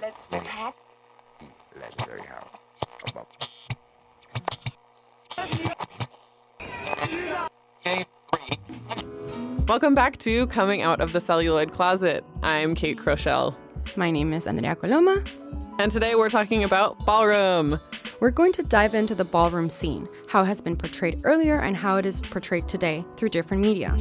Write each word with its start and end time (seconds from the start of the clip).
Let's 0.00 0.26
pack. 0.26 0.74
Legendary 1.80 2.22
house. 2.22 2.48
About 3.06 3.28
Welcome 9.68 9.94
back 9.94 10.16
to 10.18 10.48
Coming 10.48 10.82
Out 10.82 11.00
of 11.00 11.12
the 11.12 11.20
Celluloid 11.20 11.72
Closet. 11.72 12.24
I'm 12.42 12.74
Kate 12.74 12.96
Crochelle. 12.96 13.56
My 13.94 14.10
name 14.10 14.32
is 14.32 14.48
Andrea 14.48 14.74
Coloma. 14.74 15.24
And 15.78 15.92
today 15.92 16.16
we're 16.16 16.28
talking 16.28 16.64
about 16.64 17.06
ballroom. 17.06 17.78
We're 18.20 18.30
going 18.30 18.52
to 18.52 18.62
dive 18.62 18.94
into 18.94 19.14
the 19.14 19.24
ballroom 19.24 19.70
scene, 19.70 20.06
how 20.28 20.42
it 20.42 20.46
has 20.46 20.60
been 20.60 20.76
portrayed 20.76 21.22
earlier, 21.24 21.58
and 21.58 21.74
how 21.74 21.96
it 21.96 22.04
is 22.04 22.20
portrayed 22.20 22.68
today 22.68 23.02
through 23.16 23.30
different 23.30 23.62
media. 23.62 23.94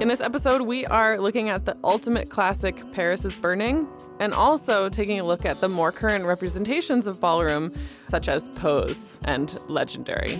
In 0.00 0.08
this 0.08 0.22
episode, 0.22 0.62
we 0.62 0.86
are 0.86 1.20
looking 1.20 1.50
at 1.50 1.66
the 1.66 1.76
ultimate 1.84 2.30
classic, 2.30 2.82
Paris 2.94 3.26
is 3.26 3.36
Burning, 3.36 3.86
and 4.20 4.32
also 4.32 4.88
taking 4.88 5.20
a 5.20 5.22
look 5.22 5.44
at 5.44 5.60
the 5.60 5.68
more 5.68 5.92
current 5.92 6.24
representations 6.24 7.06
of 7.06 7.20
ballroom, 7.20 7.74
such 8.08 8.26
as 8.26 8.48
Pose 8.50 9.18
and 9.24 9.58
Legendary. 9.68 10.36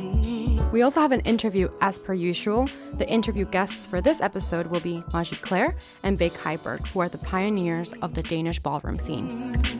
We 0.72 0.80
also 0.80 1.00
have 1.00 1.12
an 1.12 1.20
interview 1.20 1.68
as 1.82 1.98
per 1.98 2.14
usual. 2.14 2.66
The 2.94 3.08
interview 3.10 3.44
guests 3.44 3.86
for 3.86 4.00
this 4.00 4.22
episode 4.22 4.68
will 4.68 4.80
be 4.80 5.02
Maji 5.12 5.38
Claire 5.42 5.76
and 6.02 6.18
Beck 6.18 6.32
Heiberg, 6.32 6.86
who 6.88 7.00
are 7.00 7.10
the 7.10 7.18
pioneers 7.18 7.92
of 8.00 8.14
the 8.14 8.22
Danish 8.22 8.58
ballroom 8.58 8.96
scene. 8.96 9.77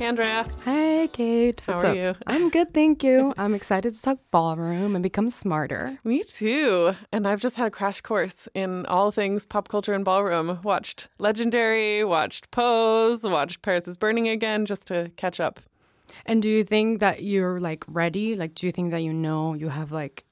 Hey, 0.00 0.06
Andrea. 0.06 0.46
Hi, 0.64 1.08
Kate. 1.08 1.60
How 1.66 1.74
What's 1.74 1.84
are 1.84 1.88
up? 1.88 1.94
you? 1.94 2.14
I'm 2.26 2.48
good, 2.48 2.72
thank 2.72 3.04
you. 3.04 3.34
I'm 3.36 3.52
excited 3.52 3.92
to 3.92 4.00
talk 4.00 4.18
ballroom 4.30 4.96
and 4.96 5.02
become 5.02 5.28
smarter. 5.28 5.98
Me 6.04 6.24
too. 6.24 6.94
And 7.12 7.28
I've 7.28 7.38
just 7.38 7.56
had 7.56 7.66
a 7.66 7.70
crash 7.70 8.00
course 8.00 8.48
in 8.54 8.86
all 8.86 9.10
things 9.10 9.44
pop 9.44 9.68
culture 9.68 9.92
and 9.92 10.02
ballroom. 10.02 10.60
Watched 10.64 11.10
Legendary, 11.18 12.02
watched 12.02 12.50
Pose, 12.50 13.24
watched 13.24 13.60
Paris 13.60 13.86
is 13.86 13.98
Burning 13.98 14.26
again 14.26 14.64
just 14.64 14.86
to 14.86 15.10
catch 15.18 15.38
up. 15.38 15.60
And 16.24 16.40
do 16.40 16.48
you 16.48 16.64
think 16.64 17.00
that 17.00 17.22
you're 17.22 17.60
like 17.60 17.84
ready? 17.86 18.34
Like, 18.36 18.54
do 18.54 18.64
you 18.64 18.72
think 18.72 18.92
that 18.92 19.02
you 19.02 19.12
know 19.12 19.52
you 19.52 19.68
have 19.68 19.92
like 19.92 20.24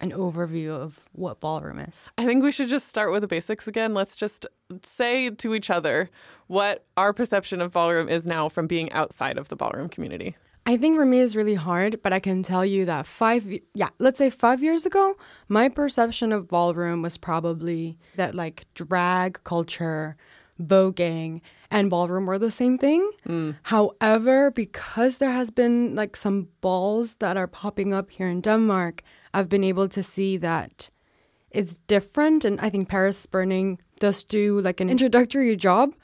an 0.00 0.12
overview 0.12 0.70
of 0.70 1.00
what 1.12 1.40
ballroom 1.40 1.78
is? 1.78 2.10
I 2.18 2.24
think 2.24 2.42
we 2.42 2.52
should 2.52 2.68
just 2.68 2.88
start 2.88 3.12
with 3.12 3.22
the 3.22 3.26
basics 3.26 3.66
again. 3.66 3.94
Let's 3.94 4.16
just 4.16 4.46
say 4.82 5.30
to 5.30 5.54
each 5.54 5.70
other 5.70 6.10
what 6.46 6.84
our 6.96 7.12
perception 7.12 7.60
of 7.60 7.72
ballroom 7.72 8.08
is 8.08 8.26
now 8.26 8.48
from 8.48 8.66
being 8.66 8.92
outside 8.92 9.38
of 9.38 9.48
the 9.48 9.56
ballroom 9.56 9.88
community. 9.88 10.36
I 10.68 10.76
think 10.76 10.96
for 10.96 11.06
me 11.06 11.20
it's 11.20 11.36
really 11.36 11.54
hard, 11.54 12.02
but 12.02 12.12
I 12.12 12.18
can 12.18 12.42
tell 12.42 12.66
you 12.66 12.84
that 12.86 13.06
five, 13.06 13.46
yeah, 13.74 13.90
let's 14.00 14.18
say 14.18 14.30
five 14.30 14.62
years 14.62 14.84
ago, 14.84 15.16
my 15.48 15.68
perception 15.68 16.32
of 16.32 16.48
ballroom 16.48 17.02
was 17.02 17.16
probably 17.16 17.98
that 18.16 18.34
like 18.34 18.66
drag 18.74 19.42
culture, 19.44 20.16
voguing, 20.60 21.40
and 21.70 21.88
ballroom 21.88 22.26
were 22.26 22.38
the 22.38 22.50
same 22.50 22.78
thing. 22.78 23.08
Mm. 23.28 23.56
However, 23.62 24.50
because 24.50 25.18
there 25.18 25.30
has 25.30 25.50
been 25.50 25.94
like 25.94 26.16
some 26.16 26.48
balls 26.60 27.16
that 27.16 27.36
are 27.36 27.46
popping 27.46 27.94
up 27.94 28.10
here 28.10 28.28
in 28.28 28.40
Denmark, 28.40 29.02
I've 29.36 29.48
been 29.48 29.64
able 29.64 29.88
to 29.88 30.02
see 30.02 30.36
that 30.38 30.90
it's 31.50 31.74
different. 31.86 32.44
And 32.44 32.60
I 32.60 32.70
think 32.70 32.88
Paris 32.88 33.26
Burning 33.26 33.78
does 34.00 34.24
do 34.24 34.60
like 34.60 34.80
an 34.80 34.88
introductory 34.90 35.54
job. 35.56 35.94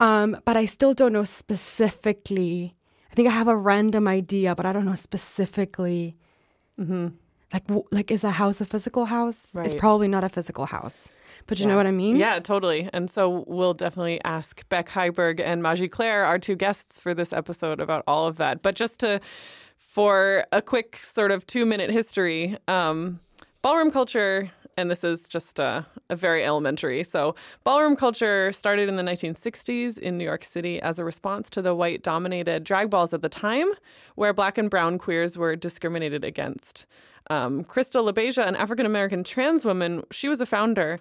Um, 0.00 0.28
but 0.44 0.56
I 0.56 0.66
still 0.66 0.94
don't 0.94 1.12
know 1.12 1.24
specifically. 1.24 2.74
I 3.10 3.14
think 3.14 3.28
I 3.28 3.32
have 3.32 3.48
a 3.48 3.56
random 3.56 4.08
idea, 4.08 4.54
but 4.54 4.64
I 4.66 4.72
don't 4.72 4.84
know 4.86 4.94
specifically. 4.94 6.16
Like, 7.52 7.66
w- 7.66 7.84
like 7.90 8.10
is 8.10 8.24
a 8.24 8.30
house 8.30 8.60
a 8.60 8.64
physical 8.64 9.06
house? 9.06 9.56
It's 9.56 9.74
probably 9.74 10.08
not 10.08 10.24
a 10.24 10.28
physical 10.28 10.66
house, 10.66 11.08
but 11.46 11.58
you 11.58 11.66
know 11.66 11.76
what 11.76 11.86
I 11.86 11.90
mean. 11.90 12.16
Yeah, 12.16 12.38
totally. 12.38 12.88
And 12.92 13.10
so 13.10 13.44
we'll 13.46 13.74
definitely 13.74 14.20
ask 14.24 14.66
Beck 14.68 14.88
Heiberg 14.88 15.40
and 15.40 15.62
Maji 15.62 15.90
Claire, 15.90 16.24
our 16.24 16.38
two 16.38 16.54
guests 16.56 17.00
for 17.00 17.12
this 17.12 17.32
episode, 17.32 17.80
about 17.80 18.04
all 18.06 18.26
of 18.26 18.36
that. 18.36 18.62
But 18.62 18.76
just 18.76 19.00
to, 19.00 19.20
for 19.90 20.44
a 20.52 20.62
quick 20.62 20.96
sort 20.96 21.32
of 21.32 21.44
two 21.46 21.66
minute 21.66 21.90
history, 21.90 22.56
um, 22.68 23.18
ballroom 23.60 23.90
culture, 23.90 24.48
and 24.76 24.88
this 24.88 25.02
is 25.02 25.28
just 25.28 25.58
uh, 25.58 25.82
a 26.08 26.14
very 26.14 26.44
elementary. 26.44 27.02
So, 27.02 27.34
ballroom 27.64 27.96
culture 27.96 28.52
started 28.52 28.88
in 28.88 28.94
the 28.94 29.02
1960s 29.02 29.98
in 29.98 30.16
New 30.16 30.24
York 30.24 30.44
City 30.44 30.80
as 30.80 31.00
a 31.00 31.04
response 31.04 31.50
to 31.50 31.60
the 31.60 31.74
white 31.74 32.04
dominated 32.04 32.62
drag 32.62 32.88
balls 32.88 33.12
at 33.12 33.20
the 33.20 33.28
time, 33.28 33.66
where 34.14 34.32
black 34.32 34.58
and 34.58 34.70
brown 34.70 34.96
queers 34.96 35.36
were 35.36 35.56
discriminated 35.56 36.22
against. 36.24 36.86
Um, 37.28 37.64
Crystal 37.64 38.04
LaBeija, 38.04 38.46
an 38.46 38.54
African 38.54 38.86
American 38.86 39.24
trans 39.24 39.64
woman, 39.64 40.04
she 40.12 40.28
was 40.28 40.40
a 40.40 40.46
founder. 40.46 41.00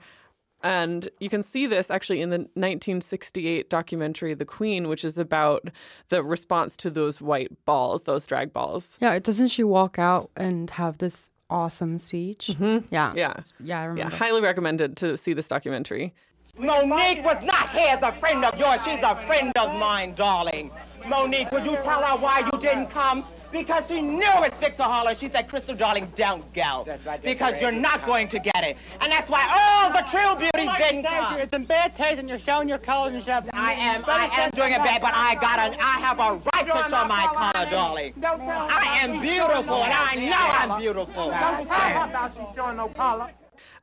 And 0.62 1.10
you 1.20 1.30
can 1.30 1.42
see 1.44 1.68
this 1.68 1.90
actually 1.90 2.22
in 2.22 2.30
the 2.32 2.40
1968 2.40 3.70
documentary 3.70 4.34
The 4.34 4.46
Queen, 4.46 4.88
which 4.90 5.06
is 5.06 5.18
about 5.18 5.70
the 6.10 6.24
response 6.24 6.76
to 6.78 6.90
those 6.90 7.22
white 7.22 7.52
balls, 7.66 8.04
those 8.04 8.28
drag 8.28 8.52
balls. 8.52 8.98
Yeah, 9.00 9.18
doesn't 9.20 9.48
she 9.48 9.64
walk 9.64 9.98
out 9.98 10.30
and 10.36 10.70
have 10.72 10.98
this 10.98 11.30
awesome 11.50 11.98
speech? 11.98 12.52
Mm-hmm. 12.54 12.94
Yeah, 12.94 13.14
Yeah. 13.16 13.34
yeah, 13.64 13.92
I 13.92 13.96
Yeah, 13.96 14.10
highly 14.10 14.42
recommended 14.42 14.98
to 14.98 15.18
see 15.18 15.34
this 15.34 15.48
documentary. 15.48 16.14
Monique 16.58 17.24
was 17.24 17.42
not 17.44 17.70
here 17.70 17.96
as 17.98 18.04
a 18.04 18.12
friend 18.20 18.44
of 18.44 18.60
yours. 18.60 18.84
She's 18.84 19.02
a 19.02 19.16
friend 19.26 19.54
of 19.58 19.74
mine, 19.80 20.14
darling. 20.14 20.72
Monique, 21.08 21.52
would 21.54 21.64
you 21.64 21.78
tell 21.78 22.04
her 22.04 22.18
why 22.18 22.40
you 22.52 22.60
didn't 22.60 22.88
come? 22.88 23.24
Because 23.52 23.88
she 23.88 24.02
knew 24.02 24.44
it's 24.44 24.60
Victor 24.60 24.84
Holler. 24.84 25.16
She 25.16 25.30
said, 25.30 25.48
Crystal, 25.50 25.76
darling, 25.76 26.12
don't 26.16 26.52
go. 26.54 26.86
because 27.24 27.60
you're 27.62 27.72
not 27.72 28.06
going 28.06 28.28
to 28.30 28.40
get 28.40 28.64
it. 28.64 28.78
And 29.02 29.12
that's 29.12 29.30
why 29.30 29.46
all 29.50 29.92
the 29.92 30.08
true 30.10 30.36
beauties 30.36 30.70
didn't 30.78 31.04
come. 31.04 31.40
It's 31.40 31.54
in 31.54 31.66
bad 31.66 31.96
taste 31.96 32.20
and 32.20 32.30
you're 32.30 32.38
showing 32.38 32.70
your 32.70 32.78
colors 32.78 33.14
and 33.14 33.24
stuff. 33.24 33.46
I 33.54 33.74
am, 33.74 34.04
I 34.08 34.30
am 34.34 34.52
doing 34.52 34.74
it 34.74 34.78
bad, 34.80 35.02
but 35.02 35.14
I 35.16 35.36
got 35.36 35.60
a, 35.60 35.76
I 35.82 36.00
have 36.00 36.20
a 36.20 36.42
right 36.54 36.66
to 36.66 36.90
show 36.90 37.06
my 37.06 37.52
color, 37.54 37.70
darling. 37.70 38.14
I 38.24 39.00
am 39.02 39.22
beautiful, 39.22 39.84
and 39.84 39.94
I 39.94 40.16
know 40.16 40.36
I'm 40.74 40.80
beautiful. 40.80 41.30
Don't 41.30 41.68
tell 41.68 41.68
her 41.68 42.10
about 42.10 42.36
you 42.36 42.48
showing 42.56 42.78
no 42.78 42.90
color. 42.90 43.32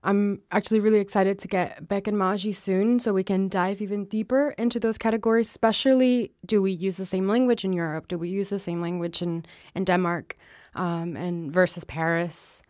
I'm 0.07 0.41
actually 0.53 0.79
really 0.79 1.01
excited 1.01 1.37
to 1.41 1.49
get 1.49 1.89
Beck 1.89 2.07
and 2.07 2.17
Maji 2.17 2.55
soon 2.55 3.01
so 3.01 3.13
we 3.13 3.25
can 3.25 3.49
dive 3.49 3.83
even 3.83 4.05
deeper 4.05 4.55
into 4.57 4.79
those 4.79 4.99
categories, 4.99 5.49
especially 5.49 6.31
do 6.47 6.63
we 6.63 6.71
use 6.71 6.97
the 6.97 7.05
same 7.05 7.27
language 7.27 7.65
in 7.65 7.73
Europe? 7.73 8.07
Do 8.07 8.17
we 8.17 8.29
use 8.29 8.49
the 8.49 8.61
same 8.61 8.81
language 8.81 9.21
in, 9.21 9.45
in 9.75 9.83
Denmark 9.85 10.37
um, 10.77 11.17
and 11.17 11.53
versus 11.53 11.85
Paris? 11.85 12.63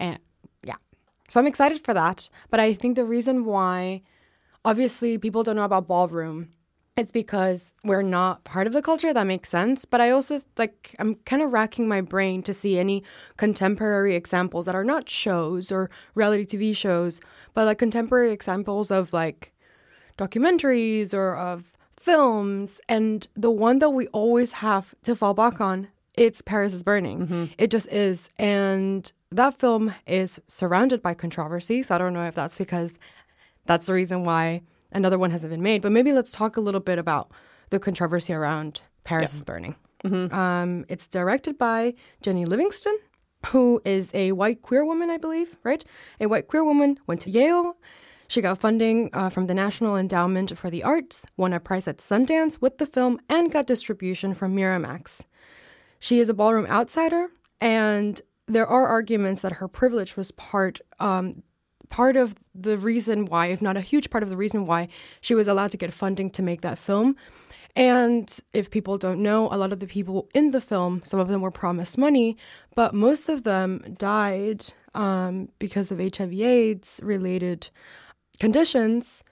And 0.00 0.18
yeah. 0.64 0.76
So 1.28 1.38
I'm 1.38 1.46
excited 1.46 1.84
for 1.84 1.92
that. 1.92 2.30
But 2.48 2.58
I 2.58 2.72
think 2.72 2.96
the 2.96 3.04
reason 3.04 3.44
why 3.44 4.00
obviously 4.64 5.18
people 5.18 5.42
don't 5.42 5.56
know 5.56 5.64
about 5.64 5.88
ballroom 5.88 6.48
it's 6.98 7.12
because 7.12 7.74
we're 7.84 8.02
not 8.02 8.42
part 8.42 8.66
of 8.66 8.72
the 8.72 8.82
culture 8.82 9.14
that 9.14 9.26
makes 9.26 9.48
sense 9.48 9.84
but 9.84 10.00
i 10.00 10.10
also 10.10 10.42
like 10.56 10.96
i'm 10.98 11.14
kind 11.24 11.40
of 11.40 11.52
racking 11.52 11.86
my 11.86 12.00
brain 12.00 12.42
to 12.42 12.52
see 12.52 12.78
any 12.78 13.02
contemporary 13.36 14.16
examples 14.16 14.64
that 14.66 14.74
are 14.74 14.84
not 14.84 15.08
shows 15.08 15.70
or 15.70 15.88
reality 16.14 16.44
tv 16.44 16.76
shows 16.76 17.20
but 17.54 17.64
like 17.66 17.78
contemporary 17.78 18.32
examples 18.32 18.90
of 18.90 19.12
like 19.12 19.52
documentaries 20.18 21.14
or 21.14 21.36
of 21.36 21.76
films 21.96 22.80
and 22.88 23.28
the 23.34 23.50
one 23.50 23.78
that 23.78 23.90
we 23.90 24.06
always 24.08 24.52
have 24.52 24.94
to 25.02 25.14
fall 25.14 25.34
back 25.34 25.60
on 25.60 25.88
it's 26.16 26.42
paris 26.42 26.74
is 26.74 26.82
burning. 26.82 27.20
Mm-hmm. 27.20 27.44
It 27.58 27.70
just 27.70 27.86
is 27.92 28.28
and 28.40 29.10
that 29.30 29.56
film 29.56 29.94
is 30.04 30.40
surrounded 30.48 31.00
by 31.00 31.14
controversy 31.14 31.82
so 31.82 31.94
i 31.94 31.98
don't 31.98 32.12
know 32.12 32.26
if 32.26 32.34
that's 32.34 32.58
because 32.58 32.94
that's 33.66 33.86
the 33.86 33.92
reason 33.92 34.24
why 34.24 34.62
another 34.92 35.18
one 35.18 35.30
hasn't 35.30 35.50
been 35.50 35.62
made. 35.62 35.82
But 35.82 35.92
maybe 35.92 36.12
let's 36.12 36.30
talk 36.30 36.56
a 36.56 36.60
little 36.60 36.80
bit 36.80 36.98
about 36.98 37.30
the 37.70 37.78
controversy 37.78 38.32
around 38.32 38.82
Paris 39.04 39.34
is 39.34 39.42
Burning. 39.42 39.76
Um, 40.32 40.84
it's 40.88 41.06
directed 41.08 41.58
by 41.58 41.94
Jennie 42.22 42.44
Livingston, 42.44 42.98
who 43.46 43.80
is 43.84 44.10
a 44.14 44.32
white 44.32 44.62
queer 44.62 44.84
woman, 44.84 45.10
I 45.10 45.16
believe, 45.16 45.56
right? 45.64 45.84
A 46.20 46.26
white 46.26 46.48
queer 46.48 46.64
woman, 46.64 46.98
went 47.06 47.20
to 47.22 47.30
Yale. 47.30 47.76
She 48.28 48.42
got 48.42 48.58
funding 48.58 49.10
uh, 49.12 49.30
from 49.30 49.46
the 49.46 49.54
National 49.54 49.96
Endowment 49.96 50.56
for 50.56 50.70
the 50.70 50.82
Arts, 50.82 51.26
won 51.36 51.52
a 51.52 51.60
prize 51.60 51.88
at 51.88 51.98
Sundance 51.98 52.60
with 52.60 52.78
the 52.78 52.86
film, 52.86 53.18
and 53.28 53.50
got 53.50 53.66
distribution 53.66 54.34
from 54.34 54.54
Miramax. 54.54 55.24
She 55.98 56.20
is 56.20 56.28
a 56.28 56.34
ballroom 56.34 56.66
outsider, 56.66 57.28
and 57.60 58.20
there 58.46 58.66
are 58.66 58.86
arguments 58.86 59.40
that 59.42 59.54
her 59.54 59.66
privilege 59.66 60.16
was 60.16 60.30
part 60.30 60.80
um, 61.00 61.42
part 61.90 62.16
of 62.16 62.34
the 62.54 62.76
reason 62.78 63.24
why, 63.24 63.46
if 63.46 63.62
not 63.62 63.76
a 63.76 63.80
huge 63.80 64.10
part 64.10 64.22
of 64.22 64.30
the 64.30 64.36
reason 64.36 64.66
why, 64.66 64.88
she 65.20 65.34
was 65.34 65.48
allowed 65.48 65.70
to 65.72 65.76
get 65.76 65.92
funding 65.92 66.30
to 66.30 66.42
make 66.42 66.60
that 66.62 66.78
film. 66.78 67.16
And 67.76 68.36
if 68.52 68.70
people 68.70 68.98
don't 68.98 69.22
know, 69.22 69.48
a 69.52 69.56
lot 69.56 69.72
of 69.72 69.78
the 69.78 69.86
people 69.86 70.28
in 70.34 70.50
the 70.50 70.60
film, 70.60 71.02
some 71.04 71.20
of 71.20 71.28
them 71.28 71.40
were 71.40 71.50
promised 71.50 71.96
money, 71.96 72.36
but 72.74 72.94
most 72.94 73.28
of 73.28 73.44
them 73.44 73.94
died 73.96 74.64
um, 74.94 75.50
because 75.58 75.92
of 75.92 75.98
HIV/AIDS 75.98 77.00
related 77.02 77.70
conditions 78.40 79.22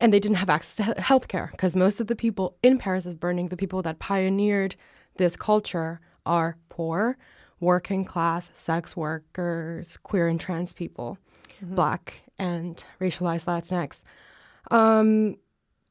and 0.00 0.12
they 0.12 0.20
didn't 0.20 0.36
have 0.36 0.50
access 0.50 0.76
to 0.76 1.00
health 1.00 1.28
care 1.28 1.48
because 1.52 1.74
most 1.76 2.00
of 2.00 2.06
the 2.06 2.16
people 2.16 2.56
in 2.62 2.78
Paris 2.78 3.06
is 3.06 3.14
burning, 3.14 3.48
the 3.48 3.56
people 3.56 3.82
that 3.82 3.98
pioneered 3.98 4.76
this 5.16 5.36
culture, 5.36 6.00
are 6.26 6.58
poor, 6.68 7.16
working 7.60 8.04
class, 8.04 8.50
sex 8.54 8.96
workers, 8.96 9.96
queer 10.02 10.28
and 10.28 10.40
trans 10.40 10.72
people. 10.72 11.18
Black 11.62 12.22
and 12.38 12.82
racialized 13.00 13.46
Latinx. 13.46 14.02
Um, 14.70 15.36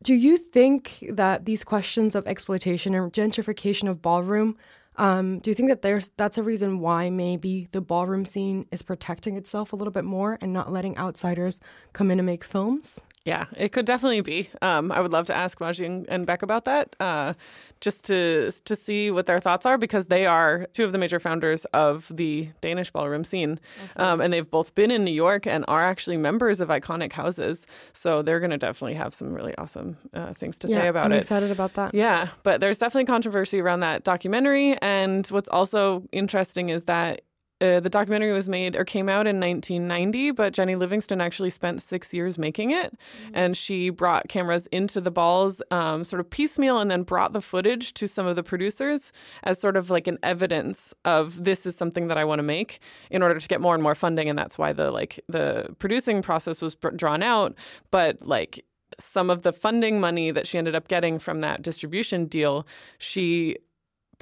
do 0.03 0.13
you 0.13 0.37
think 0.37 1.03
that 1.09 1.45
these 1.45 1.63
questions 1.63 2.15
of 2.15 2.27
exploitation 2.27 2.93
and 2.93 3.11
gentrification 3.11 3.89
of 3.89 4.01
ballroom, 4.01 4.57
um, 4.97 5.39
do 5.39 5.49
you 5.49 5.55
think 5.55 5.69
that 5.69 5.81
there's 5.81 6.09
that's 6.15 6.37
a 6.37 6.43
reason 6.43 6.79
why 6.79 7.09
maybe 7.09 7.67
the 7.71 7.81
ballroom 7.81 8.25
scene 8.25 8.65
is 8.71 8.81
protecting 8.81 9.35
itself 9.35 9.73
a 9.73 9.75
little 9.75 9.91
bit 9.91 10.05
more 10.05 10.37
and 10.41 10.53
not 10.53 10.71
letting 10.71 10.97
outsiders 10.97 11.59
come 11.93 12.11
in 12.11 12.19
and 12.19 12.25
make 12.25 12.43
films? 12.43 12.99
Yeah, 13.25 13.45
it 13.57 13.71
could 13.71 13.87
definitely 13.87 14.21
be. 14.21 14.51
Um, 14.61 14.91
I 14.91 15.01
would 15.01 15.11
love 15.11 15.25
to 15.25 15.35
ask 15.35 15.57
Maji 15.57 15.83
and, 15.83 16.07
and 16.07 16.27
Beck 16.27 16.43
about 16.43 16.65
that, 16.65 16.95
uh, 16.99 17.33
just 17.81 18.05
to 18.05 18.51
to 18.65 18.75
see 18.75 19.09
what 19.09 19.25
their 19.25 19.39
thoughts 19.39 19.65
are, 19.65 19.79
because 19.79 20.07
they 20.07 20.27
are 20.27 20.67
two 20.73 20.83
of 20.83 20.91
the 20.91 20.99
major 20.99 21.19
founders 21.19 21.65
of 21.73 22.11
the 22.13 22.49
Danish 22.61 22.91
ballroom 22.91 23.23
scene, 23.23 23.59
um, 23.97 24.21
and 24.21 24.31
they've 24.31 24.49
both 24.49 24.75
been 24.75 24.91
in 24.91 25.03
New 25.03 25.11
York 25.11 25.47
and 25.47 25.65
are 25.67 25.83
actually 25.83 26.17
members 26.17 26.61
of 26.61 26.69
iconic 26.69 27.13
houses. 27.13 27.65
So 27.93 28.21
they're 28.21 28.39
going 28.39 28.51
to 28.51 28.57
definitely 28.57 28.93
have 28.93 29.15
some 29.15 29.33
really 29.33 29.55
awesome 29.57 29.97
uh, 30.13 30.33
things 30.33 30.59
to 30.59 30.67
yeah, 30.67 30.81
say 30.81 30.87
about 30.87 31.05
I'm 31.05 31.13
it. 31.13 31.17
excited 31.17 31.49
about 31.49 31.73
that. 31.73 31.95
Yeah, 31.95 32.29
but 32.43 32.61
there's 32.61 32.77
definitely 32.77 33.05
controversy 33.05 33.59
around 33.59 33.79
that 33.79 34.03
documentary. 34.03 34.77
And 34.83 35.25
what's 35.27 35.49
also 35.49 36.03
interesting 36.11 36.69
is 36.69 36.85
that 36.85 37.21
uh, 37.61 37.79
the 37.79 37.89
documentary 37.89 38.33
was 38.33 38.49
made 38.49 38.75
or 38.75 38.83
came 38.83 39.07
out 39.07 39.27
in 39.27 39.39
1990, 39.39 40.31
but 40.31 40.51
Jennie 40.51 40.75
Livingston 40.75 41.21
actually 41.21 41.49
spent 41.49 41.81
six 41.81 42.13
years 42.13 42.37
making 42.37 42.71
it. 42.71 42.97
And 43.33 43.55
she 43.55 43.89
brought 43.89 44.27
cameras 44.27 44.67
into 44.67 44.99
the 44.99 45.11
balls 45.11 45.61
um, 45.71 46.03
sort 46.03 46.19
of 46.19 46.29
piecemeal 46.29 46.79
and 46.79 46.91
then 46.91 47.03
brought 47.03 47.31
the 47.31 47.41
footage 47.41 47.93
to 47.93 48.07
some 48.07 48.27
of 48.27 48.35
the 48.35 48.43
producers 48.43 49.13
as 49.43 49.59
sort 49.59 49.77
of 49.77 49.89
like 49.89 50.07
an 50.07 50.19
evidence 50.21 50.93
of 51.05 51.45
this 51.45 51.65
is 51.65 51.77
something 51.77 52.07
that 52.09 52.17
I 52.17 52.25
want 52.25 52.39
to 52.39 52.43
make 52.43 52.79
in 53.09 53.23
order 53.23 53.39
to 53.39 53.47
get 53.47 53.61
more 53.61 53.73
and 53.73 53.81
more 53.81 53.95
funding. 53.95 54.29
And 54.29 54.37
that's 54.37 54.57
why 54.57 54.73
the 54.73 54.91
like 54.91 55.23
the 55.29 55.67
producing 55.79 56.21
process 56.21 56.61
was 56.61 56.75
br- 56.75 56.89
drawn 56.89 57.23
out. 57.23 57.55
But 57.89 58.25
like 58.27 58.65
some 58.99 59.29
of 59.29 59.43
the 59.43 59.53
funding 59.53 59.99
money 59.99 60.31
that 60.31 60.45
she 60.45 60.57
ended 60.57 60.75
up 60.75 60.87
getting 60.87 61.19
from 61.19 61.41
that 61.41 61.61
distribution 61.61 62.25
deal, 62.25 62.67
she 62.97 63.57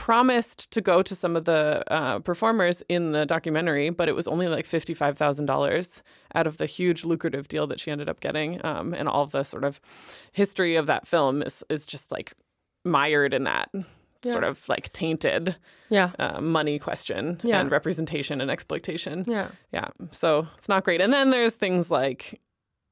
promised 0.03 0.69
to 0.71 0.81
go 0.81 1.01
to 1.01 1.15
some 1.15 1.37
of 1.37 1.45
the 1.45 1.81
uh, 1.89 2.19
performers 2.19 2.83
in 2.89 3.13
the 3.13 3.25
documentary, 3.25 3.89
but 3.89 4.09
it 4.09 4.15
was 4.15 4.27
only 4.27 4.49
like 4.49 4.65
fifty-five 4.65 5.17
thousand 5.17 5.45
dollars 5.45 6.03
out 6.35 6.45
of 6.45 6.57
the 6.57 6.65
huge 6.65 7.05
lucrative 7.05 7.47
deal 7.47 7.65
that 7.67 7.79
she 7.79 7.89
ended 7.89 8.09
up 8.09 8.19
getting. 8.19 8.59
Um, 8.65 8.93
and 8.93 9.07
all 9.07 9.25
the 9.25 9.43
sort 9.43 9.63
of 9.63 9.79
history 10.33 10.75
of 10.75 10.87
that 10.87 11.07
film 11.07 11.41
is 11.41 11.63
is 11.69 11.85
just 11.87 12.11
like 12.11 12.33
mired 12.83 13.33
in 13.33 13.45
that 13.45 13.69
sort 14.25 14.43
of 14.43 14.67
like 14.67 14.91
tainted 14.91 15.55
Yeah. 15.89 16.11
uh, 16.19 16.41
money 16.41 16.79
question 16.79 17.39
Yeah. 17.43 17.59
and 17.61 17.71
representation 17.71 18.41
and 18.41 18.51
exploitation. 18.51 19.23
Yeah. 19.27 19.49
Yeah. 19.71 19.87
So 20.11 20.47
it's 20.57 20.67
not 20.69 20.83
great. 20.83 20.99
And 21.01 21.13
then 21.13 21.29
there's 21.29 21.55
things 21.55 21.89
like 21.89 22.41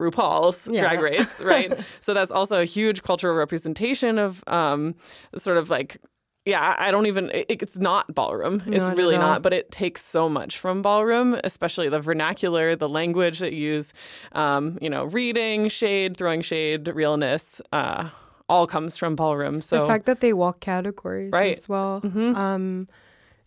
RuPaul's 0.00 0.66
Yeah. 0.70 0.80
Drag 0.80 1.00
Race, 1.00 1.40
right? 1.40 1.72
so 2.00 2.12
that's 2.14 2.30
also 2.32 2.60
a 2.60 2.64
huge 2.66 3.02
cultural 3.02 3.34
representation 3.34 4.18
of 4.18 4.42
um, 4.46 4.94
sort 5.36 5.56
of 5.58 5.70
like, 5.70 5.98
yeah, 6.44 6.74
I 6.78 6.90
don't 6.90 7.06
even, 7.06 7.30
it, 7.30 7.46
it's 7.48 7.76
not 7.76 8.14
ballroom. 8.14 8.62
It's 8.66 8.78
Not 8.78 8.96
really 8.96 9.16
not, 9.16 9.42
but 9.42 9.52
it 9.52 9.70
takes 9.70 10.04
so 10.04 10.28
much 10.28 10.58
from 10.58 10.82
ballroom, 10.82 11.38
especially 11.44 11.88
the 11.88 12.00
vernacular, 12.00 12.74
the 12.74 12.88
language 12.88 13.38
that 13.38 13.52
you 13.52 13.74
use, 13.74 13.92
um, 14.32 14.78
you 14.80 14.90
know, 14.90 15.04
reading, 15.04 15.68
shade, 15.68 16.16
throwing 16.16 16.42
shade, 16.42 16.88
realness, 16.88 17.60
uh, 17.72 18.08
all 18.48 18.66
comes 18.66 18.96
from 18.96 19.14
ballroom. 19.16 19.60
So 19.62 19.82
the 19.82 19.86
fact 19.86 20.06
that 20.06 20.20
they 20.20 20.32
walk 20.32 20.60
categories 20.60 21.30
Right. 21.32 21.56
as 21.56 21.68
well. 21.68 22.00
Mhm. 22.04 22.36
Um, 22.36 22.86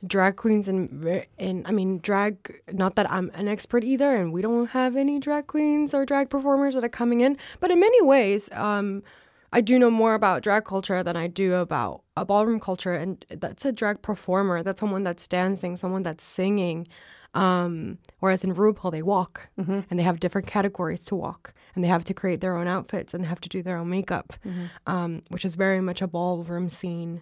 drag 0.07 0.35
queens 0.35 0.67
and 0.67 1.25
and 1.37 1.65
I 1.67 1.71
mean 1.71 1.99
drag. 1.99 2.61
Not 2.71 2.95
that 2.95 3.11
I'm 3.11 3.29
an 3.33 3.47
expert 3.47 3.83
either, 3.83 4.15
and 4.15 4.31
we 4.31 4.41
don't 4.41 4.67
have 4.67 4.95
any 4.95 5.19
drag 5.19 5.47
queens 5.47 5.93
or 5.93 6.05
drag 6.05 6.29
performers 6.29 6.75
that 6.75 6.83
are 6.83 6.89
coming 6.89 7.21
in. 7.21 7.37
But 7.59 7.71
in 7.71 7.79
many 7.79 8.01
ways, 8.01 8.49
um, 8.53 9.03
I 9.55 9.61
do 9.61 9.79
know 9.79 9.89
more 9.89 10.15
about 10.15 10.43
drag 10.43 10.65
culture 10.65 11.01
than 11.01 11.15
I 11.15 11.27
do 11.27 11.53
about 11.53 12.03
a 12.17 12.25
ballroom 12.25 12.59
culture, 12.59 12.93
and 12.93 13.25
that's 13.29 13.63
a 13.63 13.71
drag 13.71 14.01
performer. 14.01 14.61
That's 14.63 14.81
someone 14.81 15.03
that's 15.03 15.29
dancing, 15.29 15.77
someone 15.77 16.03
that's 16.03 16.25
singing. 16.25 16.87
Um, 17.33 17.99
whereas 18.19 18.43
in 18.43 18.53
RuPaul, 18.53 18.91
they 18.91 19.01
walk 19.01 19.47
and 19.89 19.97
they 19.97 20.03
have 20.03 20.19
different 20.19 20.45
categories 20.47 21.05
to 21.05 21.15
walk 21.15 21.53
and 21.73 21.83
they 21.83 21.87
have 21.87 22.03
to 22.03 22.13
create 22.13 22.41
their 22.41 22.57
own 22.57 22.67
outfits 22.67 23.13
and 23.13 23.23
they 23.23 23.29
have 23.29 23.39
to 23.41 23.49
do 23.49 23.63
their 23.63 23.77
own 23.77 23.89
makeup, 23.89 24.33
um, 24.87 25.21
which 25.29 25.45
is 25.45 25.55
very 25.55 25.79
much 25.79 26.01
a 26.01 26.07
ballroom 26.07 26.69
scene, 26.69 27.21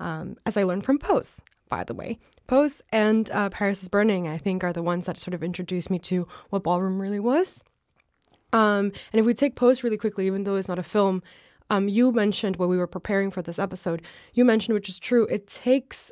um, 0.00 0.36
as 0.46 0.56
I 0.56 0.62
learned 0.62 0.84
from 0.84 0.98
Pose, 0.98 1.42
by 1.68 1.84
the 1.84 1.94
way. 1.94 2.18
Pose 2.46 2.80
and 2.90 3.30
uh, 3.30 3.50
Paris 3.50 3.82
is 3.82 3.90
Burning, 3.90 4.26
I 4.26 4.38
think, 4.38 4.64
are 4.64 4.72
the 4.72 4.82
ones 4.82 5.04
that 5.06 5.18
sort 5.18 5.34
of 5.34 5.42
introduced 5.42 5.90
me 5.90 5.98
to 6.00 6.26
what 6.48 6.62
ballroom 6.62 7.02
really 7.02 7.20
was. 7.20 7.62
Um, 8.52 8.92
and 9.12 9.20
if 9.20 9.26
we 9.26 9.34
take 9.34 9.56
Pose 9.56 9.82
really 9.82 9.98
quickly, 9.98 10.26
even 10.26 10.44
though 10.44 10.56
it's 10.56 10.68
not 10.68 10.78
a 10.78 10.82
film, 10.82 11.22
um, 11.70 11.88
you 11.88 12.12
mentioned 12.12 12.56
when 12.56 12.68
we 12.68 12.76
were 12.76 12.86
preparing 12.86 13.30
for 13.30 13.42
this 13.42 13.58
episode, 13.58 14.02
you 14.34 14.44
mentioned, 14.44 14.74
which 14.74 14.88
is 14.88 14.98
true, 14.98 15.26
it 15.26 15.46
takes 15.46 16.10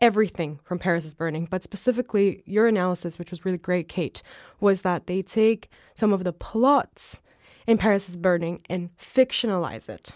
everything 0.00 0.60
from 0.62 0.78
Paris 0.78 1.04
is 1.04 1.14
Burning, 1.14 1.46
but 1.50 1.62
specifically 1.62 2.42
your 2.44 2.66
analysis, 2.66 3.18
which 3.18 3.30
was 3.30 3.44
really 3.44 3.58
great, 3.58 3.88
Kate, 3.88 4.22
was 4.60 4.82
that 4.82 5.06
they 5.06 5.22
take 5.22 5.68
some 5.94 6.12
of 6.12 6.24
the 6.24 6.32
plots 6.32 7.22
in 7.66 7.78
Paris 7.78 8.08
is 8.08 8.16
Burning 8.16 8.60
and 8.68 8.90
fictionalize 8.98 9.88
it, 9.88 10.12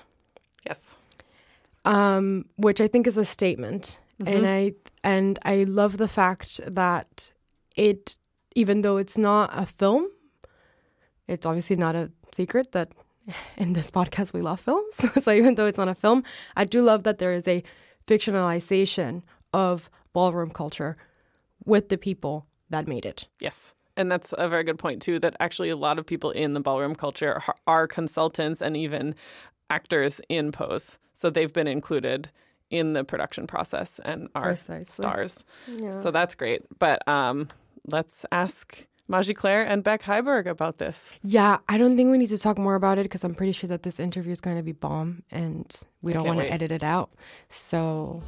yes. 0.66 0.98
um, 1.84 2.44
which 2.56 2.80
I 2.80 2.88
think 2.88 3.06
is 3.06 3.16
a 3.16 3.24
statement. 3.24 4.00
And 4.26 4.48
I 4.48 4.72
and 5.04 5.38
I 5.44 5.62
love 5.62 5.96
the 5.96 6.08
fact 6.08 6.60
that 6.66 7.32
it, 7.76 8.16
even 8.56 8.82
though 8.82 8.96
it's 8.96 9.16
not 9.16 9.50
a 9.52 9.64
film, 9.64 10.08
it's 11.28 11.46
obviously 11.46 11.76
not 11.76 11.94
a 11.94 12.10
secret 12.32 12.72
that 12.72 12.90
in 13.56 13.72
this 13.74 13.90
podcast 13.90 14.32
we 14.32 14.40
love 14.42 14.60
films. 14.60 14.94
so 15.22 15.30
even 15.32 15.54
though 15.54 15.66
it's 15.66 15.78
not 15.78 15.88
a 15.88 15.94
film, 15.94 16.22
I 16.56 16.64
do 16.64 16.82
love 16.82 17.02
that 17.04 17.18
there 17.18 17.32
is 17.32 17.46
a 17.48 17.62
fictionalization 18.06 19.22
of 19.52 19.90
ballroom 20.12 20.50
culture 20.50 20.96
with 21.64 21.88
the 21.88 21.98
people 21.98 22.46
that 22.70 22.86
made 22.86 23.04
it. 23.06 23.28
Yes. 23.40 23.74
And 23.96 24.10
that's 24.12 24.32
a 24.38 24.48
very 24.48 24.62
good 24.64 24.78
point, 24.78 25.02
too, 25.02 25.18
that 25.20 25.34
actually 25.40 25.70
a 25.70 25.76
lot 25.76 25.98
of 25.98 26.06
people 26.06 26.30
in 26.30 26.54
the 26.54 26.60
ballroom 26.60 26.94
culture 26.94 27.42
are- 27.46 27.54
are 27.66 27.86
consultants 27.88 28.62
and 28.62 28.76
even 28.76 29.14
actors 29.70 30.20
in 30.28 30.52
Pose. 30.52 30.98
So 31.14 31.30
they've 31.30 31.52
been 31.52 31.66
included 31.66 32.30
in 32.70 32.92
the 32.92 33.02
production 33.02 33.46
process 33.46 33.98
and 34.04 34.28
are 34.34 34.50
Precisely. 34.50 34.84
stars. 34.92 35.44
Yeah. 35.66 36.00
So 36.00 36.10
that's 36.10 36.34
great. 36.34 36.62
But 36.78 37.06
um, 37.08 37.48
let's 37.86 38.24
ask 38.30 38.84
Maji 39.10 39.34
Claire 39.34 39.62
and 39.62 39.82
Beck 39.82 40.02
Heiberg 40.02 40.46
about 40.46 40.76
this. 40.78 41.12
Yeah, 41.22 41.58
I 41.68 41.78
don't 41.78 41.96
think 41.96 42.10
we 42.10 42.18
need 42.18 42.28
to 42.28 42.36
talk 42.38 42.58
more 42.58 42.74
about 42.74 42.98
it 42.98 43.04
because 43.04 43.24
I'm 43.24 43.34
pretty 43.34 43.52
sure 43.52 43.68
that 43.68 43.82
this 43.82 43.98
interview 43.98 44.32
is 44.32 44.40
going 44.40 44.56
to 44.58 44.62
be 44.62 44.72
bomb 44.72 45.22
and 45.30 45.74
we 46.02 46.12
I 46.12 46.14
don't 46.14 46.26
want 46.26 46.40
to 46.40 46.52
edit 46.52 46.70
it 46.70 46.82
out. 46.82 47.10
So 47.48 48.22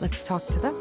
let's 0.00 0.22
talk 0.22 0.46
to 0.46 0.58
them. 0.60 0.78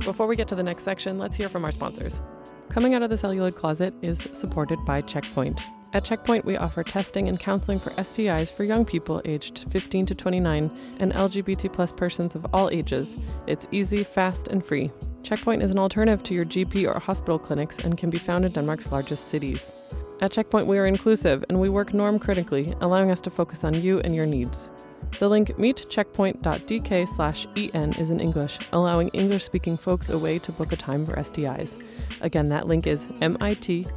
Before 0.00 0.26
we 0.26 0.36
get 0.36 0.48
to 0.48 0.54
the 0.54 0.62
next 0.62 0.82
section, 0.82 1.18
let's 1.18 1.34
hear 1.36 1.48
from 1.48 1.64
our 1.64 1.72
sponsors. 1.72 2.20
Coming 2.68 2.94
out 2.94 3.02
of 3.02 3.08
the 3.10 3.16
celluloid 3.16 3.56
closet 3.56 3.94
is 4.02 4.28
supported 4.32 4.78
by 4.84 5.00
Checkpoint. 5.00 5.60
At 5.92 6.04
Checkpoint, 6.04 6.44
we 6.44 6.56
offer 6.56 6.84
testing 6.84 7.28
and 7.28 7.38
counseling 7.38 7.80
for 7.80 7.90
STIs 7.90 8.52
for 8.52 8.62
young 8.62 8.84
people 8.84 9.20
aged 9.24 9.66
15 9.72 10.06
to 10.06 10.14
29 10.14 10.70
and 11.00 11.12
LGBT 11.12 11.72
plus 11.72 11.90
persons 11.90 12.36
of 12.36 12.46
all 12.52 12.70
ages. 12.70 13.18
It's 13.48 13.66
easy, 13.72 14.04
fast, 14.04 14.46
and 14.48 14.64
free. 14.64 14.92
Checkpoint 15.24 15.64
is 15.64 15.72
an 15.72 15.80
alternative 15.80 16.22
to 16.24 16.34
your 16.34 16.44
GP 16.44 16.86
or 16.86 17.00
hospital 17.00 17.40
clinics 17.40 17.78
and 17.78 17.98
can 17.98 18.08
be 18.08 18.18
found 18.18 18.44
in 18.44 18.52
Denmark's 18.52 18.92
largest 18.92 19.30
cities. 19.30 19.74
At 20.20 20.30
Checkpoint, 20.30 20.68
we 20.68 20.78
are 20.78 20.86
inclusive 20.86 21.44
and 21.48 21.60
we 21.60 21.68
work 21.68 21.92
norm 21.92 22.20
critically, 22.20 22.72
allowing 22.80 23.10
us 23.10 23.20
to 23.22 23.30
focus 23.30 23.64
on 23.64 23.74
you 23.82 23.98
and 24.00 24.14
your 24.14 24.26
needs. 24.26 24.70
The 25.18 25.28
link 25.28 25.48
mitcheckpoint.dk 25.58 27.08
slash 27.08 27.48
en 27.56 27.94
is 27.94 28.10
in 28.10 28.20
English, 28.20 28.60
allowing 28.72 29.08
English 29.08 29.44
speaking 29.44 29.76
folks 29.76 30.08
a 30.08 30.16
way 30.16 30.38
to 30.38 30.52
book 30.52 30.70
a 30.70 30.76
time 30.76 31.04
for 31.04 31.16
STIs. 31.16 31.82
Again, 32.20 32.46
that 32.48 32.68
link 32.68 32.86
is 32.86 33.08
mitcheckpoint.dk 33.08 33.90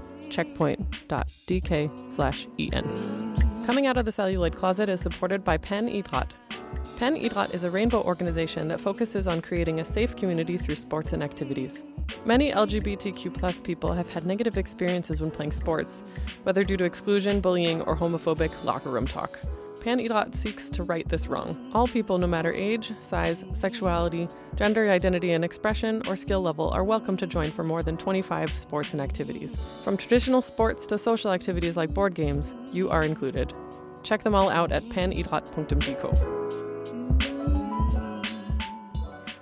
slash 2.10 2.48
en. 2.60 3.36
Coming 3.66 3.88
out 3.88 3.98
of 3.98 4.06
the 4.06 4.12
celluloid 4.12 4.56
closet 4.56 4.90
is 4.90 5.00
supported 5.00 5.44
by 5.44 5.58
Pan 5.58 5.88
Idrat. 5.88 6.32
Pan 6.98 7.16
Idrat 7.16 7.54
is 7.54 7.63
a 7.63 7.70
rainbow 7.70 8.02
organization 8.04 8.68
that 8.68 8.82
focuses 8.82 9.28
on 9.28 9.42
creating 9.42 9.80
a 9.80 9.86
safe 9.86 10.16
community 10.16 10.58
through 10.58 10.75
sports 10.75 11.13
and 11.13 11.24
activities. 11.24 11.84
Many 12.25 12.52
LGBTQ 12.52 13.34
plus 13.34 13.62
people 13.62 13.94
have 13.94 14.12
had 14.12 14.25
negative 14.25 14.58
experiences 14.58 15.22
when 15.22 15.32
playing 15.32 15.52
sports, 15.52 16.04
whether 16.44 16.63
due 16.63 16.78
to 16.78 16.84
exclusion, 16.84 17.40
bullying, 17.40 17.82
or 17.82 17.96
homophobic 17.96 18.52
locker 18.63 18.90
room 18.90 19.08
talk. 19.08 19.40
Pan 19.84 20.00
Idrat 20.00 20.34
seeks 20.34 20.70
to 20.70 20.82
right 20.82 21.08
this 21.10 21.28
wrong. 21.28 21.58
All 21.74 21.88
people, 21.88 22.18
no 22.18 22.25
matter 22.25 22.54
age, 22.54 22.94
size, 23.02 23.44
sexuality, 23.52 24.30
gender 24.56 24.90
identity 24.90 25.34
and 25.34 25.44
expression, 25.44 26.02
or 26.08 26.16
skill 26.16 26.40
level, 26.40 26.70
are 26.70 26.86
welcome 26.86 27.18
to 27.18 27.28
join 27.28 27.52
for 27.52 27.66
more 27.66 27.84
than 27.84 27.98
25 27.98 28.50
sports 28.54 28.94
and 28.94 29.02
activities. 29.02 29.58
From 29.84 29.98
traditional 29.98 30.42
sports 30.42 30.86
to 30.86 30.98
social 30.98 31.32
activities 31.32 31.75
like 31.75 31.94
board 31.94 32.16
games, 32.16 32.56
you 32.72 32.90
are 32.90 33.04
included. 33.04 33.54
Check 34.04 34.24
them 34.24 34.34
all 34.34 34.50
out 34.50 34.72
at 34.72 34.84
panidrat.dk. 34.84 36.04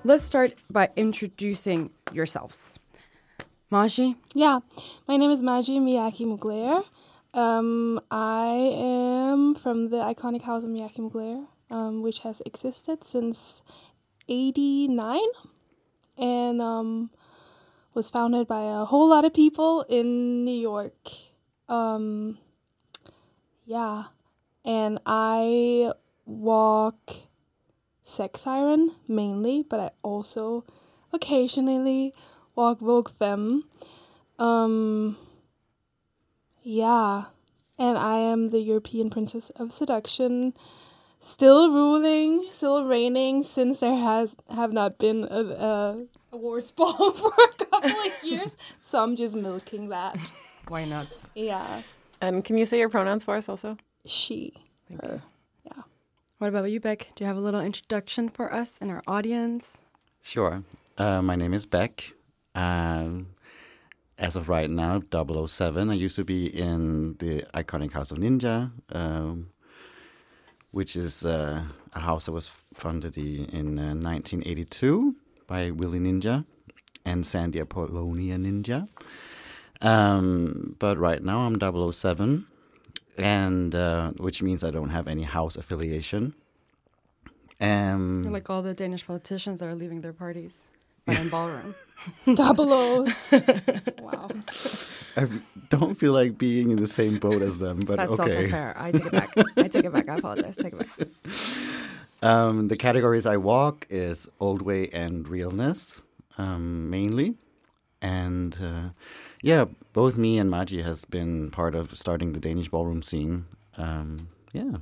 Let's 0.04 0.26
start 0.26 0.56
by 0.72 0.90
introducing 0.96 1.92
yourselves. 2.12 2.80
Maji? 3.72 4.16
Yeah, 4.34 4.62
my 5.08 5.18
name 5.18 5.30
is 5.30 5.44
Maji 5.44 5.80
Miyake 5.80 6.26
Mugler. 6.26 6.84
Um, 7.34 8.02
I 8.12 8.76
am 8.76 9.56
from 9.56 9.90
the 9.90 9.98
iconic 9.98 10.42
house 10.42 10.64
of 10.64 10.70
Miyake 10.70 10.98
Mugler, 10.98 11.46
um, 11.70 12.02
which 12.02 12.20
has 12.20 12.42
existed 12.46 13.06
since 13.06 13.62
89 14.28 15.20
and 16.18 16.62
um, 16.62 17.10
was 17.94 18.10
founded 18.10 18.48
by 18.48 18.64
a 18.64 18.86
whole 18.86 19.08
lot 19.08 19.24
of 19.24 19.34
people 19.34 19.84
in 19.84 20.44
New 20.44 20.60
York. 20.60 21.10
Um, 21.70 22.38
yeah, 23.66 24.06
and 24.66 25.00
I 25.06 25.94
walk 26.26 26.98
Sex 28.04 28.42
Siren 28.42 28.92
mainly, 29.08 29.64
but 29.70 29.80
I 29.80 29.92
also 30.04 30.66
occasionally 31.14 32.14
walk 32.56 32.80
Vogue 32.80 33.10
Femme. 33.10 33.64
Um, 34.38 35.18
yeah, 36.62 37.26
and 37.78 37.98
I 37.98 38.18
am 38.18 38.50
the 38.50 38.60
European 38.60 39.10
Princess 39.10 39.50
of 39.56 39.72
Seduction, 39.72 40.54
still 41.20 41.72
ruling, 41.72 42.48
still 42.52 42.86
reigning, 42.86 43.44
since 43.44 43.80
there 43.80 43.96
has 43.96 44.36
have 44.50 44.72
not 44.74 44.98
been 44.98 45.28
a, 45.30 45.42
a 45.44 46.06
awards 46.32 46.72
ball 46.78 47.12
for 47.12 47.34
a 47.34 47.66
couple 47.66 47.90
of 47.92 48.24
years. 48.24 48.56
So 48.82 49.02
I'm 49.04 49.16
just 49.16 49.36
milking 49.36 49.90
that. 49.90 50.18
Why 50.68 50.86
not? 50.86 51.08
Yeah, 51.36 51.82
And 52.22 52.46
can 52.46 52.58
you 52.58 52.66
say 52.66 52.78
your 52.80 52.90
pronouns 52.90 53.24
for 53.24 53.36
us 53.36 53.50
also? 53.50 53.78
she, 54.06 54.54
her. 55.02 55.22
Yeah. 55.66 55.84
What 56.38 56.48
about 56.48 56.72
you, 56.72 56.80
Beck? 56.80 57.10
Do 57.16 57.24
you 57.24 57.28
have 57.28 57.38
a 57.38 57.42
little 57.42 57.62
introduction 57.62 58.30
for 58.30 58.52
us 58.54 58.78
and 58.82 58.90
our 58.90 59.02
audience? 59.08 59.78
Sure. 60.22 60.64
Uh, 60.98 61.22
my 61.22 61.36
name 61.36 61.54
is 61.54 61.66
Beck. 61.66 62.14
Um, 62.56 63.28
as 64.18 64.36
of 64.36 64.50
right 64.50 64.70
now, 64.70 65.02
007. 65.12 65.90
I 65.90 65.94
used 65.94 66.16
to 66.16 66.24
be 66.24 66.46
in 66.48 67.16
the 67.20 67.44
iconic 67.54 67.94
House 67.94 68.12
of 68.12 68.18
Ninja, 68.18 68.72
um, 68.92 69.50
which 70.72 70.96
is 70.96 71.26
uh, 71.26 71.64
a 71.94 72.00
house 72.00 72.26
that 72.26 72.32
was 72.32 72.52
founded 72.74 73.18
in 73.18 73.80
uh, 73.80 73.96
1982 73.96 75.16
by 75.48 75.72
Willi 75.72 76.00
Ninja 76.00 76.46
and 77.06 77.26
Sandy 77.26 77.60
Apollonia 77.60 78.38
Ninja. 78.38 78.88
Um, 79.82 80.76
but 80.78 80.98
right 80.98 81.24
now 81.24 81.40
I'm 81.40 81.60
007, 81.60 82.46
and 83.18 83.76
uh, 83.76 84.12
which 84.12 84.44
means 84.44 84.64
I 84.64 84.72
don't 84.72 84.90
have 84.90 85.08
any 85.08 85.24
house 85.24 85.56
affiliation. 85.56 86.36
Um, 87.60 88.24
like 88.32 88.50
all 88.50 88.62
the 88.62 88.74
Danish 88.74 89.06
politicians 89.06 89.60
that 89.60 89.68
are 89.68 89.76
leaving 89.76 90.02
their 90.02 90.14
parties, 90.14 90.68
but 91.06 91.20
in 91.20 91.30
ballroom. 91.30 91.76
Double 92.36 92.74
O's. 92.74 93.14
wow. 94.02 94.30
I 95.16 95.28
don't 95.70 95.96
feel 95.96 96.14
like 96.14 96.38
being 96.38 96.72
in 96.72 96.82
the 96.82 96.88
same 96.88 97.20
boat 97.20 97.42
as 97.42 97.60
them, 97.60 97.80
but 97.82 97.98
That's 97.98 98.12
okay. 98.12 98.22
also 98.24 98.48
fair. 98.50 98.76
I 98.78 98.92
take 98.92 99.06
it 99.06 99.12
back. 99.12 99.30
I 99.58 99.68
take 99.68 99.86
it 99.86 99.94
back. 99.94 100.10
I 100.10 100.16
apologize. 100.16 100.58
Take 100.58 100.74
it 100.74 100.80
back. 100.80 101.08
Um, 102.24 102.68
the 102.68 102.78
categories 102.78 103.26
I 103.26 103.38
walk 103.38 103.88
is 103.90 104.30
old 104.40 104.62
way 104.62 104.90
and 104.94 105.28
realness, 105.28 106.04
um, 106.38 106.88
mainly, 106.88 107.34
and 108.00 108.56
uh, 108.62 108.90
yeah, 109.42 109.66
both 109.94 110.20
me 110.20 110.38
and 110.38 110.48
Maji 110.52 110.84
has 110.84 111.04
been 111.04 111.50
part 111.50 111.74
of 111.74 111.98
starting 111.98 112.34
the 112.34 112.40
Danish 112.40 112.70
ballroom 112.70 113.02
scene. 113.02 113.46
Um, 113.76 114.28
yeah, 114.54 114.78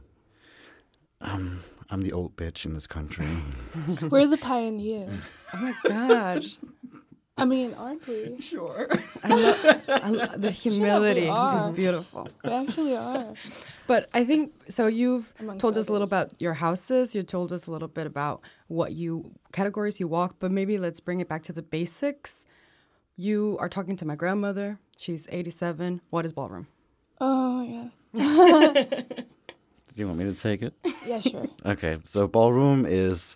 um, 1.22 1.64
I'm 1.90 2.02
the 2.02 2.12
old 2.12 2.36
bitch 2.36 2.66
in 2.66 2.74
this 2.74 2.88
country. 2.88 3.28
We're 4.10 4.28
the 4.28 4.38
pioneers. 4.38 5.22
Oh 5.54 5.58
my 5.58 5.74
god. 5.86 6.46
I 7.38 7.46
mean, 7.46 7.74
aren't 7.76 8.06
we? 8.06 8.38
I 9.24 9.34
love, 9.34 9.84
I 9.88 10.10
love 10.10 10.42
the 10.42 10.52
humility 10.52 11.28
is 11.28 11.68
beautiful. 11.70 12.28
We 12.44 12.52
actually 12.52 12.98
are. 12.98 13.34
But 13.88 14.10
I 14.14 14.26
think 14.26 14.52
so. 14.70 14.88
You've 14.88 15.34
Amongst 15.40 15.62
told 15.62 15.78
us 15.78 15.88
a 15.88 15.92
little 15.94 16.06
about 16.06 16.32
your 16.40 16.56
houses. 16.56 17.16
You 17.16 17.24
told 17.24 17.54
us 17.54 17.66
a 17.66 17.72
little 17.72 17.88
bit 17.88 18.06
about 18.06 18.42
what 18.68 18.92
you 18.92 19.32
categories 19.54 20.02
you 20.02 20.08
walk. 20.08 20.36
But 20.40 20.52
maybe 20.52 20.78
let's 20.78 21.00
bring 21.00 21.22
it 21.22 21.30
back 21.30 21.44
to 21.44 21.54
the 21.54 21.62
basics. 21.62 22.46
You 23.16 23.58
are 23.62 23.70
talking 23.70 23.96
to 23.98 24.06
my 24.06 24.16
grandmother. 24.16 24.80
She's 24.98 25.26
87. 25.32 26.02
What 26.10 26.26
is 26.26 26.34
ballroom? 26.34 26.68
Oh, 27.22 27.90
yeah. 28.14 29.02
Do 30.00 30.04
you 30.04 30.08
want 30.08 30.20
me 30.20 30.34
to 30.34 30.42
take 30.42 30.62
it? 30.62 30.74
Yeah, 31.06 31.20
sure. 31.20 31.46
Okay, 31.66 31.98
so 32.06 32.26
ballroom 32.26 32.86
is, 32.86 33.36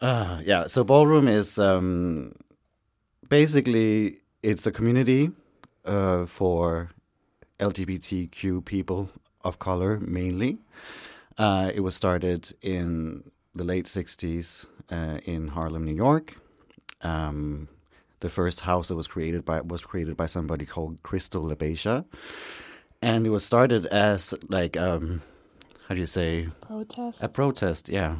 uh, 0.00 0.40
yeah. 0.44 0.66
So 0.66 0.82
ballroom 0.82 1.28
is 1.28 1.60
um, 1.60 2.34
basically 3.28 4.18
it's 4.42 4.66
a 4.66 4.72
community 4.72 5.30
uh, 5.84 6.26
for 6.26 6.90
LGBTQ 7.60 8.64
people 8.64 9.10
of 9.44 9.60
color 9.60 10.00
mainly. 10.00 10.58
Uh, 11.38 11.70
it 11.72 11.82
was 11.82 11.94
started 11.94 12.52
in 12.60 13.22
the 13.54 13.64
late 13.64 13.84
'60s 13.84 14.66
uh, 14.90 15.18
in 15.24 15.46
Harlem, 15.54 15.84
New 15.84 15.94
York. 15.94 16.36
Um, 17.00 17.68
the 18.18 18.28
first 18.28 18.62
house 18.62 18.88
that 18.88 18.96
was 18.96 19.06
created 19.06 19.44
by 19.44 19.60
was 19.60 19.82
created 19.84 20.16
by 20.16 20.26
somebody 20.26 20.66
called 20.66 21.04
Crystal 21.04 21.44
LaBeija, 21.44 22.06
and 23.00 23.24
it 23.24 23.30
was 23.30 23.44
started 23.44 23.86
as 23.86 24.34
like 24.48 24.76
um, 24.76 25.22
how 25.88 25.94
do 25.94 26.00
you 26.00 26.06
say 26.06 26.48
Protest. 26.60 27.22
a 27.22 27.28
protest, 27.28 27.88
yeah, 27.88 28.16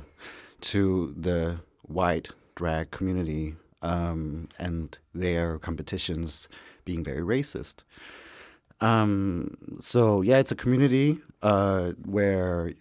to 0.60 1.14
the 1.16 1.60
white 1.82 2.30
drag 2.54 2.90
community 2.90 3.56
um, 3.82 4.48
and 4.58 4.98
their 5.14 5.58
competitions 5.58 6.48
being 6.84 7.02
very 7.02 7.22
racist. 7.22 7.82
Um, 8.80 9.78
so 9.80 10.22
yeah, 10.22 10.38
it's 10.38 10.52
a 10.52 10.56
community 10.56 11.18
uh, 11.42 11.92
where 12.04 12.72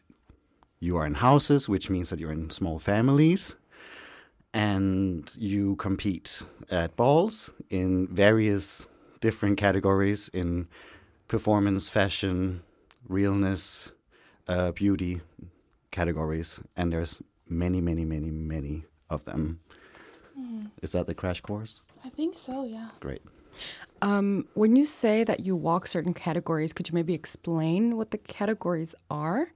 you 0.80 0.98
are 0.98 1.06
in 1.06 1.16
houses, 1.16 1.70
which 1.70 1.90
means 1.90 2.10
that 2.10 2.20
you're 2.20 2.32
in 2.32 2.50
small 2.50 2.78
families, 2.78 3.56
and 4.54 5.34
you 5.38 5.76
compete 5.78 6.44
at 6.70 6.96
balls 6.96 7.50
in 7.70 8.08
various 8.08 8.86
different 9.22 9.58
categories 9.58 10.30
in 10.30 10.68
performance, 11.30 11.88
fashion, 11.88 12.62
realness, 13.08 13.93
uh, 14.48 14.72
beauty 14.72 15.22
categories, 15.92 16.60
and 16.76 16.92
there's 16.92 17.22
many, 17.48 17.82
many, 17.82 18.06
many, 18.06 18.32
many 18.32 18.84
of 19.10 19.26
them. 19.26 19.60
Is 20.82 20.92
that 20.92 21.08
the 21.08 21.14
crash 21.14 21.42
course? 21.42 21.82
I 22.04 22.10
think 22.10 22.38
so, 22.38 22.66
yeah. 22.66 22.90
Great. 23.00 23.22
Um, 24.02 24.48
when 24.54 24.76
you 24.76 24.86
say 24.86 25.24
that 25.24 25.42
you 25.42 25.56
walk 25.56 25.88
certain 25.88 26.14
categories, 26.14 26.74
could 26.74 26.90
you 26.90 26.96
maybe 26.96 27.14
explain 27.14 27.96
what 27.96 28.12
the 28.12 28.18
categories 28.18 28.96
are? 29.10 29.54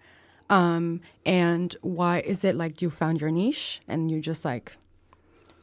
Um, 0.50 1.02
and 1.26 1.76
why 1.82 2.20
is 2.20 2.44
it 2.46 2.56
like 2.56 2.82
you 2.82 2.90
found 2.90 3.20
your 3.20 3.32
niche 3.32 3.82
and 3.88 4.10
you 4.10 4.22
just 4.22 4.46
like 4.46 4.74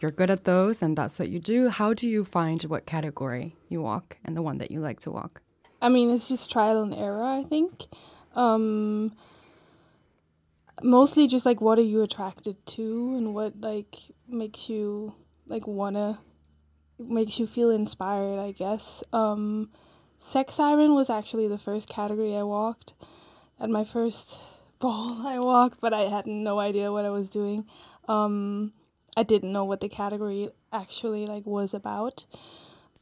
you're 0.00 0.10
good 0.10 0.28
at 0.30 0.44
those 0.44 0.82
and 0.82 0.98
that's 0.98 1.18
what 1.18 1.30
you 1.30 1.38
do? 1.38 1.70
How 1.70 1.94
do 1.94 2.06
you 2.06 2.24
find 2.24 2.62
what 2.64 2.84
category 2.84 3.56
you 3.70 3.80
walk 3.80 4.18
and 4.24 4.36
the 4.36 4.42
one 4.42 4.58
that 4.58 4.70
you 4.70 4.80
like 4.80 5.00
to 5.00 5.10
walk? 5.10 5.40
I 5.80 5.88
mean, 5.88 6.10
it's 6.10 6.28
just 6.28 6.50
trial 6.50 6.82
and 6.82 6.92
error, 6.92 7.24
I 7.24 7.44
think. 7.44 7.86
Um, 8.34 9.12
mostly 10.82 11.26
just 11.28 11.46
like 11.46 11.60
what 11.60 11.78
are 11.78 11.82
you 11.82 12.02
attracted 12.02 12.64
to 12.66 13.14
and 13.16 13.34
what 13.34 13.60
like 13.60 13.96
makes 14.28 14.68
you 14.68 15.14
like 15.46 15.66
wanna 15.66 16.18
makes 16.98 17.38
you 17.38 17.46
feel 17.46 17.70
inspired, 17.70 18.38
I 18.38 18.52
guess. 18.52 19.02
Um, 19.12 19.70
sex 20.18 20.54
siren 20.54 20.94
was 20.94 21.10
actually 21.10 21.48
the 21.48 21.58
first 21.58 21.88
category 21.88 22.36
I 22.36 22.42
walked 22.42 22.94
at 23.60 23.70
my 23.70 23.84
first 23.84 24.38
ball 24.78 25.26
I 25.26 25.38
walked, 25.38 25.80
but 25.80 25.92
I 25.92 26.02
had 26.02 26.26
no 26.26 26.58
idea 26.58 26.92
what 26.92 27.04
I 27.04 27.10
was 27.10 27.30
doing. 27.30 27.66
Um, 28.08 28.72
I 29.16 29.22
didn't 29.22 29.52
know 29.52 29.64
what 29.64 29.80
the 29.80 29.88
category 29.88 30.50
actually 30.72 31.26
like 31.26 31.46
was 31.46 31.72
about. 31.72 32.26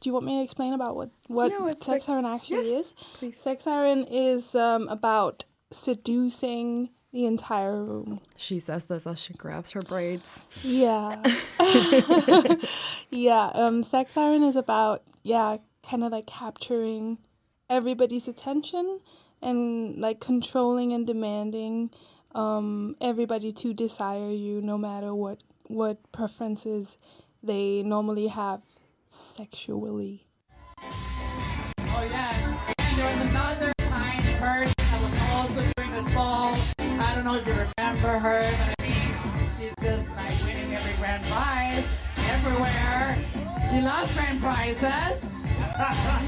Do 0.03 0.09
you 0.09 0.13
want 0.15 0.25
me 0.25 0.39
to 0.39 0.43
explain 0.43 0.73
about 0.73 0.97
what 0.97 1.11
what 1.27 1.49
No, 1.49 1.65
sex 1.67 1.87
like- 1.87 2.01
siren 2.03 2.25
actually 2.25 2.69
yes, 2.69 2.87
is? 2.87 2.93
please. 3.13 3.37
Sex 3.39 3.63
siren 3.63 4.03
is 4.03 4.53
um, 4.53 4.89
about 4.89 5.45
seducing 5.71 6.89
the 7.13 7.25
entire 7.25 7.81
room. 7.85 8.19
She 8.35 8.59
says 8.59 8.83
this 8.85 9.07
as 9.07 9.17
she 9.17 9.33
grabs 9.33 9.71
her 9.71 9.81
braids. 9.81 10.41
Yeah. 10.61 11.21
yeah. 13.11 13.51
Um, 13.53 13.81
sex 13.81 14.13
siren 14.13 14.43
is 14.43 14.57
about 14.57 15.03
yeah, 15.23 15.57
kind 15.87 16.03
of 16.03 16.11
like 16.11 16.27
capturing 16.27 17.17
everybody's 17.69 18.27
attention 18.27 18.99
and 19.41 19.97
like 20.01 20.19
controlling 20.19 20.91
and 20.91 21.07
demanding 21.07 21.91
um, 22.35 22.97
everybody 22.99 23.53
to 23.53 23.73
desire 23.73 24.31
you, 24.31 24.61
no 24.61 24.77
matter 24.77 25.15
what 25.15 25.39
what 25.67 25.97
preferences 26.11 26.97
they 27.41 27.83
normally 27.83 28.27
have 28.27 28.61
sexually. 29.13 30.25
Oh, 30.81 32.07
yes. 32.09 32.35
And 32.79 32.97
there 32.97 33.15
was 33.15 33.29
another 33.29 33.71
tiny 33.77 34.33
person 34.35 34.73
that 34.77 35.01
was 35.01 35.13
also 35.31 35.71
doing 35.77 35.91
this 35.91 36.13
ball. 36.13 36.57
I 36.79 37.15
don't 37.15 37.23
know 37.23 37.35
if 37.35 37.45
you 37.45 37.53
remember 37.53 38.19
her, 38.19 38.51
but 38.57 38.75
I 38.79 38.83
mean, 38.87 39.15
she's 39.59 39.75
just 39.83 40.09
like 40.15 40.43
winning 40.43 40.73
every 40.73 40.95
grand 40.97 41.23
prize 41.25 41.85
everywhere. 42.29 43.17
She 43.71 43.81
loves 43.81 44.13
grand 44.15 44.41
prizes. 44.41 45.21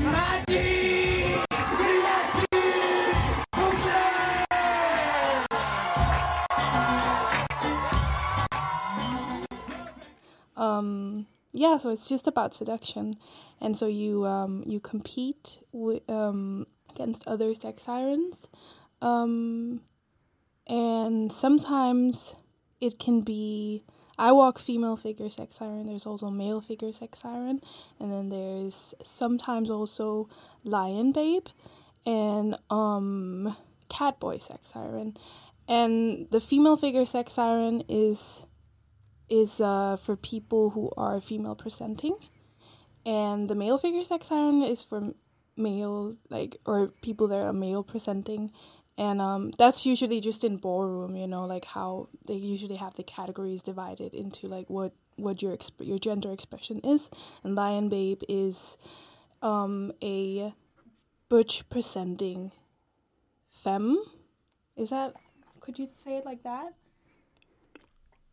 Maggie! 0.04 1.46
um 10.58 11.15
yeah 11.56 11.78
so 11.78 11.90
it's 11.90 12.08
just 12.08 12.28
about 12.28 12.54
seduction 12.54 13.16
and 13.62 13.76
so 13.78 13.88
you 13.88 14.26
um 14.26 14.64
you 14.66 14.80
compete 14.80 15.60
wi- 15.72 16.02
um 16.10 16.68
against 16.90 17.26
other 17.28 17.54
sex 17.56 17.84
sirens 17.84 18.48
um 19.02 19.82
and 20.68 21.32
sometimes 21.32 22.36
it 22.82 23.00
can 23.00 23.22
be 23.22 23.84
I 24.18 24.32
walk 24.32 24.60
female 24.60 24.96
figure 24.96 25.30
sex 25.30 25.58
siren. 25.58 25.88
There's 25.88 26.06
also 26.06 26.30
male 26.30 26.62
figure 26.62 26.94
sex 26.94 27.20
siren, 27.20 27.60
and 28.00 28.12
then 28.12 28.30
there's 28.30 28.94
sometimes 29.04 29.70
also 29.70 30.30
lion 30.64 31.12
babe, 31.12 31.48
and 32.06 32.58
um 32.70 33.56
cat 33.90 34.20
boy 34.20 34.38
sex 34.38 34.70
siren, 34.70 35.18
and 35.68 36.28
the 36.32 36.40
female 36.40 36.78
figure 36.78 37.06
sex 37.06 37.34
siren 37.34 37.84
is 37.90 38.42
is 39.30 39.60
uh, 39.60 39.98
for 39.98 40.16
people 40.16 40.72
who 40.72 40.92
are 40.98 41.20
female 41.22 41.56
presenting, 41.56 42.16
and 43.06 43.50
the 43.50 43.56
male 43.56 43.78
figure 43.78 44.04
sex 44.04 44.28
siren 44.28 44.62
is 44.62 44.84
for 44.84 45.14
male 45.58 46.16
like 46.30 46.58
or 46.66 46.88
people 47.02 47.28
that 47.28 47.40
are 47.40 47.54
male 47.54 47.84
presenting. 47.84 48.52
And 48.98 49.20
um, 49.22 49.52
that's 49.58 49.86
usually 49.86 50.22
just 50.22 50.46
in 50.46 50.56
ballroom 50.56 51.18
you 51.18 51.28
know 51.28 51.46
like 51.46 51.66
how 51.66 52.08
they 52.28 52.36
usually 52.36 52.76
have 52.78 52.96
the 52.96 53.04
categories 53.04 53.62
divided 53.62 54.14
into 54.14 54.48
like 54.48 54.70
what 54.70 54.94
what 55.18 55.42
your 55.42 55.56
exp- 55.56 55.86
your 55.86 56.00
gender 56.00 56.32
expression 56.32 56.80
is. 56.80 57.10
And 57.44 57.56
lion 57.56 57.90
babe 57.90 58.22
is 58.30 58.78
um, 59.42 59.92
a 60.02 60.54
butch 61.30 61.68
presenting 61.70 62.52
femme. 63.50 64.04
Is 64.78 64.90
that 64.90 65.14
could 65.60 65.80
you 65.80 65.90
say 65.98 66.18
it 66.18 66.26
like 66.26 66.44
that 66.44 66.74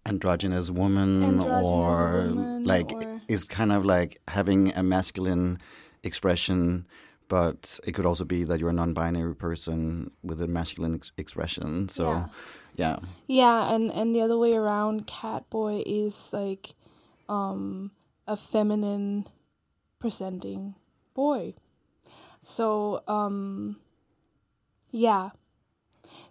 androgynous 0.06 0.70
woman 0.70 1.22
Androgynous 1.22 1.62
or 1.62 2.22
woman 2.34 2.64
like 2.64 2.92
or- 2.92 3.20
is 3.28 3.44
kind 3.44 3.72
of 3.72 3.84
like 3.84 4.20
having 4.28 4.72
a 4.74 4.82
masculine 4.82 5.58
expression 6.02 6.86
but 7.28 7.78
it 7.86 7.92
could 7.92 8.04
also 8.04 8.24
be 8.24 8.44
that 8.44 8.58
you're 8.60 8.70
a 8.70 8.72
non-binary 8.74 9.34
person 9.34 10.10
with 10.22 10.42
a 10.42 10.48
masculine 10.48 10.94
ex- 10.94 11.12
expression 11.16 11.88
so 11.88 12.04
Yeah. 12.10 12.26
yeah 12.76 12.96
Yeah, 13.28 13.72
and 13.74 13.90
and 13.92 14.14
the 14.14 14.20
other 14.22 14.36
way 14.36 14.54
around, 14.54 15.06
Catboy 15.06 15.82
is 15.86 16.32
like 16.32 16.74
um 17.28 17.92
a 18.26 18.36
feminine 18.36 19.26
presenting 19.98 20.74
boy. 21.14 21.54
So 22.42 23.02
um 23.08 23.76
yeah. 24.90 25.30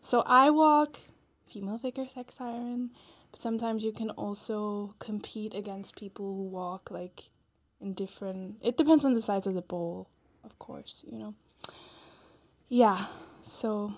So 0.02 0.22
I 0.26 0.50
walk 0.50 0.98
female 1.48 1.80
figure 1.80 2.08
sex 2.08 2.36
siren, 2.38 2.92
but 3.32 3.42
sometimes 3.42 3.84
you 3.84 3.92
can 3.92 4.10
also 4.12 4.94
compete 5.00 5.54
against 5.54 5.96
people 5.96 6.26
who 6.36 6.44
walk 6.50 6.92
like 6.92 7.30
in 7.80 7.94
different 7.94 8.58
it 8.62 8.78
depends 8.78 9.06
on 9.06 9.14
the 9.14 9.22
size 9.22 9.48
of 9.48 9.54
the 9.56 9.62
bowl, 9.62 10.08
of 10.44 10.58
course, 10.60 11.04
you 11.08 11.18
know. 11.18 11.34
Yeah. 12.70 13.08
So 13.44 13.94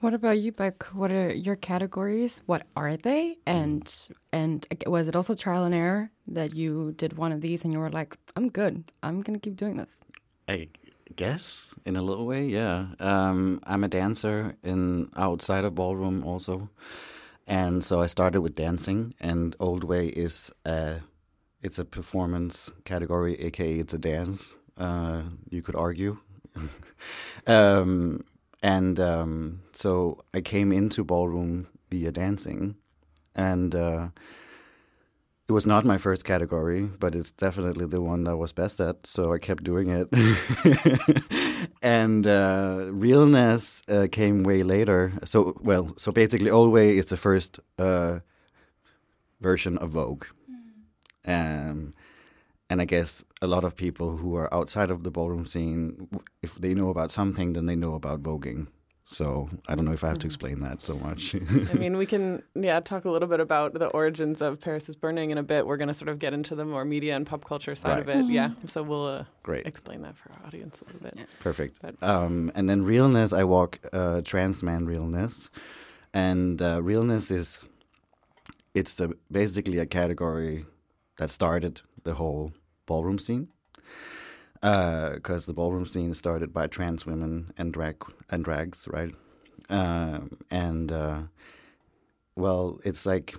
What 0.00 0.12
about 0.14 0.38
you, 0.38 0.52
Beck? 0.52 0.82
What 0.92 1.10
are 1.10 1.32
your 1.32 1.56
categories? 1.56 2.42
What 2.46 2.66
are 2.76 2.96
they? 2.96 3.38
And 3.46 3.88
and 4.32 4.66
was 4.86 5.08
it 5.08 5.16
also 5.16 5.34
trial 5.34 5.64
and 5.64 5.74
error 5.74 6.10
that 6.28 6.54
you 6.54 6.92
did 6.92 7.16
one 7.16 7.32
of 7.32 7.40
these 7.40 7.64
and 7.64 7.72
you 7.72 7.80
were 7.80 7.90
like, 7.90 8.16
I'm 8.36 8.50
good. 8.50 8.84
I'm 9.02 9.22
gonna 9.22 9.38
keep 9.38 9.56
doing 9.56 9.76
this. 9.78 10.00
I 10.46 10.68
guess 11.16 11.74
in 11.86 11.96
a 11.96 12.02
little 12.02 12.26
way, 12.26 12.44
yeah. 12.46 12.88
Um, 13.00 13.60
I'm 13.64 13.82
a 13.84 13.88
dancer 13.88 14.56
in 14.62 15.08
outside 15.16 15.64
of 15.64 15.74
ballroom 15.74 16.24
also, 16.24 16.68
and 17.46 17.84
so 17.84 18.00
I 18.00 18.06
started 18.06 18.40
with 18.40 18.54
dancing. 18.54 19.14
And 19.20 19.56
old 19.60 19.84
way 19.84 20.08
is 20.08 20.50
a, 20.64 21.00
it's 21.62 21.78
a 21.78 21.84
performance 21.84 22.72
category, 22.84 23.40
aka 23.40 23.78
it's 23.78 23.94
a 23.94 23.98
dance. 23.98 24.56
Uh, 24.76 25.22
you 25.50 25.62
could 25.62 25.76
argue, 25.76 26.18
um, 27.46 28.24
and 28.62 28.98
um, 28.98 29.60
so 29.72 30.24
I 30.32 30.40
came 30.40 30.72
into 30.72 31.04
ballroom 31.04 31.68
via 31.90 32.12
dancing, 32.12 32.76
and. 33.34 33.74
Uh, 33.74 34.08
it 35.48 35.52
was 35.52 35.66
not 35.66 35.84
my 35.84 35.98
first 35.98 36.24
category, 36.24 36.86
but 36.86 37.14
it's 37.14 37.30
definitely 37.30 37.84
the 37.86 38.00
one 38.00 38.24
that 38.24 38.30
I 38.30 38.34
was 38.34 38.52
best 38.52 38.80
at, 38.80 39.06
so 39.06 39.32
I 39.34 39.38
kept 39.38 39.62
doing 39.62 39.90
it. 39.90 40.08
and 41.82 42.26
uh, 42.26 42.86
realness 42.90 43.82
uh, 43.88 44.06
came 44.10 44.42
way 44.42 44.62
later. 44.62 45.12
So, 45.24 45.54
well, 45.60 45.92
so 45.98 46.12
basically, 46.12 46.50
Old 46.50 46.72
Way 46.72 46.96
is 46.96 47.06
the 47.06 47.18
first 47.18 47.60
uh, 47.78 48.20
version 49.40 49.76
of 49.78 49.90
Vogue. 49.90 50.24
Um, 51.26 51.92
and 52.70 52.80
I 52.80 52.86
guess 52.86 53.22
a 53.42 53.46
lot 53.46 53.64
of 53.64 53.76
people 53.76 54.16
who 54.16 54.36
are 54.36 54.52
outside 54.52 54.90
of 54.90 55.02
the 55.04 55.10
ballroom 55.10 55.44
scene, 55.44 56.08
if 56.42 56.54
they 56.54 56.72
know 56.72 56.88
about 56.88 57.12
something, 57.12 57.52
then 57.52 57.66
they 57.66 57.76
know 57.76 57.94
about 57.94 58.22
voguing. 58.22 58.68
So 59.06 59.50
I 59.68 59.74
don't 59.74 59.84
know 59.84 59.92
if 59.92 60.02
I 60.02 60.08
have 60.08 60.18
to 60.20 60.26
explain 60.26 60.60
that 60.60 60.80
so 60.80 60.96
much. 60.96 61.34
I 61.34 61.74
mean, 61.74 61.96
we 61.98 62.06
can, 62.12 62.42
yeah, 62.54 62.80
talk 62.80 63.04
a 63.04 63.10
little 63.10 63.28
bit 63.28 63.38
about 63.38 63.74
the 63.74 63.86
origins 63.88 64.40
of 64.40 64.60
Paris 64.60 64.88
is 64.88 64.96
Burning 64.96 65.30
in 65.30 65.36
a 65.36 65.42
bit. 65.42 65.66
We're 65.66 65.76
going 65.76 65.88
to 65.88 65.94
sort 65.94 66.08
of 66.08 66.18
get 66.18 66.32
into 66.32 66.54
the 66.54 66.64
more 66.64 66.84
media 66.86 67.14
and 67.14 67.26
pop 67.26 67.44
culture 67.44 67.74
side 67.74 67.98
of 68.00 68.08
it. 68.08 68.24
Yeah. 68.26 68.52
So 68.66 68.82
we'll 68.82 69.06
uh, 69.06 69.24
Great. 69.42 69.66
explain 69.66 70.00
that 70.02 70.16
for 70.16 70.32
our 70.32 70.46
audience 70.46 70.80
a 70.80 70.84
little 70.86 71.00
bit. 71.00 71.28
Perfect. 71.40 71.78
But- 71.82 72.02
Um, 72.02 72.50
and 72.54 72.66
then 72.68 72.82
realness, 72.82 73.32
I 73.34 73.44
walk 73.44 73.78
uh, 73.92 74.22
trans 74.22 74.62
man 74.62 74.86
realness, 74.86 75.50
and 76.14 76.62
uh, 76.62 76.80
realness 76.82 77.30
is 77.30 77.66
it's 78.74 78.94
the, 78.94 79.12
basically 79.30 79.78
a 79.78 79.86
category 79.86 80.64
that 81.18 81.30
started 81.30 81.82
the 82.04 82.14
whole 82.14 82.52
ballroom 82.86 83.18
scene. 83.18 83.48
Because 84.64 85.44
the 85.46 85.52
ballroom 85.52 85.86
scene 85.86 86.14
started 86.14 86.52
by 86.52 86.66
trans 86.66 87.04
women 87.04 87.52
and 87.58 87.72
drag 87.72 87.96
and 88.30 88.44
drags, 88.44 88.88
right? 88.90 89.14
Um, 89.68 90.38
and 90.50 90.90
uh, 90.90 91.20
well, 92.34 92.80
it's 92.84 93.04
like 93.04 93.34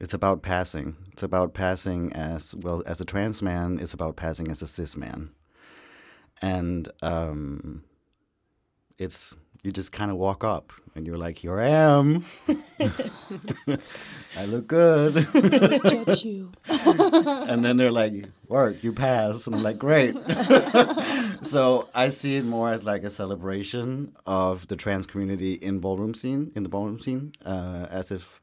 it's 0.00 0.14
about 0.14 0.42
passing. 0.42 0.96
It's 1.12 1.22
about 1.22 1.52
passing 1.52 2.12
as 2.14 2.54
well 2.54 2.82
as 2.86 3.00
a 3.00 3.04
trans 3.04 3.42
man. 3.42 3.78
It's 3.80 3.92
about 3.92 4.16
passing 4.16 4.50
as 4.50 4.62
a 4.62 4.66
cis 4.66 4.96
man 4.96 5.30
and 6.44 6.88
um, 7.02 7.84
it's 8.98 9.34
you 9.64 9.72
just 9.72 9.92
kind 9.92 10.10
of 10.10 10.18
walk 10.18 10.44
up 10.44 10.72
and 10.94 11.06
you're 11.06 11.16
like, 11.16 11.38
here 11.38 11.58
I 11.58 11.68
am. 11.68 12.24
I 14.36 14.44
look 14.44 14.66
good. 14.66 15.26
judge 15.82 16.22
you. 16.22 16.52
and 16.68 17.64
then 17.64 17.78
they're 17.78 17.90
like, 17.90 18.26
work, 18.46 18.84
you 18.84 18.92
pass. 18.92 19.46
And 19.46 19.56
I'm 19.56 19.62
like, 19.62 19.78
great. 19.78 20.14
so 21.42 21.88
I 21.94 22.10
see 22.10 22.36
it 22.36 22.44
more 22.44 22.72
as 22.72 22.84
like 22.84 23.04
a 23.04 23.10
celebration 23.10 24.14
of 24.26 24.68
the 24.68 24.76
trans 24.76 25.06
community 25.06 25.54
in 25.54 25.80
ballroom 25.80 26.12
scene, 26.14 26.52
in 26.54 26.62
the 26.62 26.68
ballroom 26.68 27.00
scene, 27.00 27.32
uh, 27.44 27.86
as 27.90 28.10
if 28.10 28.42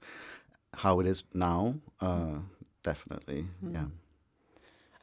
how 0.74 1.00
it 1.00 1.06
is 1.06 1.24
now. 1.36 1.76
Uh, 2.00 2.40
definitely, 2.82 3.46
yeah. 3.72 3.86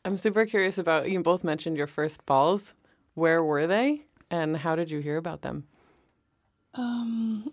I'm 0.04 0.16
super 0.16 0.46
curious 0.46 0.78
about, 0.78 1.08
you 1.08 1.22
both 1.22 1.44
mentioned 1.44 1.76
your 1.76 1.86
first 1.86 2.26
balls. 2.26 2.74
Where 3.14 3.42
were 3.44 3.68
they? 3.68 4.02
And 4.30 4.56
how 4.56 4.74
did 4.74 4.90
you 4.90 4.98
hear 4.98 5.16
about 5.16 5.42
them? 5.42 5.64
Um, 6.74 7.52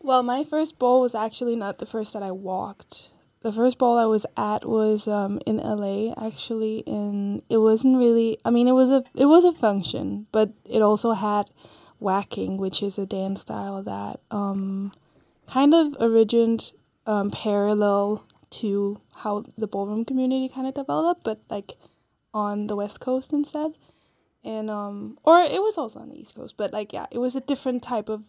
well, 0.00 0.22
my 0.22 0.44
first 0.44 0.78
ball 0.78 1.00
was 1.00 1.14
actually 1.14 1.56
not 1.56 1.78
the 1.78 1.86
first 1.86 2.12
that 2.12 2.22
I 2.22 2.30
walked. 2.30 3.10
The 3.40 3.52
first 3.52 3.78
ball 3.78 3.98
I 3.98 4.06
was 4.06 4.26
at 4.36 4.68
was 4.68 5.06
um, 5.06 5.40
in 5.46 5.58
LA. 5.58 6.12
Actually, 6.16 6.82
and 6.86 7.42
it 7.48 7.58
wasn't 7.58 7.96
really. 7.96 8.38
I 8.44 8.50
mean, 8.50 8.68
it 8.68 8.72
was 8.72 8.90
a 8.90 9.04
it 9.14 9.26
was 9.26 9.44
a 9.44 9.52
function, 9.52 10.26
but 10.32 10.50
it 10.64 10.82
also 10.82 11.12
had 11.12 11.50
waacking, 12.00 12.58
which 12.58 12.82
is 12.82 12.98
a 12.98 13.06
dance 13.06 13.42
style 13.42 13.82
that 13.82 14.20
um, 14.30 14.92
kind 15.46 15.74
of 15.74 15.96
originated 16.00 16.72
um, 17.06 17.30
parallel 17.30 18.24
to 18.50 19.00
how 19.16 19.44
the 19.56 19.66
ballroom 19.66 20.04
community 20.04 20.48
kind 20.48 20.66
of 20.66 20.74
developed, 20.74 21.24
but 21.24 21.40
like 21.48 21.76
on 22.34 22.66
the 22.66 22.76
West 22.76 23.00
Coast 23.00 23.32
instead 23.32 23.72
and 24.48 24.70
um 24.70 25.18
or 25.24 25.40
it 25.40 25.62
was 25.62 25.76
also 25.76 26.00
on 26.00 26.08
the 26.08 26.18
east 26.18 26.34
coast 26.34 26.54
but 26.56 26.72
like 26.72 26.92
yeah 26.92 27.06
it 27.10 27.18
was 27.18 27.36
a 27.36 27.40
different 27.40 27.82
type 27.82 28.08
of 28.08 28.22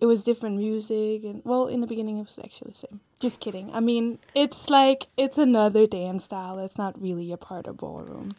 it 0.00 0.06
was 0.06 0.22
different 0.22 0.56
music 0.56 1.24
and 1.24 1.42
well 1.44 1.66
in 1.66 1.80
the 1.80 1.86
beginning 1.86 2.18
it 2.18 2.26
was 2.26 2.38
actually 2.38 2.70
the 2.70 2.78
same. 2.78 3.00
Just 3.18 3.40
kidding. 3.40 3.74
I 3.74 3.80
mean 3.80 4.20
it's 4.34 4.70
like 4.70 5.08
it's 5.16 5.36
another 5.38 5.86
dance 5.88 6.24
style 6.24 6.56
that's 6.56 6.78
not 6.78 7.00
really 7.02 7.32
a 7.32 7.36
part 7.36 7.66
of 7.66 7.76
ballroom. 7.78 8.36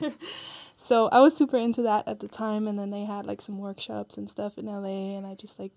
So 0.78 1.08
i 1.08 1.18
was 1.18 1.36
super 1.36 1.56
into 1.56 1.82
that 1.82 2.06
at 2.06 2.20
the 2.20 2.28
time 2.28 2.68
and 2.68 2.78
then 2.78 2.90
they 2.90 3.04
had 3.04 3.26
like 3.26 3.42
some 3.42 3.58
workshops 3.58 4.16
and 4.16 4.30
stuff 4.30 4.56
in 4.56 4.66
la 4.66 4.84
and 4.84 5.26
i 5.26 5.34
just 5.34 5.58
like 5.58 5.72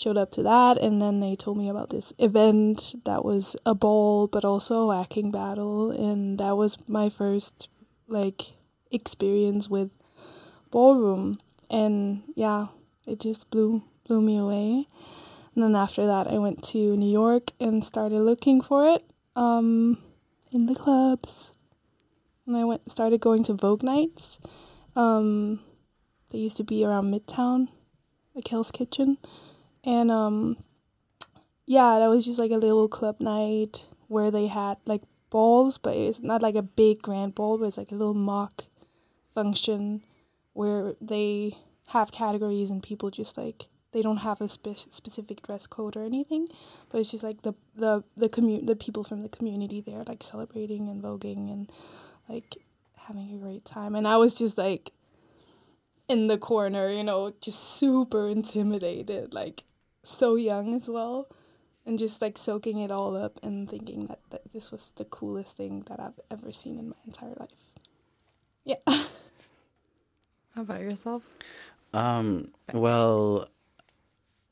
showed 0.00 0.16
up 0.16 0.30
to 0.32 0.42
that, 0.42 0.78
and 0.78 1.00
then 1.00 1.20
they 1.20 1.36
told 1.36 1.58
me 1.58 1.68
about 1.68 1.90
this 1.90 2.12
event 2.18 2.94
that 3.04 3.24
was 3.24 3.54
a 3.66 3.74
ball, 3.74 4.26
but 4.26 4.44
also 4.44 4.88
a 4.88 4.94
waacking 4.94 5.30
battle, 5.30 5.90
and 5.90 6.38
that 6.38 6.56
was 6.56 6.78
my 6.88 7.08
first 7.08 7.68
like 8.08 8.52
experience 8.90 9.68
with 9.68 9.90
ballroom, 10.70 11.40
and 11.68 12.22
yeah, 12.34 12.68
it 13.06 13.20
just 13.20 13.50
blew 13.50 13.82
blew 14.06 14.20
me 14.20 14.36
away. 14.36 14.86
And 15.54 15.64
then 15.64 15.74
after 15.74 16.06
that, 16.06 16.26
I 16.28 16.38
went 16.38 16.62
to 16.68 16.96
New 16.96 17.10
York 17.10 17.50
and 17.58 17.84
started 17.84 18.20
looking 18.20 18.60
for 18.60 18.88
it 18.88 19.04
um, 19.34 19.98
in 20.52 20.66
the 20.66 20.74
clubs. 20.74 21.52
And 22.46 22.56
I 22.56 22.64
went 22.64 22.90
started 22.90 23.20
going 23.20 23.42
to 23.44 23.54
Vogue 23.54 23.82
nights. 23.82 24.38
Um, 24.96 25.60
they 26.30 26.38
used 26.38 26.56
to 26.58 26.64
be 26.64 26.84
around 26.84 27.12
Midtown, 27.12 27.68
like 28.34 28.48
Hell's 28.48 28.70
Kitchen, 28.70 29.18
and 29.84 30.10
um, 30.10 30.56
yeah, 31.66 31.98
that 31.98 32.08
was 32.08 32.24
just 32.24 32.38
like 32.38 32.50
a 32.50 32.56
little 32.56 32.88
club 32.88 33.20
night 33.20 33.84
where 34.08 34.30
they 34.30 34.48
had 34.48 34.78
like 34.86 35.02
balls, 35.30 35.78
but 35.78 35.96
it's 35.96 36.20
not 36.20 36.42
like 36.42 36.56
a 36.56 36.62
big 36.62 37.00
grand 37.00 37.34
ball, 37.34 37.58
but 37.58 37.66
it's 37.66 37.78
like 37.78 37.92
a 37.92 37.94
little 37.94 38.14
mock 38.14 38.64
function 39.34 40.02
where 40.52 40.94
they 41.00 41.56
have 41.88 42.12
categories 42.12 42.70
and 42.70 42.82
people 42.82 43.10
just 43.10 43.36
like 43.36 43.66
they 43.92 44.02
don't 44.02 44.18
have 44.18 44.40
a 44.40 44.48
spe- 44.48 44.90
specific 44.90 45.42
dress 45.42 45.66
code 45.66 45.96
or 45.96 46.04
anything, 46.04 46.46
but 46.90 47.00
it's 47.00 47.10
just 47.10 47.24
like 47.24 47.42
the 47.42 47.54
the 47.74 48.04
the 48.16 48.28
commu- 48.28 48.66
the 48.66 48.76
people 48.76 49.02
from 49.02 49.22
the 49.22 49.28
community 49.28 49.80
there 49.80 50.04
like 50.06 50.22
celebrating 50.22 50.88
and 50.88 51.02
voguing 51.02 51.50
and 51.52 51.72
like 52.28 52.56
having 52.96 53.32
a 53.34 53.38
great 53.38 53.64
time. 53.64 53.94
And 53.94 54.06
I 54.06 54.16
was 54.16 54.34
just 54.34 54.56
like 54.58 54.92
in 56.08 56.26
the 56.28 56.38
corner, 56.38 56.90
you 56.90 57.04
know, 57.04 57.32
just 57.40 57.60
super 57.60 58.28
intimidated, 58.28 59.34
like 59.34 59.64
so 60.02 60.36
young 60.36 60.74
as 60.74 60.88
well, 60.88 61.28
and 61.84 61.98
just 61.98 62.22
like 62.22 62.38
soaking 62.38 62.78
it 62.78 62.90
all 62.90 63.16
up 63.16 63.38
and 63.42 63.68
thinking 63.68 64.06
that, 64.06 64.20
that 64.30 64.42
this 64.52 64.70
was 64.70 64.90
the 64.96 65.04
coolest 65.04 65.56
thing 65.56 65.84
that 65.88 66.00
I've 66.00 66.20
ever 66.30 66.52
seen 66.52 66.78
in 66.78 66.88
my 66.90 66.96
entire 67.06 67.34
life. 67.38 67.79
Yeah. 68.64 68.76
How 68.86 70.62
about 70.62 70.80
yourself? 70.80 71.22
Um, 71.92 72.50
well, 72.72 73.48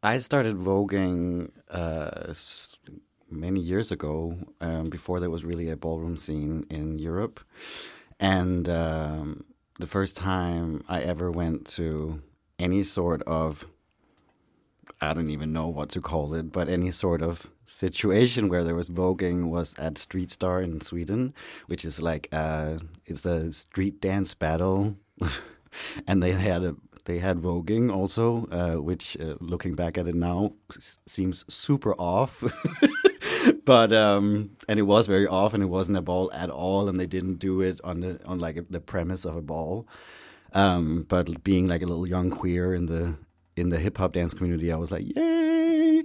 I 0.02 0.18
started 0.18 0.56
voguing 0.56 1.50
uh, 1.70 2.32
many 3.30 3.60
years 3.60 3.92
ago, 3.92 4.38
um, 4.60 4.84
before 4.84 5.20
there 5.20 5.30
was 5.30 5.44
really 5.44 5.68
a 5.70 5.76
ballroom 5.76 6.16
scene 6.16 6.66
in 6.70 6.98
Europe. 6.98 7.40
And 8.20 8.68
um, 8.68 9.44
the 9.78 9.86
first 9.86 10.16
time 10.16 10.84
I 10.88 11.00
ever 11.02 11.30
went 11.30 11.66
to 11.76 12.22
any 12.58 12.82
sort 12.82 13.22
of, 13.22 13.66
I 15.00 15.12
don't 15.12 15.30
even 15.30 15.52
know 15.52 15.68
what 15.68 15.90
to 15.90 16.00
call 16.00 16.34
it, 16.34 16.50
but 16.50 16.68
any 16.68 16.90
sort 16.90 17.22
of 17.22 17.50
situation 17.64 18.48
where 18.48 18.64
there 18.64 18.74
was 18.74 18.90
voguing 18.90 19.48
was 19.48 19.78
at 19.78 19.96
Street 19.96 20.32
Star 20.32 20.60
in 20.60 20.80
Sweden, 20.80 21.34
which 21.66 21.84
is 21.84 22.02
like 22.02 22.28
uh, 22.32 22.78
it's 23.06 23.24
a 23.24 23.52
street 23.52 24.00
dance 24.00 24.34
battle, 24.34 24.96
and 26.06 26.22
they 26.22 26.32
had 26.32 26.64
a 26.64 26.76
they 27.04 27.20
had 27.20 27.38
voguing 27.38 27.92
also, 27.92 28.46
uh, 28.50 28.82
which 28.82 29.16
uh, 29.20 29.36
looking 29.40 29.74
back 29.74 29.96
at 29.96 30.08
it 30.08 30.14
now 30.14 30.52
seems 31.06 31.44
super 31.52 31.94
off. 31.94 32.42
but 33.64 33.92
um, 33.92 34.50
and 34.68 34.80
it 34.80 34.82
was 34.82 35.06
very 35.06 35.26
off, 35.26 35.54
and 35.54 35.62
it 35.62 35.66
wasn't 35.66 35.96
a 35.96 36.02
ball 36.02 36.30
at 36.32 36.50
all, 36.50 36.88
and 36.88 36.98
they 36.98 37.06
didn't 37.06 37.36
do 37.36 37.60
it 37.60 37.80
on 37.84 38.00
the 38.00 38.20
on 38.26 38.40
like 38.40 38.68
the 38.68 38.80
premise 38.80 39.24
of 39.24 39.36
a 39.36 39.42
ball. 39.42 39.86
Um, 40.54 41.04
but 41.08 41.44
being 41.44 41.68
like 41.68 41.82
a 41.82 41.86
little 41.86 42.06
young 42.06 42.30
queer 42.30 42.74
in 42.74 42.86
the 42.86 43.16
in 43.58 43.70
the 43.70 43.78
hip 43.78 43.98
hop 43.98 44.12
dance 44.12 44.34
community, 44.34 44.72
I 44.72 44.76
was 44.76 44.90
like, 44.90 45.04
yay! 45.16 46.02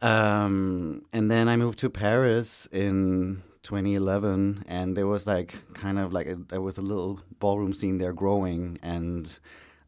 Um, 0.00 1.02
and 1.12 1.30
then 1.30 1.48
I 1.48 1.56
moved 1.56 1.78
to 1.80 1.90
Paris 1.90 2.66
in 2.72 3.42
2011, 3.62 4.64
and 4.66 4.96
there 4.96 5.06
was 5.06 5.26
like 5.26 5.54
kind 5.74 5.98
of 5.98 6.12
like 6.12 6.26
a, 6.26 6.34
there 6.34 6.60
was 6.60 6.78
a 6.78 6.82
little 6.82 7.20
ballroom 7.38 7.72
scene 7.72 7.98
there 7.98 8.12
growing, 8.12 8.78
and 8.82 9.38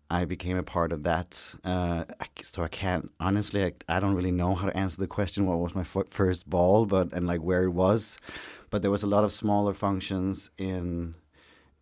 I 0.08 0.24
became 0.24 0.56
a 0.56 0.62
part 0.62 0.92
of 0.92 1.02
that. 1.02 1.54
Uh, 1.64 2.04
so 2.42 2.62
I 2.62 2.68
can't 2.68 3.10
honestly, 3.18 3.64
I, 3.64 3.72
I 3.88 4.00
don't 4.00 4.14
really 4.14 4.30
know 4.30 4.54
how 4.54 4.68
to 4.68 4.76
answer 4.76 4.98
the 4.98 5.08
question. 5.08 5.46
What 5.46 5.58
was 5.58 5.74
my 5.74 5.84
first 5.84 6.48
ball, 6.48 6.86
but 6.86 7.12
and 7.12 7.26
like 7.26 7.40
where 7.40 7.64
it 7.64 7.70
was, 7.70 8.18
but 8.70 8.82
there 8.82 8.92
was 8.92 9.02
a 9.02 9.08
lot 9.08 9.24
of 9.24 9.32
smaller 9.32 9.74
functions 9.74 10.50
in 10.56 11.16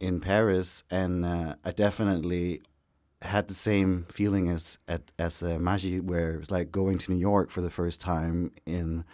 in 0.00 0.20
Paris, 0.20 0.84
and 0.90 1.24
uh, 1.24 1.56
I 1.64 1.70
definitely 1.72 2.62
had 3.22 3.48
the 3.48 3.54
same 3.54 4.06
feeling 4.10 4.48
as 4.48 4.78
at 4.88 5.10
as 5.18 5.42
uh, 5.42 5.58
Maji, 5.58 6.00
where 6.00 6.34
it 6.34 6.38
was 6.38 6.50
like 6.50 6.70
going 6.70 6.98
to 6.98 7.12
New 7.12 7.18
York 7.18 7.50
for 7.50 7.60
the 7.60 7.70
first 7.70 8.00
time 8.00 8.52
in 8.66 9.04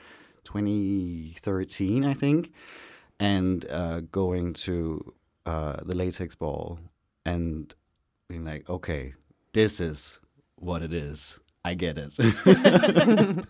2013, 0.44 2.04
I 2.04 2.14
think, 2.14 2.52
and 3.20 3.64
uh, 3.70 4.00
going 4.12 4.54
to 4.54 5.14
uh, 5.46 5.76
the 5.84 5.94
latex 5.94 6.34
ball 6.34 6.78
and 7.24 7.74
being 8.28 8.44
like, 8.44 8.68
okay, 8.68 9.14
this 9.52 9.80
is 9.80 10.20
what 10.56 10.82
it 10.82 10.92
is. 10.92 11.38
I 11.64 11.74
get 11.74 11.98
it. 11.98 12.12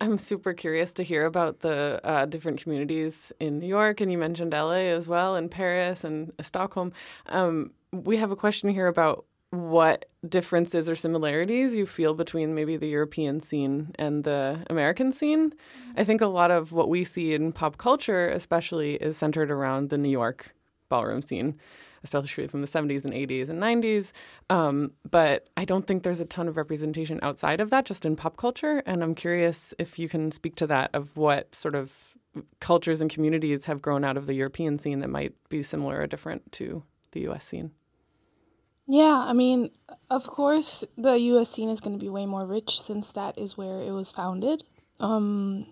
I'm 0.00 0.18
super 0.18 0.52
curious 0.52 0.92
to 0.94 1.02
hear 1.02 1.26
about 1.26 1.60
the 1.60 2.00
uh, 2.04 2.26
different 2.26 2.62
communities 2.62 3.32
in 3.40 3.58
New 3.58 3.66
York, 3.66 4.00
and 4.00 4.12
you 4.12 4.18
mentioned 4.18 4.52
LA 4.52 4.92
as 4.94 5.08
well, 5.08 5.34
and 5.34 5.50
Paris 5.50 6.04
and 6.04 6.32
Stockholm. 6.40 6.92
Um, 7.26 7.72
we 7.92 8.16
have 8.16 8.30
a 8.30 8.36
question 8.36 8.68
here 8.68 8.86
about 8.86 9.24
what 9.50 10.04
differences 10.28 10.90
or 10.90 10.96
similarities 10.96 11.74
you 11.74 11.86
feel 11.86 12.12
between 12.12 12.54
maybe 12.54 12.76
the 12.76 12.88
European 12.88 13.40
scene 13.40 13.92
and 13.98 14.24
the 14.24 14.64
American 14.68 15.12
scene. 15.12 15.54
I 15.96 16.04
think 16.04 16.20
a 16.20 16.26
lot 16.26 16.50
of 16.50 16.70
what 16.70 16.90
we 16.90 17.04
see 17.04 17.32
in 17.32 17.52
pop 17.52 17.78
culture, 17.78 18.28
especially, 18.28 18.96
is 18.96 19.16
centered 19.16 19.50
around 19.50 19.88
the 19.88 19.98
New 19.98 20.10
York 20.10 20.54
ballroom 20.88 21.22
scene 21.22 21.58
especially 22.04 22.46
from 22.46 22.60
the 22.60 22.66
70s 22.66 23.04
and 23.04 23.12
80s 23.12 23.48
and 23.48 23.60
90s. 23.60 24.12
Um, 24.50 24.92
but 25.10 25.48
I 25.56 25.64
don't 25.64 25.86
think 25.86 26.02
there's 26.02 26.20
a 26.20 26.24
ton 26.24 26.48
of 26.48 26.56
representation 26.56 27.18
outside 27.22 27.60
of 27.60 27.70
that, 27.70 27.84
just 27.86 28.04
in 28.04 28.16
pop 28.16 28.36
culture. 28.36 28.82
And 28.86 29.02
I'm 29.02 29.14
curious 29.14 29.74
if 29.78 29.98
you 29.98 30.08
can 30.08 30.30
speak 30.30 30.54
to 30.56 30.66
that 30.68 30.90
of 30.94 31.16
what 31.16 31.54
sort 31.54 31.74
of 31.74 31.92
cultures 32.60 33.00
and 33.00 33.10
communities 33.10 33.64
have 33.64 33.82
grown 33.82 34.04
out 34.04 34.16
of 34.16 34.26
the 34.26 34.34
European 34.34 34.78
scene 34.78 35.00
that 35.00 35.08
might 35.08 35.34
be 35.48 35.62
similar 35.62 36.00
or 36.00 36.06
different 36.06 36.52
to 36.52 36.82
the 37.12 37.28
US 37.28 37.44
scene. 37.44 37.72
Yeah, 38.90 39.22
I 39.26 39.34
mean, 39.34 39.70
of 40.08 40.26
course, 40.26 40.82
the 40.96 41.18
U.S. 41.18 41.50
scene 41.50 41.68
is 41.68 41.78
going 41.78 41.92
to 41.96 42.02
be 42.02 42.08
way 42.08 42.24
more 42.24 42.46
rich 42.46 42.80
since 42.80 43.12
that 43.12 43.36
is 43.36 43.54
where 43.54 43.82
it 43.82 43.92
was 43.92 44.10
founded. 44.10 44.64
Um, 44.98 45.66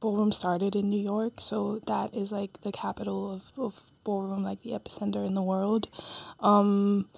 ballroom 0.00 0.32
started 0.32 0.74
in 0.74 0.90
New 0.90 1.00
York, 1.00 1.40
so 1.40 1.80
that 1.86 2.12
is 2.12 2.32
like 2.32 2.60
the 2.62 2.72
capital 2.72 3.32
of, 3.32 3.52
of 3.56 3.80
ballroom, 4.02 4.42
like 4.42 4.62
the 4.62 4.72
epicenter 4.72 5.24
in 5.24 5.34
the 5.34 5.42
world. 5.42 5.86
Um, 6.40 7.08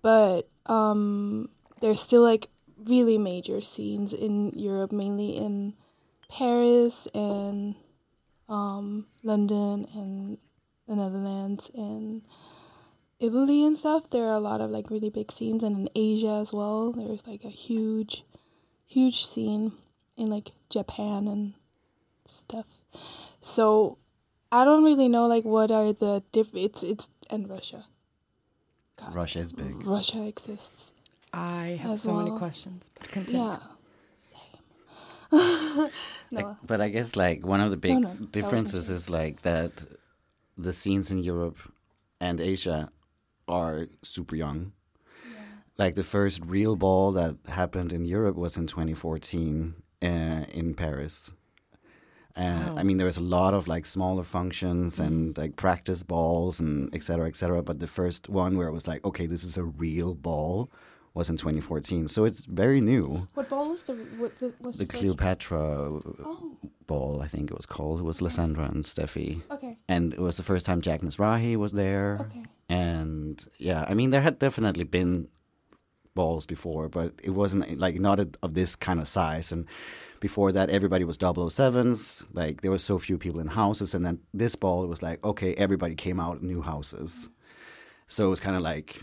but 0.00 0.48
um, 0.66 1.48
there's 1.80 2.00
still 2.00 2.22
like 2.22 2.46
really 2.84 3.18
major 3.18 3.60
scenes 3.60 4.12
in 4.12 4.52
Europe, 4.54 4.92
mainly 4.92 5.36
in 5.36 5.74
Paris 6.30 7.08
and 7.12 7.74
um, 8.48 9.06
London 9.24 9.88
and 9.92 10.38
the 10.86 10.94
Netherlands 10.94 11.68
and 11.74 12.22
Italy 13.18 13.64
and 13.64 13.78
stuff. 13.78 14.10
There 14.10 14.24
are 14.24 14.34
a 14.34 14.40
lot 14.40 14.60
of 14.60 14.70
like 14.70 14.90
really 14.90 15.10
big 15.10 15.32
scenes, 15.32 15.62
and 15.62 15.76
in 15.76 15.88
Asia 15.94 16.38
as 16.40 16.52
well. 16.52 16.92
There's 16.92 17.26
like 17.26 17.44
a 17.44 17.50
huge, 17.50 18.24
huge 18.86 19.26
scene 19.26 19.72
in 20.16 20.26
like 20.26 20.52
Japan 20.70 21.28
and 21.28 21.54
stuff. 22.26 22.82
So 23.40 23.98
I 24.52 24.64
don't 24.64 24.84
really 24.84 25.08
know 25.08 25.26
like 25.26 25.44
what 25.44 25.70
are 25.70 25.92
the 25.92 26.22
diff. 26.32 26.54
It's 26.54 26.82
it's 26.82 27.10
and 27.30 27.48
Russia. 27.48 27.86
God, 28.98 29.14
Russia 29.14 29.40
is 29.40 29.52
big. 29.52 29.86
Russia 29.86 30.26
exists. 30.26 30.92
I 31.32 31.78
have 31.82 31.92
As 31.92 32.02
so 32.02 32.14
many 32.14 32.36
questions, 32.36 32.90
but 32.98 33.08
continue. 33.10 33.42
Yeah. 33.42 33.58
Same. 35.30 35.90
no. 36.30 36.40
Like, 36.40 36.46
but 36.66 36.80
I 36.80 36.88
guess 36.88 37.14
like 37.16 37.44
one 37.44 37.60
of 37.60 37.70
the 37.70 37.76
big 37.76 37.94
no, 37.94 38.00
that 38.00 38.08
wasn't 38.08 38.32
differences 38.32 38.88
is 38.88 39.10
like 39.10 39.42
that 39.42 39.72
the 40.56 40.72
scenes 40.72 41.10
in 41.10 41.18
Europe 41.18 41.58
and 42.20 42.40
Asia 42.40 42.90
are 43.48 43.86
super 44.02 44.36
young. 44.36 44.72
Like 45.78 45.94
the 45.94 46.02
first 46.02 46.42
real 46.44 46.74
ball 46.74 47.12
that 47.12 47.36
happened 47.48 47.92
in 47.92 48.06
Europe 48.06 48.36
was 48.36 48.56
in 48.56 48.66
2014 48.66 49.74
uh, 50.02 50.06
in 50.06 50.74
Paris. 50.74 51.32
Uh, 52.34 52.74
I 52.76 52.82
mean, 52.82 52.98
there 52.98 53.06
was 53.06 53.16
a 53.16 53.22
lot 53.22 53.54
of 53.54 53.66
like 53.66 53.86
smaller 53.86 54.22
functions 54.22 55.00
and 55.00 55.36
like 55.38 55.56
practice 55.56 56.02
balls 56.02 56.60
and 56.60 56.94
et 56.94 57.02
cetera, 57.02 57.26
et 57.26 57.36
cetera. 57.36 57.62
But 57.62 57.80
the 57.80 57.86
first 57.86 58.28
one 58.28 58.56
where 58.58 58.68
it 58.68 58.72
was 58.72 58.86
like, 58.86 59.04
okay, 59.04 59.26
this 59.26 59.42
is 59.42 59.56
a 59.56 59.64
real 59.64 60.14
ball 60.14 60.70
was 61.16 61.30
in 61.30 61.36
2014. 61.36 62.08
So 62.08 62.24
it's 62.28 62.44
very 62.44 62.80
new. 62.92 63.26
What 63.34 63.48
ball 63.48 63.66
was 63.74 63.82
the 63.88 63.94
what 64.20 64.32
the 64.40 64.48
was 64.64 64.76
The 64.76 64.86
first- 64.86 64.98
Cleopatra 64.98 65.62
Oh, 66.30 66.56
ball, 66.86 67.14
I 67.26 67.28
think 67.32 67.44
it 67.50 67.56
was 67.60 67.66
called. 67.74 67.96
It 68.02 68.06
was 68.10 68.20
Lasseindra 68.20 68.66
and 68.72 68.84
Steffi. 68.84 69.30
okay, 69.54 69.72
And 69.94 70.04
it 70.18 70.20
was 70.28 70.36
the 70.36 70.42
first 70.50 70.64
time 70.68 70.80
Jack 70.88 71.00
Mizrahi 71.06 71.56
was 71.64 71.72
there. 71.72 72.08
okay. 72.26 72.44
And 72.68 73.34
yeah, 73.68 73.82
I 73.90 73.94
mean, 73.98 74.10
there 74.10 74.22
had 74.28 74.38
definitely 74.38 74.84
been 74.98 75.28
balls 76.14 76.44
before, 76.46 76.88
but 76.98 77.08
it 77.28 77.30
wasn't 77.42 77.78
like 77.84 77.96
not 78.08 78.16
a, 78.24 78.26
of 78.42 78.50
this 78.54 78.76
kind 78.76 78.98
of 79.00 79.08
size. 79.08 79.52
And 79.54 79.66
before 80.20 80.50
that, 80.52 80.68
everybody 80.70 81.04
was 81.04 81.18
007s. 81.18 82.24
Like 82.40 82.60
there 82.62 82.70
were 82.70 82.84
so 82.90 82.98
few 82.98 83.18
people 83.18 83.40
in 83.40 83.48
houses, 83.48 83.94
and 83.94 84.04
then 84.06 84.16
this 84.42 84.54
ball 84.56 84.78
it 84.84 84.88
was 84.94 85.02
like 85.08 85.18
okay, 85.24 85.54
everybody 85.54 85.94
came 85.94 86.18
out 86.26 86.40
in 86.40 86.46
new 86.46 86.62
houses. 86.62 87.30
So 88.08 88.26
it 88.26 88.30
was 88.30 88.40
kind 88.46 88.56
of 88.56 88.62
like 88.72 89.02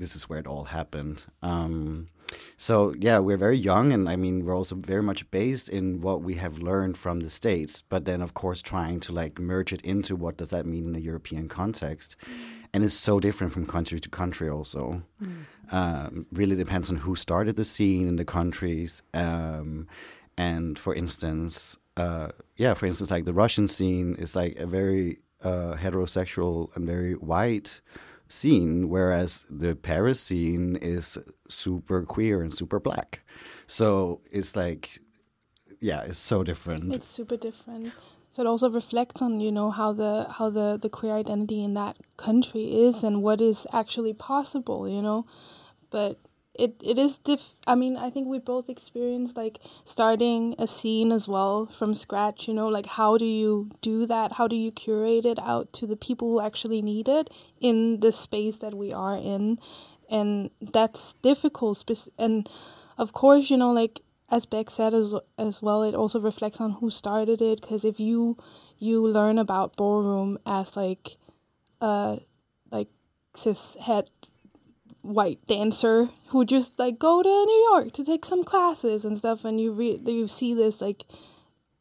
this 0.00 0.16
is 0.16 0.28
where 0.28 0.40
it 0.40 0.46
all 0.46 0.64
happened. 0.64 1.26
Um, 1.42 2.08
so 2.56 2.94
yeah, 2.98 3.18
we're 3.18 3.36
very 3.36 3.56
young, 3.58 3.92
and 3.92 4.08
I 4.08 4.16
mean 4.16 4.44
we're 4.44 4.56
also 4.56 4.74
very 4.74 5.02
much 5.02 5.30
based 5.30 5.68
in 5.68 6.00
what 6.00 6.22
we 6.22 6.34
have 6.34 6.58
learned 6.58 6.96
from 6.96 7.20
the 7.20 7.30
states, 7.30 7.82
but 7.82 8.04
then 8.04 8.22
of 8.22 8.34
course 8.34 8.62
trying 8.62 8.98
to 9.00 9.12
like 9.12 9.38
merge 9.38 9.72
it 9.72 9.82
into 9.82 10.16
what 10.16 10.36
does 10.36 10.50
that 10.50 10.66
mean 10.66 10.88
in 10.88 10.96
a 10.96 10.98
European 11.10 11.48
context, 11.48 12.16
and 12.72 12.82
it's 12.82 12.94
so 12.94 13.20
different 13.20 13.52
from 13.52 13.66
country 13.66 14.00
to 14.00 14.08
country. 14.08 14.48
Also, 14.48 15.02
um, 15.70 16.26
really 16.32 16.56
depends 16.56 16.90
on 16.90 16.96
who 16.96 17.14
started 17.14 17.56
the 17.56 17.64
scene 17.64 18.08
in 18.08 18.16
the 18.16 18.24
countries, 18.24 19.02
um, 19.12 19.86
and 20.36 20.78
for 20.78 20.94
instance, 20.94 21.76
uh, 21.96 22.28
yeah, 22.56 22.74
for 22.74 22.86
instance, 22.86 23.10
like 23.10 23.26
the 23.26 23.34
Russian 23.34 23.68
scene 23.68 24.14
is 24.14 24.34
like 24.34 24.56
a 24.56 24.66
very 24.66 25.18
uh, 25.42 25.74
heterosexual 25.74 26.74
and 26.74 26.86
very 26.86 27.14
white 27.14 27.80
scene, 28.30 28.88
whereas 28.88 29.44
the 29.50 29.74
Paris 29.74 30.20
scene 30.20 30.76
is 30.76 31.18
super 31.48 32.02
queer 32.04 32.40
and 32.42 32.54
super 32.54 32.78
black. 32.78 33.20
So 33.66 34.20
it's 34.30 34.56
like, 34.56 35.00
yeah, 35.80 36.02
it's 36.02 36.18
so 36.18 36.44
different. 36.44 36.94
It's 36.94 37.08
super 37.08 37.36
different. 37.36 37.92
So 38.30 38.42
it 38.42 38.46
also 38.46 38.70
reflects 38.70 39.20
on 39.20 39.40
you 39.40 39.50
know 39.50 39.70
how 39.70 39.92
the 39.92 40.26
how 40.30 40.50
the 40.50 40.78
the 40.80 40.88
queer 40.88 41.14
identity 41.14 41.64
in 41.64 41.74
that 41.74 41.96
country 42.16 42.86
is 42.86 43.02
and 43.02 43.22
what 43.22 43.40
is 43.40 43.66
actually 43.72 44.14
possible. 44.14 44.88
You 44.88 45.02
know, 45.02 45.26
but 45.90 46.18
it 46.54 46.74
it 46.82 46.98
is 46.98 47.18
diff. 47.18 47.50
I 47.66 47.74
mean, 47.74 47.96
I 47.96 48.10
think 48.10 48.26
we 48.28 48.38
both 48.38 48.68
experienced 48.68 49.36
like 49.36 49.60
starting 49.84 50.54
a 50.58 50.66
scene 50.66 51.12
as 51.12 51.28
well 51.28 51.66
from 51.66 51.94
scratch. 51.94 52.48
You 52.48 52.54
know, 52.54 52.68
like 52.68 52.86
how 52.86 53.16
do 53.16 53.24
you 53.24 53.70
do 53.82 54.06
that? 54.06 54.32
How 54.32 54.48
do 54.48 54.56
you 54.56 54.70
curate 54.72 55.24
it 55.24 55.38
out 55.38 55.72
to 55.74 55.86
the 55.86 55.96
people 55.96 56.28
who 56.28 56.40
actually 56.40 56.82
need 56.82 57.08
it 57.08 57.30
in 57.60 58.00
the 58.00 58.12
space 58.12 58.56
that 58.56 58.74
we 58.74 58.92
are 58.92 59.16
in? 59.16 59.58
And 60.10 60.50
that's 60.60 61.14
difficult. 61.22 61.84
And 62.18 62.48
of 62.98 63.12
course, 63.12 63.48
you 63.48 63.56
know, 63.56 63.72
like 63.72 64.00
as 64.28 64.44
Beck 64.44 64.70
said 64.70 64.92
as 64.92 65.14
as 65.38 65.62
well, 65.62 65.82
it 65.82 65.94
also 65.94 66.20
reflects 66.20 66.60
on 66.60 66.72
who 66.72 66.90
started 66.90 67.40
it. 67.40 67.60
Because 67.60 67.84
if 67.84 68.00
you 68.00 68.36
you 68.78 69.06
learn 69.06 69.38
about 69.38 69.76
ballroom 69.76 70.38
as 70.44 70.76
like 70.76 71.16
uh 71.80 72.16
like 72.72 72.88
cis 73.34 73.76
het 73.80 74.10
white 75.02 75.38
dancer 75.46 76.10
who 76.28 76.44
just 76.44 76.78
like 76.78 76.98
go 76.98 77.22
to 77.22 77.28
New 77.28 77.68
York 77.70 77.92
to 77.92 78.04
take 78.04 78.24
some 78.24 78.44
classes 78.44 79.04
and 79.04 79.18
stuff 79.18 79.44
and 79.44 79.60
you 79.60 79.72
re- 79.72 80.00
you 80.04 80.28
see 80.28 80.54
this 80.54 80.80
like 80.80 81.04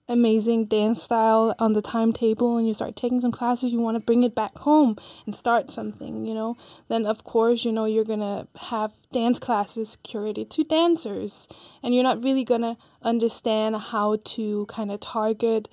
amazing 0.07 0.65
dance 0.65 1.03
style 1.03 1.53
on 1.59 1.73
the 1.73 1.81
timetable 1.81 2.57
and 2.57 2.67
you 2.67 2.73
start 2.73 2.95
taking 2.95 3.21
some 3.21 3.31
classes 3.31 3.71
you 3.71 3.79
want 3.79 3.95
to 3.95 4.03
bring 4.03 4.23
it 4.23 4.33
back 4.33 4.57
home 4.59 4.95
and 5.25 5.35
start 5.35 5.69
something 5.69 6.25
you 6.25 6.33
know? 6.33 6.57
Then 6.87 7.05
of 7.05 7.23
course 7.23 7.65
you 7.65 7.71
know 7.71 7.85
you're 7.85 8.05
to 8.19 8.47
have 8.69 8.93
dance 9.11 9.37
classes 9.37 9.97
curated 10.03 10.49
to 10.51 10.63
dancers 10.63 11.47
and 11.83 11.93
you're 11.93 12.03
not 12.03 12.23
really 12.23 12.45
to 12.61 12.77
understand 13.01 13.75
how 13.75 14.17
to 14.23 14.65
kind 14.67 14.91
of 14.91 14.99
target 14.99 15.67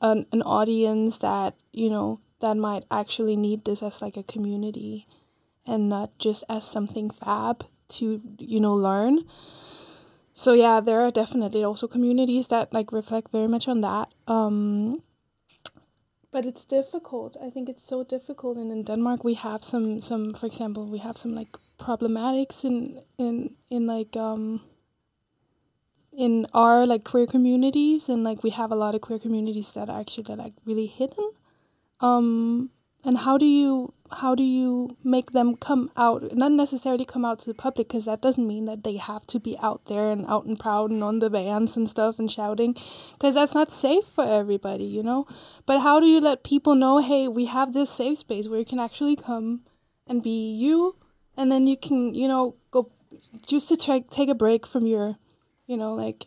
an, 0.00 0.26
an 0.32 0.42
audience 0.42 1.18
that 1.18 1.54
you 1.72 1.90
know 1.90 2.20
that 2.40 2.56
might 2.56 2.84
actually 2.90 3.36
need 3.36 3.64
this 3.64 3.82
as 3.82 4.02
like 4.02 4.16
a 4.16 4.22
community 4.22 5.06
and 5.66 5.88
not 5.88 6.10
just 6.18 6.44
as 6.48 6.64
something 6.64 7.10
fab 7.10 7.64
to 7.88 8.20
you 8.38 8.60
know 8.60 8.74
learn. 8.74 9.24
So 10.34 10.52
yeah 10.54 10.80
there 10.80 11.00
are 11.00 11.10
definitely 11.10 11.62
also 11.64 11.86
communities 11.86 12.48
that 12.48 12.72
like 12.72 12.92
reflect 12.92 13.30
very 13.32 13.48
much 13.48 13.68
on 13.68 13.80
that 13.82 14.08
um 14.26 15.02
but 16.32 16.46
it's 16.46 16.64
difficult. 16.64 17.36
I 17.40 17.50
think 17.50 17.68
it's 17.68 17.86
so 17.86 18.02
difficult. 18.02 18.56
And 18.56 18.72
in 18.72 18.82
denmark 18.84 19.22
we 19.22 19.34
have 19.34 19.62
some 19.62 20.00
some 20.00 20.30
for 20.30 20.46
example 20.46 20.86
we 20.86 20.98
have 20.98 21.18
some 21.18 21.34
like 21.34 21.56
problematics 21.78 22.64
in 22.64 23.02
in 23.18 23.54
in 23.70 23.86
like 23.86 24.16
um 24.16 24.62
in 26.10 26.46
our 26.54 26.86
like 26.86 27.04
queer 27.04 27.26
communities. 27.26 28.08
And 28.08 28.24
like 28.24 28.42
we 28.42 28.50
have 28.50 28.72
a 28.72 28.74
lot 28.74 28.94
of 28.94 29.02
queer 29.02 29.18
communities 29.18 29.72
that 29.74 29.90
are 29.90 30.00
actually 30.00 30.34
like 30.34 30.54
really 30.64 30.86
hidden. 30.86 31.32
Um 32.00 32.70
and 33.04 33.18
how 33.18 33.36
do 33.36 33.46
you 33.46 33.92
how 34.20 34.34
do 34.34 34.42
you 34.42 34.96
make 35.02 35.32
them 35.32 35.56
come 35.56 35.90
out 35.96 36.34
not 36.36 36.52
necessarily 36.52 37.04
come 37.04 37.24
out 37.24 37.38
to 37.38 37.46
the 37.46 37.54
public 37.54 37.88
because 37.88 38.04
that 38.04 38.20
doesn't 38.20 38.46
mean 38.46 38.66
that 38.66 38.84
they 38.84 38.96
have 38.96 39.26
to 39.26 39.40
be 39.40 39.56
out 39.60 39.84
there 39.86 40.10
and 40.10 40.26
out 40.26 40.44
and 40.44 40.60
proud 40.60 40.90
and 40.90 41.02
on 41.02 41.18
the 41.18 41.30
vans 41.30 41.76
and 41.76 41.88
stuff 41.88 42.18
and 42.18 42.30
shouting 42.30 42.76
because 43.12 43.34
that's 43.34 43.54
not 43.54 43.70
safe 43.70 44.04
for 44.04 44.24
everybody 44.24 44.84
you 44.84 45.02
know? 45.02 45.26
But 45.66 45.80
how 45.80 46.00
do 46.00 46.06
you 46.06 46.20
let 46.20 46.44
people 46.44 46.74
know 46.74 46.98
hey 46.98 47.28
we 47.28 47.46
have 47.46 47.72
this 47.72 47.90
safe 47.90 48.18
space 48.18 48.48
where 48.48 48.58
you 48.58 48.64
can 48.64 48.78
actually 48.78 49.16
come 49.16 49.62
and 50.06 50.22
be 50.22 50.52
you 50.52 50.96
and 51.36 51.50
then 51.50 51.66
you 51.66 51.76
can 51.76 52.14
you 52.14 52.28
know 52.28 52.54
go 52.70 52.90
just 53.46 53.68
to 53.68 53.76
try, 53.76 54.00
take 54.10 54.28
a 54.28 54.34
break 54.34 54.66
from 54.66 54.86
your 54.86 55.16
you 55.66 55.76
know 55.76 55.94
like 55.94 56.26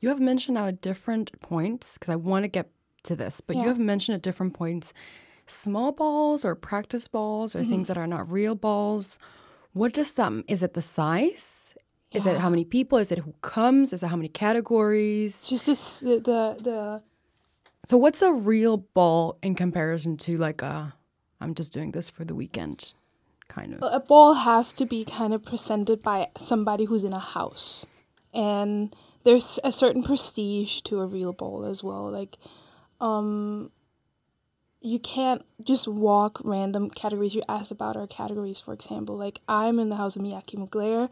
You 0.00 0.08
have 0.08 0.20
mentioned 0.20 0.54
now 0.54 0.66
at 0.66 0.80
different 0.80 1.38
points, 1.40 1.94
because 1.94 2.12
I 2.12 2.16
want 2.16 2.44
to 2.44 2.48
get 2.48 2.70
to 3.04 3.16
this, 3.16 3.40
but 3.40 3.56
you 3.56 3.68
have 3.68 3.78
mentioned 3.78 4.14
at 4.14 4.22
different 4.22 4.54
points 4.54 4.92
small 5.46 5.92
balls 5.92 6.44
or 6.44 6.54
practice 6.54 7.08
balls 7.08 7.54
or 7.54 7.60
Mm-hmm. 7.60 7.70
things 7.70 7.88
that 7.88 7.98
are 7.98 8.06
not 8.06 8.30
real 8.30 8.54
balls. 8.54 9.18
What 9.72 9.92
does 9.92 10.12
that 10.14 10.32
Is 10.48 10.62
it 10.62 10.74
the 10.74 10.82
size? 10.82 11.74
Is 12.12 12.26
it 12.26 12.38
how 12.38 12.48
many 12.48 12.64
people? 12.64 12.98
Is 12.98 13.10
it 13.10 13.18
who 13.18 13.34
comes? 13.42 13.92
Is 13.92 14.02
it 14.02 14.06
how 14.06 14.16
many 14.16 14.28
categories? 14.28 15.34
it's 15.36 15.48
just 15.48 15.66
this 15.66 15.98
the 16.00 16.20
the, 16.20 16.56
the 16.62 17.02
So 17.86 17.96
what's 17.96 18.22
a 18.22 18.32
real 18.32 18.76
ball 18.78 19.36
in 19.42 19.54
comparison 19.54 20.16
to 20.18 20.38
like 20.38 20.62
a 20.62 20.94
I'm 21.40 21.54
just 21.54 21.72
doing 21.72 21.90
this 21.92 22.08
for 22.08 22.24
the 22.24 22.34
weekend 22.34 22.94
kind 23.48 23.74
of? 23.74 23.82
a 23.82 24.00
ball 24.00 24.34
has 24.34 24.72
to 24.74 24.86
be 24.86 25.04
kind 25.04 25.34
of 25.34 25.44
presented 25.44 26.02
by 26.02 26.28
somebody 26.38 26.84
who's 26.86 27.04
in 27.04 27.12
a 27.12 27.18
house 27.18 27.84
and 28.32 28.94
there's 29.24 29.58
a 29.64 29.70
certain 29.72 30.02
prestige 30.02 30.80
to 30.82 31.00
a 31.00 31.06
real 31.06 31.32
ball 31.32 31.64
as 31.64 31.82
well 31.84 32.10
like 32.10 32.38
um 33.00 33.70
you 34.84 34.98
can't 34.98 35.44
just 35.62 35.88
walk 35.88 36.40
random 36.44 36.90
categories. 36.90 37.34
You 37.34 37.42
asked 37.48 37.72
about 37.72 37.96
our 37.96 38.06
categories 38.06 38.60
for 38.60 38.74
example. 38.74 39.16
Like 39.16 39.40
i'm 39.48 39.78
in 39.78 39.88
the 39.88 39.96
house 39.96 40.14
of 40.14 40.22
miyake 40.22 40.54
mugler 40.54 41.10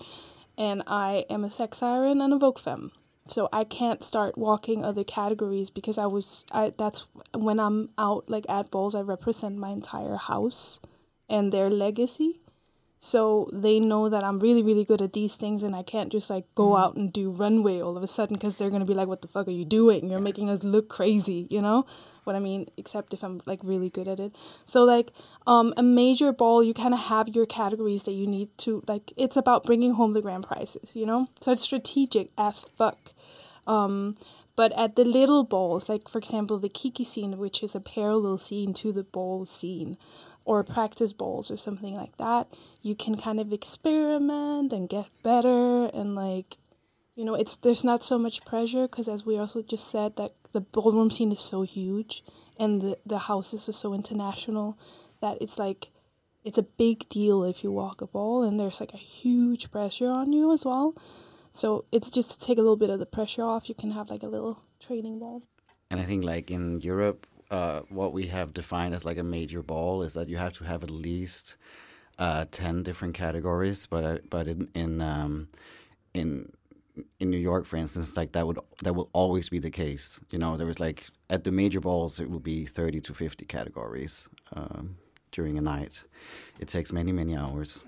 and 0.58 0.82
i 0.86 1.24
am 1.30 1.42
a 1.42 1.50
sex 1.50 1.78
siren 1.78 2.20
and 2.20 2.34
a 2.34 2.38
vogue 2.38 2.58
femme. 2.58 2.92
So 3.26 3.48
i 3.52 3.64
can't 3.64 4.04
start 4.04 4.36
walking 4.36 4.84
other 4.84 5.04
categories 5.04 5.70
because 5.70 5.96
i 5.96 6.04
was 6.04 6.44
i 6.52 6.74
that's 6.76 7.06
when 7.34 7.58
i'm 7.58 7.88
out 7.96 8.28
like 8.28 8.44
at 8.48 8.70
balls 8.70 8.94
i 8.94 9.00
represent 9.00 9.56
my 9.56 9.70
entire 9.70 10.16
house 10.16 10.78
and 11.30 11.50
their 11.50 11.70
legacy 11.70 12.41
so 13.04 13.50
they 13.52 13.80
know 13.80 14.08
that 14.08 14.22
I'm 14.22 14.38
really, 14.38 14.62
really 14.62 14.84
good 14.84 15.02
at 15.02 15.12
these 15.12 15.34
things, 15.34 15.64
and 15.64 15.74
I 15.74 15.82
can't 15.82 16.12
just 16.12 16.30
like 16.30 16.44
go 16.54 16.76
out 16.76 16.94
and 16.94 17.12
do 17.12 17.30
runway 17.30 17.80
all 17.80 17.96
of 17.96 18.02
a 18.04 18.06
sudden 18.06 18.36
because 18.36 18.54
they're 18.54 18.70
gonna 18.70 18.84
be 18.84 18.94
like, 18.94 19.08
"What 19.08 19.22
the 19.22 19.28
fuck 19.28 19.48
are 19.48 19.50
you 19.50 19.64
doing? 19.64 20.08
You're 20.08 20.20
making 20.20 20.48
us 20.48 20.62
look 20.62 20.88
crazy," 20.88 21.48
you 21.50 21.60
know 21.60 21.84
what 22.22 22.36
I 22.36 22.38
mean? 22.38 22.68
Except 22.76 23.12
if 23.12 23.24
I'm 23.24 23.40
like 23.44 23.58
really 23.64 23.90
good 23.90 24.06
at 24.06 24.20
it. 24.20 24.32
So 24.64 24.84
like, 24.84 25.10
um, 25.48 25.74
a 25.76 25.82
major 25.82 26.32
ball, 26.32 26.62
you 26.62 26.72
kind 26.74 26.94
of 26.94 27.00
have 27.00 27.28
your 27.30 27.44
categories 27.44 28.04
that 28.04 28.12
you 28.12 28.28
need 28.28 28.56
to 28.58 28.84
like. 28.86 29.12
It's 29.16 29.36
about 29.36 29.64
bringing 29.64 29.94
home 29.94 30.12
the 30.12 30.22
grand 30.22 30.46
prizes, 30.46 30.94
you 30.94 31.04
know. 31.04 31.26
So 31.40 31.50
it's 31.50 31.62
strategic 31.62 32.30
as 32.38 32.66
fuck. 32.78 33.12
Um, 33.66 34.14
but 34.54 34.70
at 34.78 34.94
the 34.94 35.04
little 35.04 35.42
balls, 35.42 35.88
like 35.88 36.08
for 36.08 36.18
example, 36.18 36.56
the 36.60 36.68
Kiki 36.68 37.02
scene, 37.02 37.36
which 37.36 37.64
is 37.64 37.74
a 37.74 37.80
parallel 37.80 38.38
scene 38.38 38.72
to 38.74 38.92
the 38.92 39.02
ball 39.02 39.44
scene, 39.44 39.96
or 40.44 40.62
practice 40.64 41.12
balls 41.12 41.50
or 41.50 41.56
something 41.56 41.94
like 41.94 42.16
that, 42.16 42.48
you 42.82 42.94
can 42.94 43.16
kind 43.16 43.40
of 43.40 43.52
experiment 43.52 44.72
and 44.72 44.88
get 44.88 45.06
better 45.22 45.86
and 45.86 46.14
like, 46.14 46.56
you 47.14 47.24
know, 47.24 47.34
it's 47.34 47.56
there's 47.56 47.84
not 47.84 48.02
so 48.02 48.18
much 48.18 48.44
pressure 48.44 48.88
because 48.88 49.08
as 49.08 49.24
we 49.24 49.38
also 49.38 49.62
just 49.62 49.88
said 49.88 50.16
that 50.16 50.32
the 50.52 50.60
ballroom 50.60 51.10
scene 51.10 51.32
is 51.32 51.40
so 51.40 51.62
huge 51.62 52.22
and 52.58 52.80
the 52.82 52.98
the 53.04 53.18
houses 53.18 53.68
are 53.68 53.72
so 53.72 53.94
international 53.94 54.78
that 55.20 55.38
it's 55.40 55.58
like 55.58 55.88
it's 56.44 56.58
a 56.58 56.62
big 56.62 57.08
deal 57.08 57.44
if 57.44 57.62
you 57.62 57.70
walk 57.70 58.00
a 58.00 58.06
ball 58.06 58.42
and 58.42 58.58
there's 58.58 58.80
like 58.80 58.94
a 58.94 58.98
huge 58.98 59.70
pressure 59.70 60.08
on 60.08 60.32
you 60.32 60.52
as 60.52 60.64
well. 60.64 60.94
So 61.52 61.84
it's 61.92 62.10
just 62.10 62.30
to 62.32 62.46
take 62.46 62.58
a 62.58 62.62
little 62.62 62.76
bit 62.76 62.90
of 62.90 62.98
the 62.98 63.06
pressure 63.06 63.42
off. 63.42 63.68
You 63.68 63.74
can 63.74 63.92
have 63.92 64.10
like 64.10 64.22
a 64.22 64.28
little 64.28 64.62
training 64.80 65.18
ball. 65.18 65.42
And 65.90 66.00
I 66.00 66.04
think 66.04 66.24
like 66.24 66.50
in 66.50 66.80
Europe, 66.80 67.26
uh, 67.52 67.82
what 67.90 68.12
we 68.12 68.28
have 68.28 68.54
defined 68.54 68.94
as 68.94 69.04
like 69.04 69.18
a 69.18 69.22
major 69.22 69.62
ball 69.62 70.02
is 70.02 70.14
that 70.14 70.28
you 70.28 70.38
have 70.38 70.54
to 70.54 70.64
have 70.64 70.82
at 70.82 70.90
least 70.90 71.56
uh, 72.18 72.46
ten 72.50 72.82
different 72.82 73.14
categories. 73.14 73.86
But 73.86 74.04
uh, 74.04 74.18
but 74.30 74.48
in 74.48 74.68
in 74.74 75.00
um, 75.02 75.48
in 76.14 76.52
in 77.20 77.30
New 77.30 77.38
York, 77.38 77.66
for 77.66 77.76
instance, 77.76 78.16
like 78.16 78.32
that 78.32 78.46
would 78.46 78.58
that 78.84 78.94
will 78.94 79.10
always 79.12 79.48
be 79.50 79.58
the 79.58 79.70
case. 79.70 80.20
You 80.30 80.38
know, 80.38 80.56
there 80.56 80.66
was 80.66 80.80
like 80.80 81.06
at 81.30 81.44
the 81.44 81.52
major 81.52 81.80
balls, 81.80 82.20
it 82.20 82.30
would 82.30 82.42
be 82.42 82.66
thirty 82.66 83.00
to 83.02 83.14
fifty 83.14 83.44
categories 83.44 84.28
um, 84.54 84.96
during 85.30 85.58
a 85.58 85.62
night. 85.62 86.04
It 86.58 86.68
takes 86.68 86.92
many 86.92 87.12
many 87.12 87.36
hours. 87.36 87.78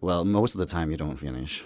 Well, 0.00 0.24
most 0.24 0.54
of 0.54 0.58
the 0.58 0.66
time 0.66 0.90
you 0.90 0.96
don't 0.96 1.16
finish. 1.18 1.64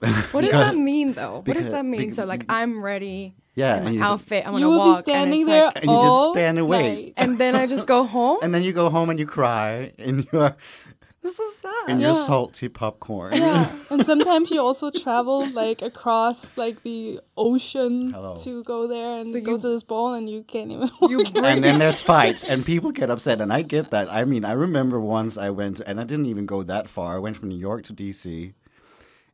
What 0.32 0.42
does 0.42 0.52
that 0.52 0.76
mean, 0.76 1.12
though? 1.14 1.36
what 1.36 1.44
Because- 1.44 1.62
does 1.64 1.72
that 1.72 1.84
mean? 1.84 2.00
bec- 2.10 2.12
so, 2.12 2.24
like, 2.24 2.44
I'm 2.48 2.82
ready. 2.82 3.34
Yeah, 3.54 3.76
and 3.76 3.84
my 3.86 3.90
you- 3.90 4.02
outfit. 4.02 4.46
I'm 4.46 4.52
gonna 4.52 4.68
will 4.68 4.78
walk, 4.78 5.04
be 5.04 5.10
standing 5.12 5.40
and 5.42 5.50
there 5.50 5.64
like- 5.66 5.76
And 5.82 5.90
you 5.90 6.00
just 6.00 6.32
stand 6.34 6.58
and 6.58 6.68
wait. 6.68 6.94
night. 6.94 7.14
and 7.16 7.38
then 7.38 7.56
I 7.56 7.66
just 7.66 7.86
go 7.88 8.04
home. 8.16 8.38
And 8.42 8.54
then 8.54 8.62
you 8.62 8.72
go 8.72 8.88
home 8.90 9.10
and 9.10 9.18
you 9.18 9.26
cry 9.26 9.92
and 9.98 10.26
you're 10.32 10.54
this 11.22 11.36
is 11.40 11.56
sad. 11.56 11.88
in 11.88 11.98
your 11.98 12.10
Yeah. 12.10 12.26
salty 12.30 12.68
popcorn. 12.68 13.34
Yeah, 13.34 13.68
and 13.90 14.06
sometimes 14.06 14.52
you 14.52 14.60
also 14.62 14.92
travel 14.92 15.44
like 15.50 15.82
across 15.82 16.56
like 16.56 16.84
the 16.84 17.18
ocean 17.36 18.12
Hello. 18.12 18.36
to 18.44 18.62
go 18.62 18.86
there 18.86 19.18
and 19.18 19.26
So 19.32 19.40
go 19.40 19.52
you- 19.54 19.58
to 19.58 19.68
this 19.70 19.82
ball, 19.82 20.14
and 20.14 20.28
you 20.30 20.44
can't 20.44 20.70
even. 20.70 20.88
You 21.10 21.22
out. 21.22 21.36
and 21.44 21.64
then 21.64 21.80
there's 21.80 22.00
fights 22.00 22.44
and 22.44 22.64
people 22.64 22.92
get 22.92 23.10
upset 23.10 23.40
and 23.40 23.52
I 23.52 23.62
get 23.62 23.90
that. 23.90 24.06
I 24.12 24.24
mean, 24.24 24.44
I 24.44 24.52
remember 24.52 25.00
once 25.00 25.36
I 25.36 25.50
went 25.50 25.80
and 25.80 25.98
I 25.98 26.04
didn't 26.04 26.26
even 26.26 26.46
go 26.46 26.62
that 26.62 26.88
far. 26.88 27.16
I 27.16 27.18
went 27.18 27.36
from 27.36 27.48
New 27.48 27.58
York 27.58 27.82
to 27.86 27.92
DC 27.92 28.52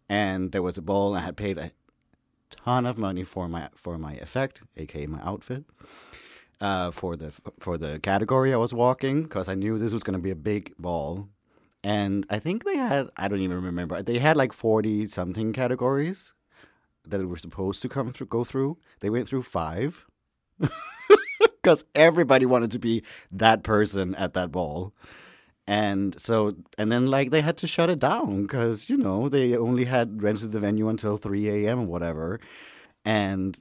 and 0.08 0.52
there 0.52 0.62
was 0.62 0.78
a 0.78 0.82
ball 0.82 1.14
and 1.14 1.22
I 1.22 1.26
had 1.26 1.36
paid 1.36 1.58
a 1.58 1.72
ton 2.50 2.86
of 2.86 2.98
money 2.98 3.24
for 3.24 3.48
my 3.48 3.68
for 3.74 3.98
my 3.98 4.12
effect, 4.14 4.62
aka 4.76 5.06
my 5.06 5.20
outfit. 5.22 5.64
Uh, 6.60 6.90
for 6.90 7.16
the 7.16 7.32
for 7.58 7.76
the 7.76 7.98
category 8.00 8.52
I 8.52 8.56
was 8.56 8.72
walking 8.72 9.24
because 9.24 9.48
I 9.48 9.54
knew 9.54 9.76
this 9.76 9.92
was 9.92 10.04
going 10.04 10.18
to 10.18 10.22
be 10.22 10.30
a 10.30 10.36
big 10.36 10.72
ball, 10.78 11.28
and 11.82 12.24
I 12.30 12.38
think 12.38 12.64
they 12.64 12.76
had 12.76 13.10
I 13.16 13.28
don't 13.28 13.40
even 13.40 13.60
remember 13.60 14.02
they 14.02 14.18
had 14.18 14.36
like 14.36 14.52
forty 14.52 15.06
something 15.06 15.52
categories 15.52 16.32
that 17.06 17.26
were 17.26 17.36
supposed 17.36 17.82
to 17.82 17.88
come 17.88 18.12
through 18.12 18.28
go 18.28 18.44
through. 18.44 18.78
They 19.00 19.10
went 19.10 19.28
through 19.28 19.42
five 19.42 20.06
because 21.62 21.84
everybody 21.94 22.46
wanted 22.46 22.70
to 22.70 22.78
be 22.78 23.02
that 23.32 23.62
person 23.62 24.14
at 24.14 24.34
that 24.34 24.52
ball. 24.52 24.94
And 25.66 26.20
so, 26.20 26.54
and 26.76 26.92
then 26.92 27.06
like 27.06 27.30
they 27.30 27.40
had 27.40 27.56
to 27.58 27.66
shut 27.66 27.88
it 27.88 27.98
down 27.98 28.42
because, 28.42 28.90
you 28.90 28.98
know, 28.98 29.28
they 29.28 29.56
only 29.56 29.84
had 29.84 30.22
rented 30.22 30.52
the 30.52 30.60
venue 30.60 30.88
until 30.88 31.16
3 31.16 31.48
a.m. 31.48 31.80
or 31.80 31.86
whatever. 31.86 32.38
And 33.04 33.56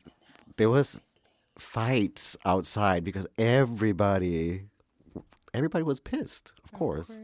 there 0.58 0.70
was 0.70 1.00
fights 1.58 2.36
outside 2.46 3.04
because 3.04 3.28
everybody, 3.38 4.64
everybody 5.54 5.84
was 5.84 6.00
pissed, 6.00 6.52
of 6.64 6.74
course, 6.74 7.18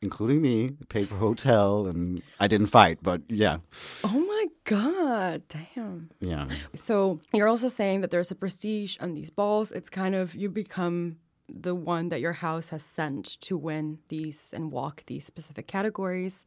including 0.00 0.40
me, 0.40 0.70
paid 0.88 1.08
for 1.08 1.16
hotel 1.16 1.86
and 1.86 2.22
I 2.40 2.48
didn't 2.48 2.68
fight, 2.68 2.98
but 3.02 3.22
yeah, 3.28 3.58
oh 4.04 4.20
my 4.26 4.46
god, 4.64 5.42
damn. 5.48 6.10
yeah. 6.20 6.48
So 6.74 7.20
you're 7.34 7.48
also 7.48 7.68
saying 7.68 8.00
that 8.00 8.10
there's 8.10 8.30
a 8.30 8.34
prestige 8.34 8.96
on 9.00 9.14
these 9.14 9.30
balls. 9.30 9.70
It's 9.70 9.90
kind 9.90 10.14
of 10.14 10.34
you 10.34 10.48
become 10.48 11.16
the 11.60 11.74
one 11.74 12.08
that 12.08 12.20
your 12.20 12.32
house 12.32 12.68
has 12.68 12.82
sent 12.82 13.40
to 13.42 13.56
win 13.56 13.98
these 14.08 14.52
and 14.52 14.72
walk 14.72 15.04
these 15.06 15.26
specific 15.26 15.66
categories. 15.66 16.44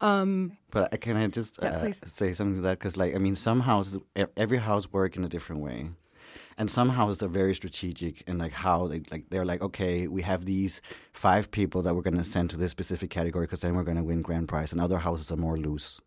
Um, 0.00 0.58
But 0.70 1.00
can 1.00 1.16
I 1.16 1.26
just 1.28 1.58
Yeah, 1.62 1.88
uh, 1.88 1.92
say 2.06 2.32
something 2.32 2.56
to 2.56 2.62
that? 2.62 2.78
Because, 2.78 2.96
like, 2.96 3.14
I 3.14 3.18
mean, 3.18 3.36
some 3.36 3.60
houses, 3.60 3.98
every 4.36 4.58
house 4.58 4.92
work 4.92 5.16
in 5.16 5.24
a 5.24 5.28
different 5.28 5.62
way, 5.62 5.90
and 6.58 6.70
some 6.70 6.90
houses 6.90 7.22
are 7.22 7.28
very 7.28 7.54
strategic 7.54 8.22
in 8.28 8.38
like 8.38 8.52
how 8.52 8.88
they 8.88 9.00
like 9.10 9.30
they're 9.30 9.44
like, 9.44 9.62
okay, 9.62 10.06
we 10.06 10.22
have 10.22 10.44
these 10.44 10.80
five 11.12 11.50
people 11.50 11.82
that 11.82 11.94
we're 11.94 12.02
going 12.02 12.18
to 12.18 12.24
send 12.24 12.50
to 12.50 12.56
this 12.56 12.70
specific 12.70 13.10
category 13.10 13.46
because 13.46 13.60
then 13.60 13.74
we're 13.74 13.84
going 13.84 13.96
to 13.96 14.04
win 14.04 14.22
grand 14.22 14.48
prize, 14.48 14.72
and 14.72 14.80
other 14.80 14.98
houses 14.98 15.30
are 15.30 15.36
more 15.36 15.56
loose. 15.56 16.00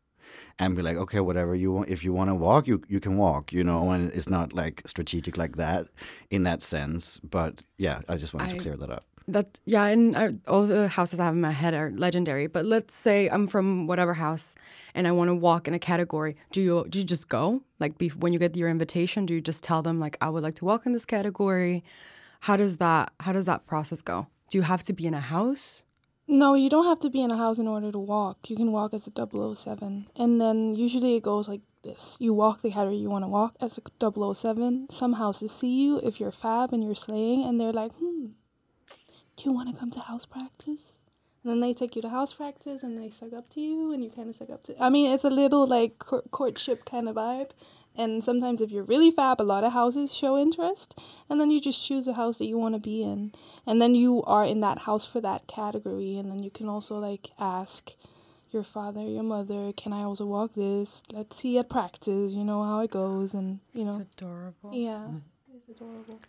And 0.60 0.76
be 0.76 0.82
like, 0.82 0.98
okay, 0.98 1.20
whatever 1.20 1.54
you 1.56 1.72
want. 1.72 1.90
If 1.90 2.04
you 2.04 2.13
want 2.13 2.30
to 2.32 2.36
walk, 2.36 2.68
you 2.68 2.82
you 2.88 3.00
can 3.00 3.16
walk, 3.18 3.54
you 3.54 3.63
know. 3.63 3.92
And 3.92 4.12
it's 4.12 4.30
not 4.30 4.54
like 4.54 4.82
strategic 4.86 5.38
like 5.38 5.56
that 5.58 5.88
in 6.30 6.44
that 6.44 6.62
sense. 6.63 7.20
But 7.20 7.62
yeah, 7.78 8.02
I 8.10 8.18
just 8.18 8.34
wanted 8.34 8.50
I- 8.54 8.58
to 8.58 8.63
clear 8.63 8.78
that 8.78 8.90
up. 8.90 9.04
that 9.28 9.60
yeah, 9.66 9.86
and 9.94 10.16
I, 10.18 10.26
all 10.48 10.66
the 10.66 10.88
houses 10.88 11.20
I 11.20 11.26
have 11.26 11.36
in 11.36 11.42
my 11.42 11.52
head 11.63 11.74
are 11.74 11.92
legendary. 11.92 12.48
But 12.48 12.66
let's 12.66 12.94
say 12.96 13.28
I'm 13.30 13.46
from 13.48 13.86
whatever 13.90 14.13
house 14.16 14.56
and 14.96 15.06
I 15.08 15.12
want 15.12 15.28
to 15.30 15.36
walk 15.36 15.68
in 15.68 15.74
a 15.76 15.80
category. 15.92 16.34
Do 16.54 16.60
you 16.62 16.86
do 16.90 16.98
you 17.00 17.06
just 17.06 17.28
go 17.30 17.62
like 17.80 17.94
bef- 18.00 18.18
when 18.24 18.34
you 18.34 18.40
get 18.40 18.56
your 18.58 18.70
invitation? 18.70 19.26
Do 19.28 19.34
you 19.34 19.42
just 19.42 19.62
tell 19.63 19.82
them 19.88 20.00
like 20.06 20.16
I 20.26 20.30
would 20.34 20.44
like 20.48 20.56
to 20.56 20.66
walk 20.66 20.86
in 20.88 20.94
this 20.94 21.06
category? 21.06 21.84
How 22.48 22.56
does 22.58 22.78
that 22.78 23.12
how 23.20 23.32
does 23.34 23.46
that 23.46 23.68
process 23.68 24.02
go? 24.02 24.28
Do 24.50 24.58
you 24.58 24.63
have 24.63 24.82
to 24.84 24.94
be 24.94 25.06
in 25.06 25.13
a 25.13 25.26
house? 25.36 25.84
No, 26.30 26.56
you 26.56 26.70
don't 26.70 26.84
have 26.86 27.00
to 27.00 27.10
be 27.10 27.22
in 27.22 27.32
a 27.32 27.38
house 27.38 27.58
in 27.58 27.70
order 27.70 27.90
to 27.90 28.00
walk. 28.00 28.50
You 28.50 28.58
can 28.58 28.74
walk 28.74 28.94
as 28.94 29.08
a 29.08 29.56
007. 29.56 30.08
And 30.18 30.42
then 30.42 30.76
usually 30.76 31.16
it 31.16 31.24
goes 31.24 31.48
like 31.48 31.62
this. 31.84 32.18
You 32.20 32.34
walk 32.34 32.62
the 32.62 32.72
category 32.72 32.98
you 32.98 33.10
want 33.10 33.24
to 33.24 33.30
walk 33.30 33.56
as 33.62 33.80
a 33.80 34.34
007. 34.34 34.88
Some 34.90 35.13
houses 35.13 35.54
see 35.54 35.84
you 35.84 36.00
if 36.04 36.20
you're 36.20 36.34
fab 36.34 36.74
and 36.74 36.84
you're 36.84 36.96
slaying, 36.96 37.46
and 37.46 37.60
they're 37.60 37.72
like, 37.72 37.94
hmm, 37.94 38.26
do 39.38 39.44
you 39.46 39.54
want 39.54 39.70
to 39.74 39.80
come 39.80 39.90
to 39.92 40.02
house 40.02 40.26
practice? 40.26 41.00
And 41.44 41.52
then 41.54 41.60
they 41.62 41.74
take 41.74 41.96
you 41.96 42.02
to 42.02 42.10
house 42.10 42.34
practice 42.34 42.84
and 42.84 43.02
they 43.02 43.10
suck 43.10 43.32
up 43.32 43.50
to 43.52 43.62
you, 43.62 43.94
and 43.94 44.04
you 44.04 44.10
kind 44.10 44.30
of 44.30 44.36
suck 44.36 44.50
up 44.50 44.63
to. 44.63 44.84
I 44.84 44.90
mean, 44.90 45.10
it's 45.12 45.24
a 45.24 45.30
little 45.30 45.66
like 45.66 45.98
cour- 46.00 46.24
courtship 46.32 46.84
kind 46.84 47.08
of 47.08 47.16
vibe. 47.16 47.52
And 47.98 48.24
sometimes, 48.24 48.62
if 48.62 48.72
you're 48.72 48.84
really 48.84 49.10
fab, 49.10 49.42
a 49.42 49.44
lot 49.44 49.64
of 49.64 49.74
houses 49.74 50.14
show 50.14 50.38
interest, 50.38 50.98
and 51.30 51.42
then 51.42 51.50
you 51.50 51.60
just 51.60 51.84
choose 51.86 52.08
a 52.08 52.14
house 52.14 52.38
that 52.38 52.46
you 52.46 52.58
want 52.58 52.76
to 52.76 52.80
be 52.80 53.02
in, 53.02 53.32
and 53.66 53.82
then 53.82 53.96
you 53.96 54.24
are 54.24 54.46
in 54.46 54.60
that 54.62 54.80
house 54.80 55.06
for 55.06 55.20
that 55.22 55.48
category, 55.48 56.16
and 56.16 56.30
then 56.30 56.44
you 56.44 56.52
can 56.52 56.70
also 56.70 57.00
like 57.00 57.32
ask 57.40 57.94
your 58.52 58.64
father, 58.64 59.02
your 59.02 59.24
mother, 59.24 59.74
can 59.76 59.94
I 59.94 60.04
also 60.04 60.26
walk 60.26 60.54
this? 60.54 61.04
Let's 61.12 61.36
see 61.38 61.58
at 61.58 61.70
practice, 61.70 62.34
you 62.34 62.44
know 62.44 62.64
how 62.64 62.80
it 62.82 62.92
goes, 62.92 63.34
and 63.34 63.60
you 63.74 63.86
know, 63.86 64.06
adorable. 64.16 64.72
yeah, 64.74 65.08
mm-hmm. 65.08 65.18
it's 65.56 65.70
adorable. 65.70 66.20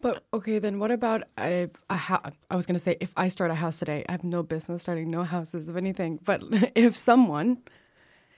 But 0.00 0.24
okay, 0.34 0.58
then 0.58 0.78
what 0.78 0.90
about 0.90 1.22
I? 1.38 1.70
A 1.88 1.96
ho- 1.96 2.20
I 2.50 2.56
was 2.56 2.66
gonna 2.66 2.78
say 2.78 2.96
if 3.00 3.12
I 3.16 3.28
start 3.28 3.50
a 3.50 3.54
house 3.54 3.78
today, 3.78 4.04
I 4.08 4.12
have 4.12 4.24
no 4.24 4.42
business 4.42 4.82
starting 4.82 5.10
no 5.10 5.24
houses 5.24 5.68
of 5.68 5.76
anything. 5.76 6.18
But 6.22 6.42
if 6.74 6.96
someone, 6.96 7.62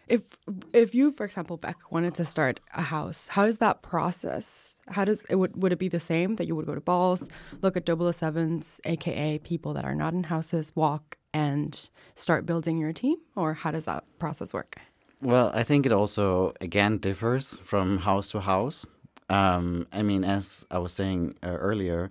if 0.08 0.36
if 0.72 0.94
you, 0.94 1.12
for 1.12 1.24
example, 1.24 1.56
Beck 1.56 1.90
wanted 1.90 2.14
to 2.14 2.24
start 2.24 2.60
a 2.74 2.82
house, 2.82 3.28
how 3.28 3.44
is 3.44 3.58
that 3.58 3.82
process? 3.82 4.76
How 4.88 5.04
does 5.04 5.22
it 5.28 5.36
would 5.36 5.60
would 5.60 5.72
it 5.72 5.78
be 5.78 5.88
the 5.88 6.00
same 6.00 6.36
that 6.36 6.46
you 6.46 6.56
would 6.56 6.66
go 6.66 6.74
to 6.74 6.80
balls, 6.80 7.30
look 7.60 7.76
at 7.76 7.84
double 7.84 8.12
sevens, 8.12 8.80
aka 8.84 9.38
people 9.38 9.72
that 9.74 9.84
are 9.84 9.94
not 9.94 10.12
in 10.12 10.24
houses, 10.24 10.72
walk 10.74 11.18
and 11.32 11.90
start 12.14 12.44
building 12.44 12.78
your 12.78 12.92
team, 12.92 13.16
or 13.36 13.54
how 13.54 13.70
does 13.70 13.84
that 13.84 14.04
process 14.18 14.52
work? 14.52 14.76
Well, 15.20 15.50
I 15.54 15.62
think 15.62 15.86
it 15.86 15.92
also 15.92 16.52
again 16.60 16.98
differs 16.98 17.58
from 17.58 17.98
house 17.98 18.28
to 18.32 18.40
house. 18.40 18.84
Um, 19.28 19.86
I 19.92 20.02
mean, 20.02 20.24
as 20.24 20.66
I 20.70 20.78
was 20.78 20.92
saying 20.92 21.36
uh, 21.42 21.48
earlier, 21.48 22.10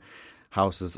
houses 0.52 0.98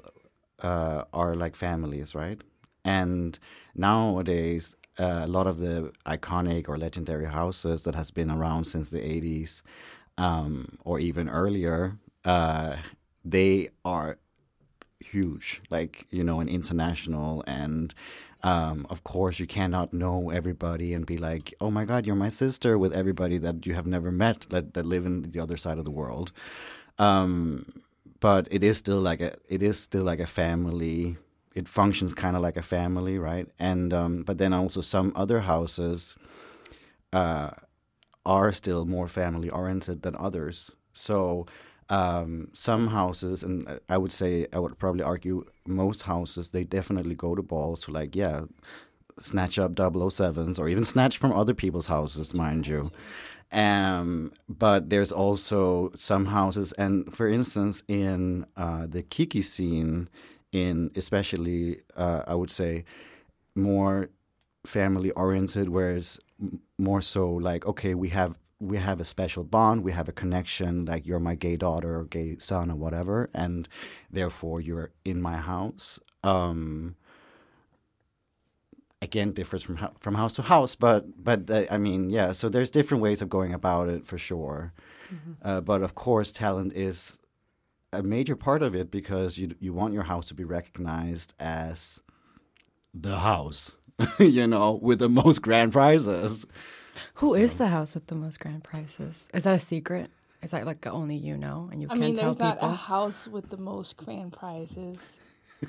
uh, 0.62 1.04
are 1.12 1.36
like 1.36 1.56
families, 1.56 2.16
right? 2.16 2.40
And 2.86 3.38
nowadays, 3.76 4.76
uh, 5.00 5.22
a 5.24 5.28
lot 5.28 5.48
of 5.48 5.58
the 5.58 5.92
iconic 6.06 6.70
or 6.70 6.78
legendary 6.78 7.26
houses 7.26 7.84
that 7.84 7.96
has 7.96 8.12
been 8.12 8.30
around 8.30 8.66
since 8.66 8.90
the 8.90 9.00
'80s 9.00 9.62
um, 10.18 10.78
or 10.84 11.00
even 11.00 11.30
earlier, 11.30 11.98
uh, 12.26 12.78
they 13.26 13.70
are 13.84 14.18
huge, 15.00 15.62
like 15.70 16.08
you 16.10 16.24
know, 16.24 16.40
and 16.40 16.50
international, 16.50 17.44
and 17.48 17.94
um, 18.44 18.86
of 18.90 19.04
course, 19.04 19.40
you 19.40 19.48
cannot 19.48 19.94
know 19.94 20.30
everybody 20.30 20.94
and 20.94 21.06
be 21.06 21.18
like, 21.18 21.54
"Oh 21.62 21.72
my 21.72 21.86
God, 21.86 22.06
you're 22.06 22.16
my 22.16 22.30
sister," 22.30 22.78
with 22.78 22.94
everybody 22.94 23.38
that 23.40 23.66
you 23.66 23.74
have 23.74 23.88
never 23.88 24.12
met 24.12 24.48
that, 24.50 24.74
that 24.74 24.86
live 24.86 25.06
in 25.06 25.24
the 25.24 25.40
other 25.40 25.58
side 25.58 25.78
of 25.78 25.86
the 25.86 25.92
world. 25.92 26.32
Um, 27.00 27.84
but 28.20 28.48
it 28.52 28.64
is 28.64 28.78
still 28.78 29.00
like 29.00 29.22
a, 29.22 29.36
it 29.50 29.64
is 29.64 29.80
still 29.80 30.04
like 30.04 30.20
a 30.20 30.28
family. 30.28 31.18
It 31.54 31.68
functions 31.68 32.14
kind 32.14 32.36
of 32.36 32.42
like 32.42 32.58
a 32.58 32.64
family, 32.64 33.18
right? 33.20 33.48
And 33.60 33.94
um, 33.94 34.24
but 34.24 34.38
then 34.38 34.54
also 34.54 34.82
some 34.82 35.14
other 35.16 35.42
houses 35.42 36.16
uh, 37.12 37.52
are 38.26 38.52
still 38.52 38.86
more 38.86 39.08
family 39.08 39.50
oriented 39.50 40.02
than 40.02 40.16
others. 40.16 40.72
So 40.94 41.46
um, 41.90 42.50
some 42.54 42.88
houses, 42.88 43.44
and 43.44 43.80
I 43.90 43.98
would 43.98 44.12
say 44.12 44.48
I 44.52 44.60
would 44.60 44.80
probably 44.80 45.04
argue 45.04 45.46
most 45.68 46.04
houses, 46.04 46.50
they 46.50 46.64
definitely 46.64 47.16
go 47.16 47.36
to 47.36 47.44
balls 47.44 47.82
to 47.82 47.92
like 47.92 48.16
yeah, 48.16 48.42
snatch 49.22 49.60
up 49.60 49.76
007s 49.76 50.60
or 50.60 50.68
even 50.70 50.84
snatch 50.84 51.18
from 51.18 51.32
other 51.34 51.54
people's 51.54 51.88
houses, 51.88 52.34
mind 52.34 52.68
you. 52.68 52.92
Um, 53.52 54.32
but 54.50 54.90
there's 54.90 55.12
also 55.12 55.92
some 55.96 56.26
houses, 56.26 56.72
and 56.74 57.16
for 57.16 57.28
instance, 57.28 57.84
in 57.88 58.48
uh, 58.58 58.88
the 58.88 59.04
Kiki 59.04 59.44
scene, 59.44 60.10
in 60.54 60.92
especially 60.96 61.82
uh, 61.98 62.24
I 62.26 62.36
would 62.36 62.52
say 62.52 62.86
more 63.56 64.10
family 64.66 65.12
oriented, 65.12 65.70
whereas 65.70 66.20
more 66.78 67.02
so 67.02 67.30
like 67.30 67.66
okay, 67.66 67.94
we 67.94 68.10
have 68.10 68.36
we 68.60 68.78
have 68.78 69.02
a 69.02 69.06
special 69.06 69.44
bond, 69.44 69.84
we 69.84 69.92
have 69.92 70.08
a 70.08 70.14
connection, 70.14 70.86
like 70.86 71.06
you're 71.06 71.20
my 71.20 71.36
gay 71.36 71.58
daughter 71.58 72.00
or 72.00 72.06
gay 72.06 72.38
son 72.38 72.72
or 72.72 72.76
whatever, 72.76 73.30
and 73.34 73.68
therefore 74.10 74.62
you're 74.62 74.92
in 75.04 75.22
my 75.22 75.38
house. 75.38 76.00
Um, 76.24 76.96
again, 79.02 79.34
differs 79.34 79.64
from 79.64 79.78
from 80.00 80.16
house 80.16 80.36
to 80.36 80.44
house, 80.44 80.76
but 80.76 81.24
but 81.24 81.50
uh, 81.50 81.66
I 81.70 81.78
mean, 81.78 82.10
yeah. 82.10 82.32
So 82.32 82.48
there's 82.48 82.70
different 82.70 83.04
ways 83.04 83.22
of 83.22 83.30
going 83.30 83.54
about 83.54 83.90
it 83.90 84.06
for 84.08 84.18
sure. 84.18 84.74
Uh, 85.44 85.62
but 85.62 85.84
of 85.84 85.94
course, 85.94 86.32
talent 86.32 86.74
is 86.74 87.20
a 87.94 88.04
major 88.04 88.36
part 88.36 88.62
of 88.62 88.76
it 88.76 88.92
because 88.92 89.38
you 89.38 89.56
you 89.60 89.74
want 89.74 89.94
your 89.94 90.04
house 90.04 90.28
to 90.30 90.34
be 90.34 90.44
recognized 90.44 91.34
as 91.40 92.00
the 92.94 93.20
house, 93.20 93.76
you 94.20 94.48
know, 94.48 94.80
with 94.82 95.00
the 95.00 95.10
most 95.10 95.42
grand 95.42 95.72
prizes. 95.72 96.46
Who 97.16 97.34
is 97.34 97.56
the 97.58 97.68
house 97.68 97.94
with 97.96 98.08
the 98.08 98.16
most 98.16 98.40
grand 98.40 98.64
prizes? 98.64 99.30
Is 99.34 99.44
that 99.44 99.56
a 99.56 99.60
secret? 99.60 100.12
Is 100.42 100.52
that 100.52 100.66
like 100.66 100.86
only 100.86 101.16
you 101.16 101.38
know 101.38 101.70
and 101.72 101.82
you 101.82 101.88
I 101.88 101.92
can't 101.92 102.02
mean, 102.02 102.16
tell 102.16 102.34
there's 102.34 102.56
not 102.56 102.58
a 102.62 102.74
house 102.74 103.28
with 103.28 103.50
the 103.50 103.58
most 103.58 103.96
grand 103.98 104.34
prizes. 104.34 104.98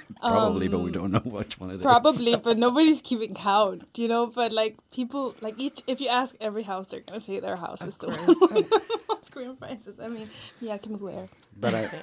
Probably, 0.20 0.68
but 0.68 0.78
we 0.80 0.86
Um, 0.86 0.92
don't 0.92 1.12
know 1.12 1.20
which 1.38 1.59
one 1.61 1.70
it 1.70 1.76
is. 1.76 1.82
Probably, 1.82 2.36
but 2.36 2.57
nobody's 2.59 3.01
keeping 3.03 3.34
count, 3.34 3.82
you 3.97 4.09
know. 4.09 4.26
But 4.26 4.53
like 4.53 4.76
people, 4.90 5.34
like 5.40 5.55
each, 5.59 5.82
if 5.86 6.01
you 6.01 6.09
ask 6.09 6.34
every 6.40 6.62
house, 6.62 6.86
they're 6.88 7.01
gonna 7.01 7.20
say 7.20 7.40
their 7.40 7.57
house 7.57 7.82
is 7.82 7.97
the 7.97 8.09
one 8.09 8.26
with 8.26 8.40
the 8.40 8.82
most 9.09 9.30
grand 9.32 9.59
prizes. 9.59 9.99
I 10.01 10.09
mean, 10.09 10.28
Miyake 10.62 10.88
Mugler. 10.88 11.28
But 11.57 11.74
I, 11.74 12.03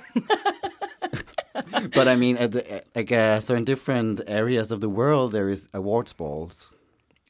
but 1.94 2.08
I 2.08 2.16
mean, 2.16 2.38
at 2.38 2.52
the, 2.54 2.84
I 2.98 3.04
guess 3.04 3.46
so 3.46 3.56
in 3.56 3.66
different 3.66 4.22
areas 4.28 4.72
of 4.72 4.82
the 4.82 4.90
world 4.90 5.32
there 5.32 5.50
is 5.50 5.68
awards 5.74 6.14
balls, 6.14 6.70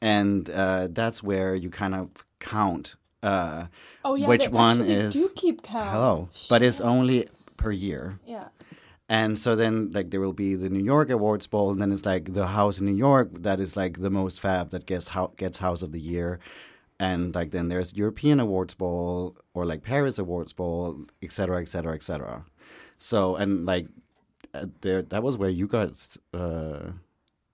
and 0.00 0.48
uh, 0.50 0.88
that's 0.90 1.22
where 1.22 1.54
you 1.54 1.70
kind 1.70 1.94
of 1.94 2.08
count 2.40 2.96
uh, 3.22 3.66
Oh 4.04 4.14
yeah, 4.14 4.26
which 4.26 4.48
one 4.48 4.80
is 4.82 5.14
do 5.14 5.30
keep 5.34 5.62
count. 5.62 5.90
hello, 5.90 6.28
but 6.48 6.62
it's 6.62 6.80
only 6.80 7.28
per 7.56 7.70
year. 7.70 8.18
Yeah. 8.26 8.48
And 9.12 9.38
so 9.38 9.54
then, 9.54 9.74
like, 9.92 10.08
there 10.10 10.22
will 10.24 10.32
be 10.46 10.54
the 10.54 10.70
New 10.70 10.82
York 10.94 11.10
Awards 11.10 11.46
Ball, 11.46 11.70
and 11.72 11.80
then 11.82 11.92
it's 11.92 12.06
like 12.06 12.32
the 12.32 12.46
house 12.58 12.80
in 12.80 12.86
New 12.86 12.96
York 13.10 13.28
that 13.42 13.60
is 13.60 13.76
like 13.76 14.00
the 14.00 14.08
most 14.20 14.40
fab 14.40 14.70
that 14.70 14.86
gets 14.86 15.08
ho- 15.08 15.34
gets 15.36 15.58
House 15.58 15.82
of 15.82 15.92
the 15.92 16.00
Year, 16.00 16.38
and 16.98 17.34
like 17.34 17.50
then 17.50 17.68
there's 17.68 17.92
European 17.94 18.40
Awards 18.40 18.74
Ball 18.74 19.36
or 19.52 19.66
like 19.66 19.82
Paris 19.82 20.18
Awards 20.18 20.54
Ball, 20.54 21.04
et 21.20 21.30
cetera, 21.30 21.60
et 21.60 21.68
cetera, 21.68 21.94
et 21.94 22.02
cetera. 22.02 22.46
So 22.96 23.36
and 23.36 23.66
like 23.66 23.86
uh, 24.54 24.66
there, 24.80 25.02
that 25.02 25.22
was 25.22 25.36
where 25.36 25.50
you 25.50 25.66
got 25.66 25.90
uh, 26.32 26.92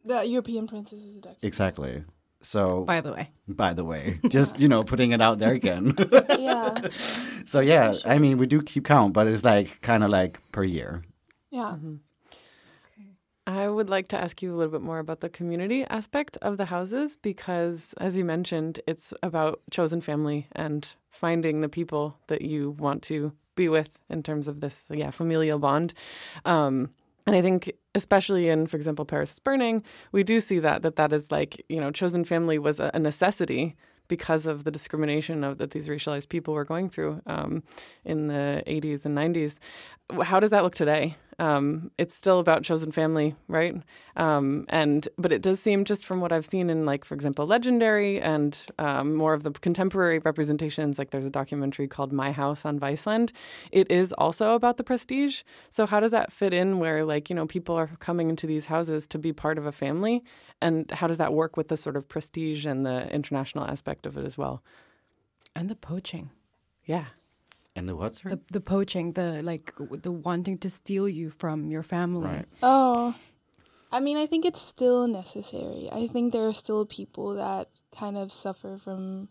The 0.04 0.22
European 0.26 0.68
Princess 0.68 1.00
is 1.00 1.16
a 1.24 1.34
exactly. 1.42 2.04
So 2.40 2.84
By 2.84 3.00
the 3.00 3.12
way. 3.12 3.30
by 3.48 3.72
the 3.74 3.84
way, 3.84 4.20
just 4.28 4.61
you 4.61 4.68
know, 4.68 4.84
putting 4.84 5.11
it 5.11 5.20
out 5.20 5.38
there 5.40 5.54
again. 5.54 5.96
Yeah. 6.38 6.86
so 7.44 7.59
yeah, 7.59 7.96
I 8.04 8.18
mean, 8.18 8.38
we 8.38 8.46
do 8.46 8.62
keep 8.62 8.84
count, 8.84 9.12
but 9.12 9.26
it's 9.26 9.44
like 9.44 9.80
kind 9.82 10.04
of 10.04 10.11
like 10.11 10.38
per 10.52 10.62
year. 10.62 11.02
Yeah. 11.51 11.76
I 13.46 13.66
would 13.66 13.88
like 13.88 14.09
to 14.09 14.20
ask 14.20 14.42
you 14.42 14.55
a 14.55 14.57
little 14.57 14.70
bit 14.70 14.82
more 14.82 14.99
about 14.99 15.20
the 15.20 15.30
community 15.30 15.82
aspect 15.84 16.36
of 16.42 16.59
the 16.59 16.66
houses 16.66 17.16
because, 17.16 17.94
as 17.99 18.18
you 18.18 18.24
mentioned, 18.24 18.80
it's 18.86 19.14
about 19.22 19.62
chosen 19.70 20.03
family 20.03 20.49
and 20.53 20.94
finding 21.09 21.62
the 21.62 21.68
people 21.68 22.18
that 22.26 22.42
you 22.42 22.72
want 22.72 23.03
to 23.05 23.32
be 23.57 23.68
with 23.70 23.99
in 24.11 24.22
terms 24.22 24.49
of 24.49 24.61
this, 24.61 24.84
yeah, 24.90 25.11
familial 25.11 25.59
bond. 25.59 25.94
Um, 26.44 26.90
and 27.26 27.34
I 27.34 27.40
think, 27.40 27.72
especially 27.94 28.49
in, 28.49 28.66
for 28.66 28.76
example, 28.76 29.07
Paris 29.07 29.32
is 29.32 29.38
Burning, 29.38 29.82
we 30.12 30.22
do 30.22 30.40
see 30.40 30.59
that 30.59 30.82
that 30.82 30.96
that 30.96 31.14
is 31.14 31.30
like, 31.32 31.64
you 31.70 31.80
know, 31.80 31.90
chosen 31.90 32.24
family 32.24 32.59
was 32.59 32.80
a, 32.80 32.90
a 32.92 32.99
necessity 32.99 33.76
because 34.09 34.46
of 34.46 34.64
the 34.64 34.70
discrimination 34.70 35.44
of 35.44 35.59
that 35.59 35.70
these 35.70 35.88
racialized 35.88 36.28
people 36.28 36.53
were 36.55 36.64
going 36.64 36.90
through 36.90 37.20
um, 37.26 37.62
in 38.05 38.28
the 38.28 38.62
80s 38.66 39.05
and 39.05 39.16
90s. 39.16 39.59
How 40.22 40.40
does 40.40 40.51
that 40.51 40.62
look 40.64 40.74
today? 40.74 41.16
Um, 41.39 41.93
it's 41.99 42.14
still 42.14 42.41
about 42.41 42.64
chosen 42.64 42.91
family, 42.91 43.36
right? 43.47 43.76
Um, 44.16 44.66
and 44.68 45.09
but 45.16 45.32
it 45.32 45.41
does 45.41 45.61
seem, 45.61 45.84
just 45.84 46.05
from 46.05 46.20
what 46.20 46.32
I've 46.32 46.47
seen 46.47 46.68
in, 46.68 46.84
like 46.84 47.05
for 47.05 47.14
example, 47.14 47.47
Legendary 47.47 48.20
and 48.20 48.61
um, 48.78 49.14
more 49.14 49.34
of 49.34 49.45
the 49.45 49.53
contemporary 49.53 50.18
representations, 50.18 50.99
like 50.99 51.11
there's 51.11 51.24
a 51.24 51.30
documentary 51.30 51.86
called 51.86 52.12
My 52.12 52.32
House 52.32 52.64
on 52.64 52.80
Viceland. 52.80 53.30
It 53.70 53.91
is 53.91 54.12
also 54.14 54.55
about 54.55 54.78
the 54.78 54.84
prestige. 54.84 55.43
So 55.70 55.86
how 55.86 56.01
does 56.01 56.11
that 56.11 56.32
fit 56.32 56.53
in? 56.53 56.80
Where 56.80 57.05
like 57.05 57.30
you 57.30 57.36
know 57.36 57.47
people 57.47 57.76
are 57.76 57.91
coming 58.01 58.30
into 58.30 58.47
these 58.47 58.66
houses 58.66 59.07
to 59.09 59.18
be 59.18 59.32
part 59.32 59.59
of 59.59 59.66
a 59.66 59.72
family, 59.72 60.24
and 60.61 60.91
how 60.91 61.07
does 61.07 61.18
that 61.18 61.32
work 61.32 61.57
with 61.57 61.68
the 61.68 61.76
sort 61.76 61.97
of 61.97 62.09
prestige 62.09 62.66
and 62.66 62.84
the 62.84 63.09
international 63.12 63.64
aspect 63.64 64.07
of 64.07 64.16
it 64.16 64.24
as 64.24 64.36
well? 64.36 64.62
And 65.55 65.68
the 65.68 65.76
poaching. 65.76 66.30
Yeah. 66.84 67.07
And 67.79 67.89
the 67.89 67.97
what's 67.97 68.20
The, 68.20 68.41
the 68.51 68.61
poaching, 68.61 69.12
the 69.12 69.43
like 69.43 69.72
the 70.07 70.12
wanting 70.12 70.59
to 70.59 70.68
steal 70.68 71.09
you 71.09 71.31
from 71.31 71.70
your 71.70 71.83
family. 71.83 72.26
Right. 72.26 72.49
Oh, 72.62 73.14
I 73.91 74.01
mean, 74.01 74.16
I 74.16 74.26
think 74.26 74.45
it's 74.45 74.61
still 74.61 75.07
necessary. 75.07 75.89
I 75.91 76.09
think 76.09 76.33
there 76.33 76.47
are 76.47 76.53
still 76.53 76.85
people 76.85 77.35
that 77.35 77.68
kind 77.97 78.18
of 78.18 78.31
suffer 78.31 78.76
from 78.76 79.29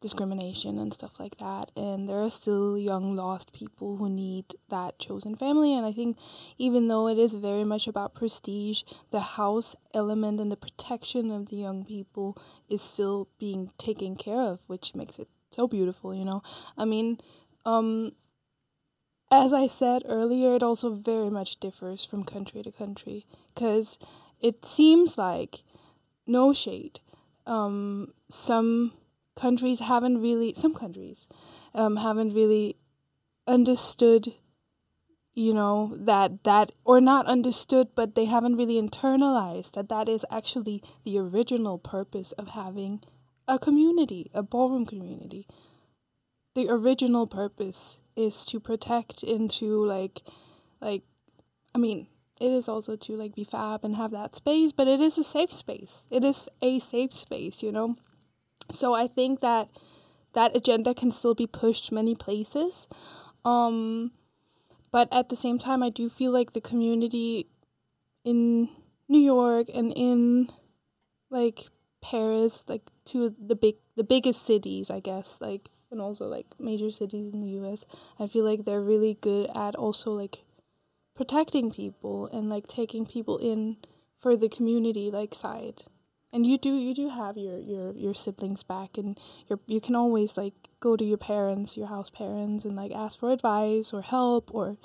discrimination 0.00 0.78
and 0.78 0.92
stuff 0.94 1.20
like 1.20 1.36
that. 1.36 1.70
And 1.76 2.08
there 2.08 2.20
are 2.20 2.30
still 2.30 2.78
young, 2.78 3.14
lost 3.14 3.52
people 3.52 3.98
who 3.98 4.08
need 4.08 4.46
that 4.70 4.98
chosen 4.98 5.36
family. 5.36 5.74
And 5.76 5.84
I 5.86 5.92
think 5.92 6.16
even 6.58 6.88
though 6.88 7.06
it 7.06 7.18
is 7.18 7.34
very 7.34 7.64
much 7.64 7.86
about 7.86 8.14
prestige, 8.14 8.82
the 9.10 9.20
house 9.20 9.76
element 9.92 10.40
and 10.40 10.50
the 10.50 10.56
protection 10.56 11.30
of 11.30 11.50
the 11.50 11.56
young 11.56 11.84
people 11.84 12.36
is 12.68 12.82
still 12.82 13.28
being 13.38 13.70
taken 13.78 14.16
care 14.16 14.40
of, 14.40 14.60
which 14.66 14.94
makes 14.94 15.18
it 15.18 15.28
so 15.50 15.68
beautiful, 15.68 16.14
you 16.14 16.24
know? 16.24 16.42
I 16.78 16.84
mean, 16.84 17.18
um, 17.64 18.12
as 19.30 19.52
I 19.52 19.66
said 19.66 20.02
earlier, 20.06 20.54
it 20.56 20.62
also 20.62 20.92
very 20.92 21.30
much 21.30 21.60
differs 21.60 22.04
from 22.04 22.24
country 22.24 22.62
to 22.62 22.72
country 22.72 23.26
because 23.54 23.98
it 24.40 24.66
seems 24.66 25.16
like 25.16 25.62
no 26.26 26.52
shade. 26.52 27.00
Um, 27.46 28.12
some 28.28 28.92
countries 29.36 29.80
haven't 29.80 30.20
really, 30.20 30.54
some 30.54 30.74
countries 30.74 31.26
um, 31.74 31.96
haven't 31.96 32.34
really 32.34 32.76
understood, 33.46 34.34
you 35.32 35.54
know, 35.54 35.94
that 35.96 36.42
that, 36.44 36.72
or 36.84 37.00
not 37.00 37.26
understood, 37.26 37.88
but 37.94 38.14
they 38.16 38.24
haven't 38.24 38.56
really 38.56 38.80
internalized 38.80 39.72
that 39.72 39.88
that 39.88 40.08
is 40.08 40.26
actually 40.30 40.82
the 41.04 41.18
original 41.18 41.78
purpose 41.78 42.32
of 42.32 42.50
having 42.50 43.00
a 43.46 43.58
community, 43.58 44.30
a 44.34 44.42
ballroom 44.42 44.86
community. 44.86 45.46
The 46.54 46.68
original 46.68 47.26
purpose 47.26 47.98
is 48.16 48.44
to 48.46 48.60
protect 48.60 49.22
and 49.22 49.50
to 49.50 49.84
like 49.84 50.22
like 50.80 51.02
I 51.74 51.78
mean 51.78 52.08
it 52.40 52.50
is 52.50 52.68
also 52.68 52.96
to 52.96 53.16
like 53.16 53.34
be 53.34 53.44
fab 53.44 53.84
and 53.84 53.96
have 53.96 54.10
that 54.12 54.34
space 54.36 54.72
but 54.72 54.88
it 54.88 55.00
is 55.00 55.18
a 55.18 55.24
safe 55.24 55.52
space. 55.52 56.06
It 56.10 56.24
is 56.24 56.48
a 56.60 56.78
safe 56.78 57.12
space 57.12 57.62
you 57.62 57.72
know? 57.72 57.96
So 58.70 58.94
I 58.94 59.06
think 59.06 59.40
that 59.40 59.68
that 60.32 60.56
agenda 60.56 60.94
can 60.94 61.10
still 61.10 61.34
be 61.34 61.46
pushed 61.46 61.92
many 61.92 62.14
places 62.14 62.86
um 63.44 64.12
but 64.92 65.08
at 65.12 65.28
the 65.28 65.36
same 65.36 65.58
time 65.58 65.82
I 65.82 65.90
do 65.90 66.08
feel 66.08 66.32
like 66.32 66.52
the 66.52 66.60
community 66.60 67.46
in 68.24 68.68
New 69.08 69.20
York 69.20 69.68
and 69.72 69.92
in 69.94 70.48
like 71.30 71.68
Paris 72.02 72.64
like 72.66 72.82
two 73.04 73.26
of 73.26 73.34
the 73.38 73.54
big 73.54 73.76
the 73.96 74.04
biggest 74.04 74.42
cities 74.44 74.90
I 74.90 75.00
guess 75.00 75.38
like 75.40 75.68
and 75.90 76.00
also 76.00 76.26
like 76.26 76.46
major 76.58 76.90
cities 76.90 77.32
in 77.32 77.40
the 77.40 77.60
US. 77.60 77.84
I 78.18 78.26
feel 78.26 78.44
like 78.44 78.64
they're 78.64 78.80
really 78.80 79.14
good 79.20 79.50
at 79.54 79.74
also 79.74 80.12
like 80.12 80.44
protecting 81.16 81.70
people 81.70 82.28
and 82.32 82.48
like 82.48 82.66
taking 82.66 83.04
people 83.04 83.38
in 83.38 83.76
for 84.18 84.36
the 84.36 84.48
community 84.48 85.10
like 85.10 85.34
side. 85.34 85.84
And 86.32 86.46
you 86.46 86.58
do 86.58 86.70
you 86.76 86.94
do 86.94 87.08
have 87.08 87.36
your 87.36 87.58
your 87.58 87.92
your 87.92 88.14
siblings 88.14 88.62
back 88.62 88.96
and 88.96 89.18
your 89.48 89.58
you 89.66 89.80
can 89.80 89.96
always 89.96 90.36
like 90.36 90.54
go 90.78 90.96
to 90.96 91.04
your 91.04 91.18
parents, 91.18 91.76
your 91.76 91.88
house 91.88 92.08
parents 92.08 92.64
and 92.64 92.76
like 92.76 92.92
ask 92.92 93.18
for 93.18 93.32
advice 93.32 93.92
or 93.92 94.02
help 94.02 94.54
or 94.54 94.76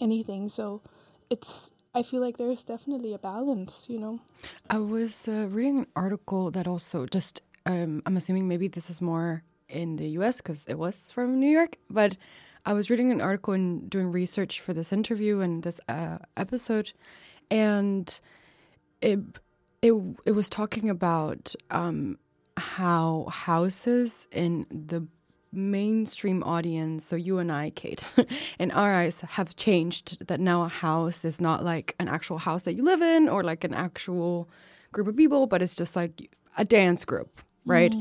anything. 0.00 0.48
So 0.48 0.80
it's 1.28 1.70
I 1.94 2.02
feel 2.02 2.20
like 2.20 2.38
there's 2.38 2.64
definitely 2.64 3.12
a 3.12 3.18
balance, 3.18 3.86
you 3.88 3.98
know. 3.98 4.20
I 4.68 4.78
was 4.78 5.28
uh, 5.28 5.46
reading 5.48 5.78
an 5.78 5.86
article 5.94 6.50
that 6.50 6.66
also 6.66 7.06
just 7.06 7.42
um, 7.66 8.02
I'm 8.06 8.16
assuming 8.16 8.48
maybe 8.48 8.66
this 8.66 8.90
is 8.90 9.00
more 9.00 9.42
in 9.74 9.96
the 9.96 10.08
US 10.20 10.38
because 10.38 10.64
it 10.66 10.78
was 10.78 11.10
from 11.10 11.38
New 11.38 11.50
York, 11.50 11.78
but 11.90 12.16
I 12.66 12.72
was 12.72 12.88
reading 12.88 13.10
an 13.10 13.20
article 13.20 13.52
and 13.52 13.90
doing 13.90 14.10
research 14.10 14.60
for 14.60 14.72
this 14.72 14.92
interview 14.92 15.40
and 15.40 15.62
this 15.62 15.80
uh, 15.88 16.18
episode, 16.36 16.92
and 17.50 18.20
it 19.02 19.20
it 19.82 19.92
it 20.24 20.32
was 20.32 20.48
talking 20.48 20.88
about 20.88 21.54
um, 21.70 22.18
how 22.56 23.26
houses 23.30 24.26
in 24.32 24.66
the 24.70 25.06
mainstream 25.52 26.42
audience, 26.42 27.04
so 27.04 27.16
you 27.16 27.38
and 27.38 27.52
I, 27.52 27.70
Kate, 27.70 28.10
in 28.58 28.70
our 28.70 28.94
eyes 28.94 29.20
have 29.20 29.56
changed. 29.56 30.26
That 30.26 30.40
now 30.40 30.62
a 30.62 30.68
house 30.68 31.24
is 31.24 31.40
not 31.40 31.64
like 31.64 31.94
an 31.98 32.08
actual 32.08 32.38
house 32.38 32.62
that 32.62 32.74
you 32.74 32.82
live 32.82 33.02
in 33.02 33.28
or 33.28 33.42
like 33.42 33.64
an 33.64 33.74
actual 33.74 34.48
group 34.92 35.08
of 35.08 35.16
people, 35.16 35.46
but 35.46 35.60
it's 35.60 35.74
just 35.74 35.94
like 35.96 36.30
a 36.56 36.64
dance 36.64 37.04
group, 37.04 37.42
right? 37.64 37.92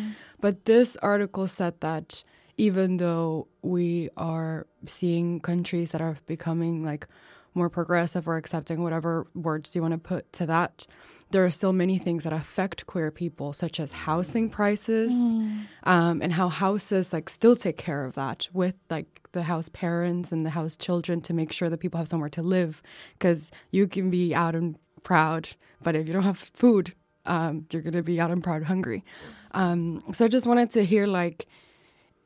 But 0.42 0.66
this 0.66 0.98
article 0.98 1.48
said 1.48 1.80
that 1.82 2.24
even 2.58 2.98
though 2.98 3.48
we 3.62 4.10
are 4.18 4.68
seeing 4.86 5.40
countries 5.40 5.92
that 5.92 6.02
are 6.02 6.18
becoming 6.28 6.84
like 6.86 7.08
more 7.56 7.70
progressive 7.70 8.28
or 8.28 8.36
accepting 8.36 8.82
whatever 8.84 9.28
words 9.36 9.76
you 9.76 9.82
want 9.82 9.94
to 9.94 9.98
put 9.98 10.32
to 10.34 10.46
that, 10.46 10.86
there 11.32 11.44
are 11.44 11.52
still 11.52 11.74
many 11.74 11.98
things 11.98 12.24
that 12.24 12.34
affect 12.34 12.86
queer 12.86 13.10
people, 13.12 13.54
such 13.54 13.80
as 13.80 13.92
housing 13.92 14.50
prices, 14.50 15.12
um, 15.84 16.22
and 16.22 16.34
how 16.34 16.48
houses 16.50 17.12
like 17.14 17.30
still 17.30 17.56
take 17.56 17.78
care 17.78 18.06
of 18.06 18.14
that 18.16 18.48
with 18.54 18.76
like 18.90 19.22
the 19.32 19.44
house 19.44 19.70
parents 19.70 20.32
and 20.32 20.46
the 20.46 20.52
house 20.52 20.76
children 20.76 21.22
to 21.22 21.34
make 21.34 21.52
sure 21.52 21.70
that 21.70 21.80
people 21.80 21.98
have 21.98 22.08
somewhere 22.08 22.30
to 22.30 22.44
live. 22.44 22.84
Because 23.14 23.50
you 23.72 23.88
can 23.88 24.10
be 24.12 24.36
out 24.36 24.54
and 24.56 24.76
proud, 25.04 25.50
but 25.82 25.96
if 25.96 26.08
you 26.08 26.14
don't 26.14 26.24
have 26.24 26.38
food, 26.38 26.94
um, 27.26 27.66
you're 27.72 27.82
gonna 27.82 28.04
be 28.04 28.20
out 28.20 28.30
and 28.32 28.44
proud 28.44 28.64
hungry. 28.64 29.04
Um, 29.54 30.02
so 30.14 30.26
I 30.26 30.28
just 30.28 30.46
wanted 30.46 30.70
to 30.72 30.84
hear 30.84 31.08
like, 31.08 31.48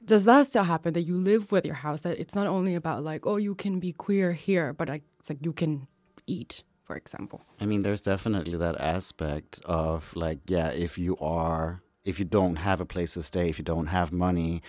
does 0.06 0.24
that 0.24 0.48
still 0.48 0.64
happen 0.64 0.94
that 0.94 1.02
you 1.02 1.18
live 1.18 1.52
with 1.52 1.66
your 1.66 1.76
house? 1.76 2.02
That 2.02 2.18
it's 2.18 2.36
not 2.36 2.48
only 2.48 2.76
about 2.76 3.04
like, 3.04 3.26
oh, 3.26 3.36
you 3.36 3.56
can 3.56 3.80
be 3.80 3.92
queer 3.92 4.34
here, 4.34 4.74
but 4.74 4.88
like 4.88 5.04
it's 5.20 5.30
like 5.30 5.44
you 5.44 5.54
can 5.54 5.88
eat, 6.26 6.64
for 6.86 6.96
example. 6.96 7.42
I 7.60 7.66
mean, 7.66 7.84
there's 7.84 8.02
definitely 8.02 8.58
that 8.58 8.80
aspect 8.80 9.62
of 9.66 10.16
like, 10.16 10.40
yeah, 10.48 10.70
if 10.70 10.98
you 10.98 11.18
are, 11.18 11.82
if 12.06 12.20
you 12.20 12.26
don't 12.26 12.58
have 12.58 12.80
a 12.80 12.86
place 12.86 13.16
to 13.16 13.24
stay, 13.24 13.50
if 13.50 13.60
you 13.60 13.66
don't 13.66 13.88
have 13.88 14.12
money, 14.14 14.62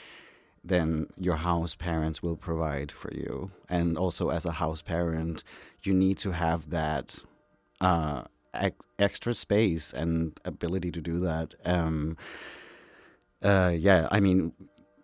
then 0.64 1.06
your 1.16 1.36
house 1.36 1.76
parents 1.76 2.22
will 2.22 2.36
provide 2.36 2.90
for 2.90 3.12
you. 3.14 3.52
And 3.68 3.96
also, 3.96 4.30
as 4.30 4.44
a 4.44 4.52
house 4.52 4.82
parent, 4.82 5.44
you 5.84 5.94
need 5.94 6.18
to 6.18 6.32
have 6.32 6.70
that 6.70 7.22
uh, 7.80 8.24
ex- 8.54 8.76
extra 8.98 9.34
space 9.34 9.92
and 9.92 10.38
ability 10.44 10.90
to 10.92 11.00
do 11.00 11.18
that. 11.20 11.54
Um, 11.64 12.16
uh, 13.42 13.72
yeah, 13.74 14.08
I 14.10 14.20
mean, 14.20 14.52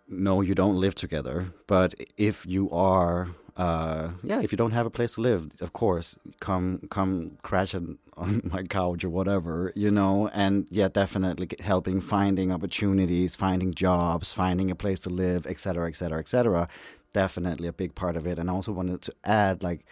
no, 0.07 0.41
you 0.41 0.55
don't 0.55 0.79
live 0.79 0.95
together, 0.95 1.47
but 1.67 1.93
if 2.17 2.45
you 2.45 2.69
are 2.71 3.29
uh, 3.57 4.09
yeah, 4.21 4.41
if 4.41 4.51
you 4.51 4.57
don't 4.57 4.71
have 4.71 4.85
a 4.85 4.89
place 4.89 5.15
to 5.15 5.21
live, 5.21 5.49
of 5.61 5.71
course, 5.71 6.19
come 6.41 6.81
come 6.89 7.37
crash 7.41 7.73
on, 7.73 7.97
on 8.17 8.41
my 8.53 8.63
couch 8.63 9.05
or 9.05 9.09
whatever, 9.09 9.71
you 9.75 9.89
know. 9.89 10.27
And 10.33 10.67
yeah, 10.69 10.89
definitely 10.89 11.49
helping 11.61 12.01
finding 12.01 12.51
opportunities, 12.51 13.35
finding 13.35 13.73
jobs, 13.73 14.33
finding 14.33 14.69
a 14.71 14.75
place 14.75 14.99
to 15.01 15.09
live, 15.09 15.47
etc., 15.47 15.87
etc., 15.87 16.19
etc. 16.19 16.67
Definitely 17.13 17.69
a 17.69 17.73
big 17.73 17.95
part 17.95 18.17
of 18.17 18.27
it. 18.27 18.37
And 18.37 18.49
I 18.49 18.53
also 18.53 18.73
wanted 18.73 19.01
to 19.03 19.13
add 19.23 19.63
like 19.63 19.85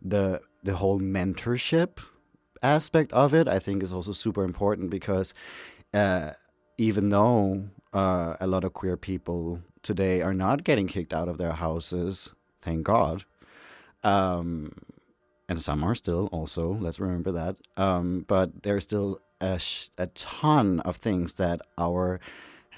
the 0.00 0.40
the 0.62 0.76
whole 0.76 0.98
mentorship 0.98 1.98
aspect 2.62 3.12
of 3.12 3.34
it. 3.34 3.48
I 3.48 3.58
think 3.58 3.82
is 3.82 3.92
also 3.92 4.12
super 4.12 4.44
important 4.44 4.90
because 4.90 5.34
uh, 5.94 6.32
even 6.78 7.10
though 7.10 7.64
uh, 7.92 8.36
a 8.40 8.46
lot 8.46 8.64
of 8.64 8.72
queer 8.72 8.96
people 8.96 9.60
today 9.82 10.20
are 10.22 10.34
not 10.34 10.64
getting 10.64 10.86
kicked 10.86 11.14
out 11.14 11.28
of 11.28 11.38
their 11.38 11.52
houses 11.52 12.30
thank 12.60 12.84
God. 12.84 13.24
Um, 14.02 14.72
and 15.48 15.60
some 15.60 15.82
are 15.82 15.94
still 15.94 16.28
also, 16.32 16.72
let's 16.72 17.00
remember 17.00 17.32
that. 17.32 17.56
Um, 17.76 18.24
but 18.28 18.62
there's 18.62 18.84
still 18.84 19.20
a, 19.40 19.58
sh- 19.58 19.88
a 19.98 20.06
ton 20.08 20.80
of 20.80 20.96
things 20.96 21.34
that 21.34 21.60
our 21.76 22.20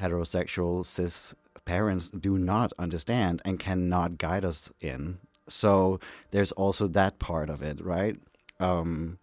heterosexual 0.00 0.84
cis 0.86 1.34
parents 1.64 2.10
do 2.10 2.38
not 2.38 2.72
understand 2.78 3.40
and 3.44 3.58
cannot 3.58 4.18
guide 4.18 4.44
us 4.44 4.70
in. 4.80 5.18
So 5.48 6.00
there's 6.30 6.52
also 6.52 6.88
that 6.88 7.18
part 7.18 7.50
of 7.50 7.62
it, 7.62 7.84
right? 7.84 8.16
Um, 8.58 9.18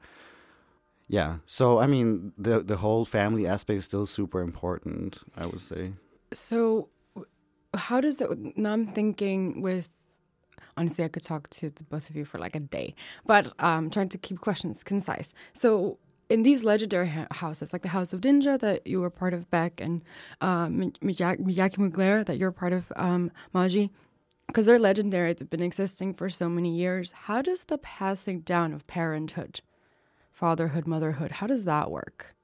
yeah. 1.10 1.38
So 1.46 1.80
I 1.80 1.88
mean, 1.88 2.32
the 2.38 2.62
the 2.62 2.78
whole 2.78 3.04
family 3.04 3.46
aspect 3.46 3.80
is 3.80 3.86
still 3.86 4.06
super 4.06 4.40
important. 4.42 5.20
I 5.36 5.46
would 5.48 5.62
say. 5.62 5.94
So, 6.32 6.90
how 7.74 8.00
does 8.00 8.18
that? 8.18 8.30
Now 8.56 8.74
I'm 8.74 8.88
thinking 8.94 9.62
with 9.62 9.90
honestly, 10.78 11.04
I 11.04 11.10
could 11.10 11.24
talk 11.24 11.50
to 11.50 11.70
the 11.70 11.84
both 11.84 12.10
of 12.10 12.16
you 12.16 12.26
for 12.26 12.38
like 12.38 12.56
a 12.56 12.60
day, 12.60 12.96
but 13.26 13.54
um, 13.60 13.90
trying 13.90 14.10
to 14.10 14.18
keep 14.18 14.40
questions 14.40 14.84
concise. 14.84 15.34
So, 15.54 15.98
in 16.30 16.44
these 16.44 16.64
legendary 16.64 17.10
ha- 17.10 17.28
houses, 17.32 17.74
like 17.74 17.82
the 17.82 17.90
House 17.90 18.14
of 18.14 18.22
Ninja 18.22 18.60
that 18.60 18.86
you 18.86 19.02
were 19.02 19.10
part 19.10 19.34
of, 19.34 19.50
Beck, 19.50 19.82
and 19.82 20.04
um, 20.42 20.94
Miyake 21.04 21.78
Mugler 21.78 22.24
that 22.26 22.38
you're 22.38 22.52
part 22.52 22.72
of, 22.72 22.94
um, 22.96 23.32
Maji, 23.54 23.90
because 24.48 24.66
they're 24.66 24.80
legendary, 24.80 25.34
they've 25.34 25.50
been 25.50 25.62
existing 25.62 26.14
for 26.14 26.30
so 26.30 26.48
many 26.48 26.76
years. 26.76 27.12
How 27.12 27.42
does 27.42 27.64
the 27.64 27.78
passing 27.80 28.42
down 28.42 28.74
of 28.74 28.88
parenthood, 28.88 29.62
fatherhood, 30.40 30.88
motherhood, 30.88 31.34
how 31.34 31.48
does 31.48 31.66
that 31.66 31.92
work? 31.92 32.36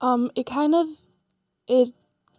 Um, 0.00 0.30
it 0.34 0.46
kind 0.46 0.74
of, 0.74 0.86
it 1.66 1.90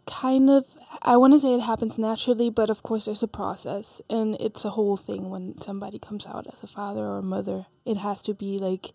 kind 0.06 0.50
of 0.50 0.66
I 1.02 1.18
want 1.18 1.34
to 1.34 1.40
say 1.40 1.54
it 1.54 1.62
happens 1.62 1.98
naturally, 1.98 2.50
but 2.50 2.70
of 2.70 2.84
course 2.84 3.06
there's 3.06 3.24
a 3.24 3.28
process 3.28 4.02
and 4.10 4.36
it's 4.40 4.66
a 4.66 4.72
whole 4.72 4.98
thing 4.98 5.30
when 5.30 5.60
somebody 5.60 6.00
comes 6.00 6.26
out 6.28 6.48
as 6.52 6.64
a 6.64 6.68
father 6.68 7.02
or 7.02 7.18
a 7.18 7.24
mother. 7.24 7.66
It 7.86 7.98
has 7.98 8.22
to 8.24 8.34
be 8.34 8.58
like 8.58 8.92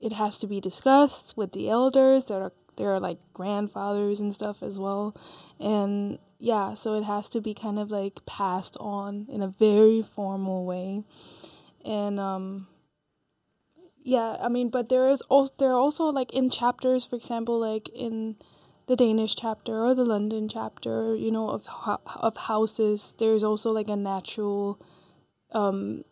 it 0.00 0.12
has 0.12 0.38
to 0.38 0.46
be 0.46 0.60
discussed 0.60 1.36
with 1.36 1.52
the 1.52 1.68
elders 1.68 2.24
that 2.24 2.40
are 2.40 2.52
there 2.76 2.90
are 2.90 3.00
like 3.00 3.18
grandfathers 3.32 4.18
and 4.20 4.34
stuff 4.34 4.62
as 4.62 4.78
well. 4.78 5.16
And 5.60 6.18
yeah, 6.38 6.74
so 6.74 6.94
it 6.94 7.04
has 7.04 7.28
to 7.30 7.40
be 7.40 7.54
kind 7.54 7.78
of 7.78 7.90
like 7.90 8.26
passed 8.26 8.76
on 8.80 9.26
in 9.28 9.42
a 9.42 9.48
very 9.48 10.02
formal 10.02 10.64
way. 10.64 11.04
And 11.84 12.18
um 12.18 12.66
yeah, 14.04 14.36
I 14.38 14.48
mean, 14.48 14.68
but 14.68 14.90
there 14.90 15.08
is 15.08 15.22
also 15.22 15.52
there 15.58 15.70
are 15.70 15.80
also 15.80 16.04
like 16.04 16.32
in 16.34 16.50
chapters, 16.50 17.06
for 17.06 17.16
example, 17.16 17.58
like 17.58 17.88
in 17.88 18.36
the 18.86 18.96
Danish 18.96 19.34
chapter 19.34 19.82
or 19.82 19.94
the 19.94 20.04
London 20.04 20.46
chapter, 20.46 21.16
you 21.16 21.30
know, 21.30 21.48
of 21.48 21.66
of 22.04 22.36
houses. 22.36 23.14
There's 23.18 23.42
also 23.42 23.70
like 23.72 23.88
a 23.88 23.96
natural, 23.96 24.78
um, 25.52 26.04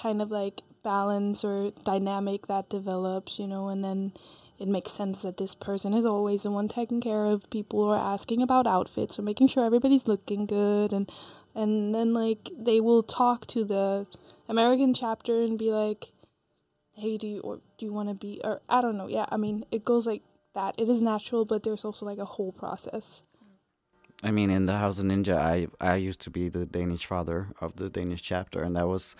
kind 0.00 0.22
of 0.22 0.30
like 0.30 0.62
balance 0.84 1.44
or 1.44 1.72
dynamic 1.84 2.46
that 2.46 2.70
develops, 2.70 3.40
you 3.40 3.48
know, 3.48 3.68
and 3.68 3.82
then 3.82 4.12
it 4.60 4.68
makes 4.68 4.92
sense 4.92 5.22
that 5.22 5.38
this 5.38 5.56
person 5.56 5.92
is 5.92 6.04
always 6.06 6.44
the 6.44 6.52
one 6.52 6.68
taking 6.68 7.00
care 7.00 7.24
of 7.24 7.50
people 7.50 7.80
or 7.80 7.96
asking 7.96 8.42
about 8.42 8.66
outfits 8.68 9.18
or 9.18 9.22
making 9.22 9.48
sure 9.48 9.64
everybody's 9.64 10.06
looking 10.06 10.46
good 10.46 10.92
and 10.92 11.10
and 11.54 11.92
then 11.94 12.14
like 12.14 12.50
they 12.56 12.78
will 12.80 13.02
talk 13.02 13.46
to 13.48 13.64
the 13.64 14.06
American 14.48 14.94
chapter 14.94 15.42
and 15.42 15.58
be 15.58 15.72
like, 15.72 16.12
"Hey, 17.00 17.16
do 17.18 17.26
you 17.26 17.40
or 17.40 17.60
do 17.78 17.86
you 17.86 17.92
want 17.92 18.08
to 18.08 18.14
be?" 18.14 18.40
Or 18.44 18.60
I 18.68 18.80
don't 18.80 18.96
know. 18.96 19.08
Yeah, 19.08 19.26
I 19.30 19.36
mean, 19.36 19.64
it 19.70 19.84
goes 19.84 20.06
like 20.06 20.22
that 20.54 20.74
it 20.78 20.88
is 20.88 21.00
natural, 21.00 21.44
but 21.44 21.62
there's 21.62 21.84
also 21.84 22.06
like 22.06 22.18
a 22.18 22.24
whole 22.24 22.52
process. 22.52 23.22
I 24.22 24.30
mean, 24.30 24.50
in 24.50 24.66
the 24.66 24.76
House 24.78 24.98
of 24.98 25.06
Ninja, 25.06 25.38
I 25.38 25.68
I 25.80 25.96
used 25.96 26.20
to 26.22 26.30
be 26.30 26.48
the 26.48 26.66
Danish 26.66 27.06
father 27.06 27.48
of 27.60 27.76
the 27.76 27.88
Danish 27.88 28.22
chapter, 28.22 28.62
and 28.62 28.76
that 28.76 28.86
was 28.86 29.16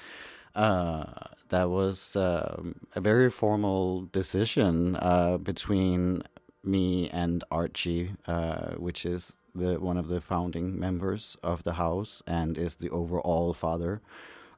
uh, 0.55 1.05
that 1.49 1.71
was 1.71 2.17
uh, 2.17 2.63
a 2.95 3.01
very 3.01 3.31
formal 3.31 4.03
decision 4.13 4.97
uh, 4.97 5.39
between 5.39 6.23
me 6.63 7.09
and 7.11 7.45
Archie, 7.51 8.13
uh, 8.27 8.73
which 8.73 9.07
is 9.07 9.39
the 9.55 9.81
one 9.81 9.97
of 9.97 10.09
the 10.09 10.21
founding 10.21 10.79
members 10.79 11.37
of 11.43 11.63
the 11.65 11.75
house 11.75 12.23
and 12.27 12.59
is 12.59 12.77
the 12.77 12.91
overall 12.91 13.55
father 13.55 14.01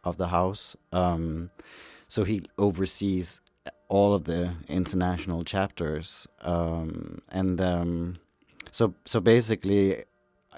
of 0.04 0.16
the 0.16 0.28
house. 0.28 0.76
Um, 0.92 1.50
so 2.12 2.24
he 2.24 2.42
oversees 2.58 3.40
all 3.88 4.12
of 4.12 4.24
the 4.24 4.52
international 4.68 5.44
chapters, 5.44 6.28
um, 6.42 7.22
and 7.30 7.58
um, 7.58 8.14
so 8.70 8.94
so 9.06 9.18
basically, 9.18 10.04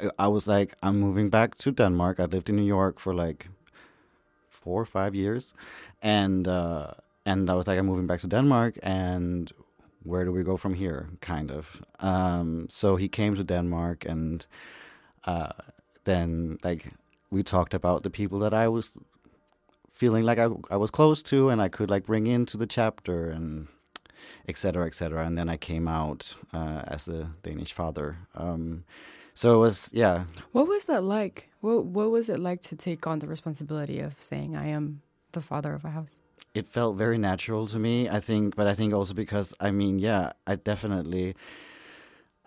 I, 0.02 0.10
I, 0.18 0.26
was 0.26 0.48
like, 0.48 0.74
I'm 0.82 0.98
moving 0.98 1.30
back 1.30 1.54
to 1.58 1.70
Denmark. 1.70 2.18
I 2.18 2.24
lived 2.24 2.48
in 2.48 2.56
New 2.56 2.66
York 2.78 2.98
for 2.98 3.14
like 3.14 3.46
four 4.48 4.82
or 4.82 4.84
five 4.84 5.14
years, 5.14 5.54
and 6.02 6.48
uh, 6.48 6.94
and 7.24 7.48
I 7.48 7.54
was 7.54 7.68
like, 7.68 7.78
I'm 7.78 7.86
moving 7.86 8.08
back 8.08 8.20
to 8.22 8.26
Denmark, 8.26 8.74
and 8.82 9.52
where 10.02 10.24
do 10.24 10.32
we 10.32 10.42
go 10.42 10.56
from 10.56 10.74
here? 10.74 11.10
Kind 11.20 11.52
of. 11.52 11.84
Um, 12.00 12.66
so 12.68 12.96
he 12.96 13.08
came 13.08 13.36
to 13.36 13.44
Denmark, 13.44 14.04
and 14.04 14.44
uh, 15.24 15.52
then 16.02 16.58
like 16.64 16.88
we 17.30 17.44
talked 17.44 17.74
about 17.74 18.02
the 18.02 18.10
people 18.10 18.40
that 18.40 18.52
I 18.52 18.66
was 18.66 18.98
feeling 19.94 20.24
like 20.24 20.38
I, 20.38 20.48
I 20.70 20.76
was 20.76 20.90
close 20.90 21.22
to 21.24 21.48
and 21.48 21.62
I 21.62 21.68
could 21.68 21.90
like 21.90 22.04
bring 22.06 22.26
into 22.26 22.56
the 22.56 22.66
chapter 22.66 23.30
and 23.30 23.68
etc 24.48 24.86
etc 24.86 25.24
and 25.24 25.38
then 25.38 25.48
I 25.48 25.56
came 25.56 25.88
out 25.88 26.36
uh, 26.52 26.82
as 26.86 27.06
the 27.06 27.28
Danish 27.42 27.72
father. 27.72 28.18
Um, 28.34 28.84
so 29.32 29.54
it 29.54 29.58
was 29.58 29.90
yeah. 29.92 30.24
What 30.52 30.68
was 30.68 30.84
that 30.84 31.02
like? 31.02 31.48
What 31.60 31.86
what 31.86 32.10
was 32.10 32.28
it 32.28 32.40
like 32.40 32.60
to 32.62 32.76
take 32.76 33.06
on 33.06 33.20
the 33.20 33.26
responsibility 33.26 34.00
of 34.00 34.14
saying 34.20 34.56
I 34.56 34.66
am 34.66 35.02
the 35.32 35.40
father 35.40 35.74
of 35.74 35.84
a 35.84 35.90
house 35.90 36.18
it 36.54 36.68
felt 36.68 36.96
very 36.96 37.18
natural 37.18 37.66
to 37.66 37.78
me 37.78 38.08
I 38.08 38.20
think 38.20 38.54
but 38.56 38.66
I 38.66 38.74
think 38.74 38.94
also 38.94 39.12
because 39.12 39.52
I 39.60 39.70
mean 39.72 39.98
yeah 39.98 40.32
I 40.46 40.54
definitely 40.54 41.34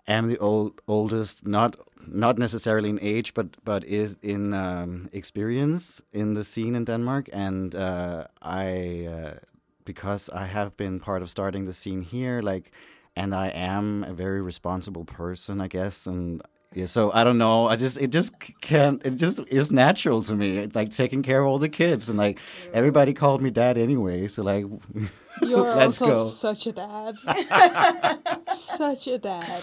am 0.08 0.28
the 0.28 0.38
old 0.38 0.80
oldest, 0.88 1.46
not 1.46 1.76
not 2.06 2.38
necessarily 2.38 2.90
in 2.90 2.98
age, 3.00 3.34
but 3.34 3.46
but 3.64 3.84
is 3.84 4.16
in 4.22 4.54
um, 4.54 5.08
experience 5.12 6.02
in 6.12 6.34
the 6.34 6.44
scene 6.44 6.74
in 6.74 6.84
Denmark, 6.84 7.28
and 7.32 7.74
uh, 7.74 8.26
I 8.42 9.06
uh, 9.06 9.34
because 9.84 10.30
I 10.30 10.46
have 10.46 10.76
been 10.76 11.00
part 11.00 11.22
of 11.22 11.30
starting 11.30 11.66
the 11.66 11.72
scene 11.72 12.02
here, 12.02 12.42
like, 12.42 12.72
and 13.16 13.34
I 13.34 13.48
am 13.48 14.04
a 14.04 14.12
very 14.12 14.42
responsible 14.42 15.04
person, 15.04 15.60
I 15.60 15.68
guess, 15.68 16.06
and 16.06 16.42
yeah, 16.74 16.84
so 16.84 17.10
I 17.12 17.24
don't 17.24 17.38
know. 17.38 17.66
I 17.66 17.76
just 17.76 17.96
it 17.96 18.08
just 18.10 18.32
can't. 18.60 19.04
It 19.04 19.16
just 19.16 19.40
is 19.48 19.70
natural 19.70 20.20
to 20.22 20.34
me. 20.34 20.66
like 20.74 20.90
taking 20.94 21.22
care 21.22 21.40
of 21.40 21.46
all 21.48 21.58
the 21.58 21.68
kids, 21.70 22.10
and 22.10 22.18
like 22.18 22.38
everybody 22.74 23.14
called 23.14 23.40
me 23.40 23.50
dad 23.50 23.78
anyway. 23.78 24.28
So 24.28 24.42
like, 24.42 24.66
you're 25.42 25.62
let's 25.62 26.00
also 26.02 26.06
go. 26.06 26.28
such 26.28 26.66
a 26.66 26.72
dad. 26.72 27.16
such 28.54 29.06
a 29.06 29.18
dad. 29.18 29.62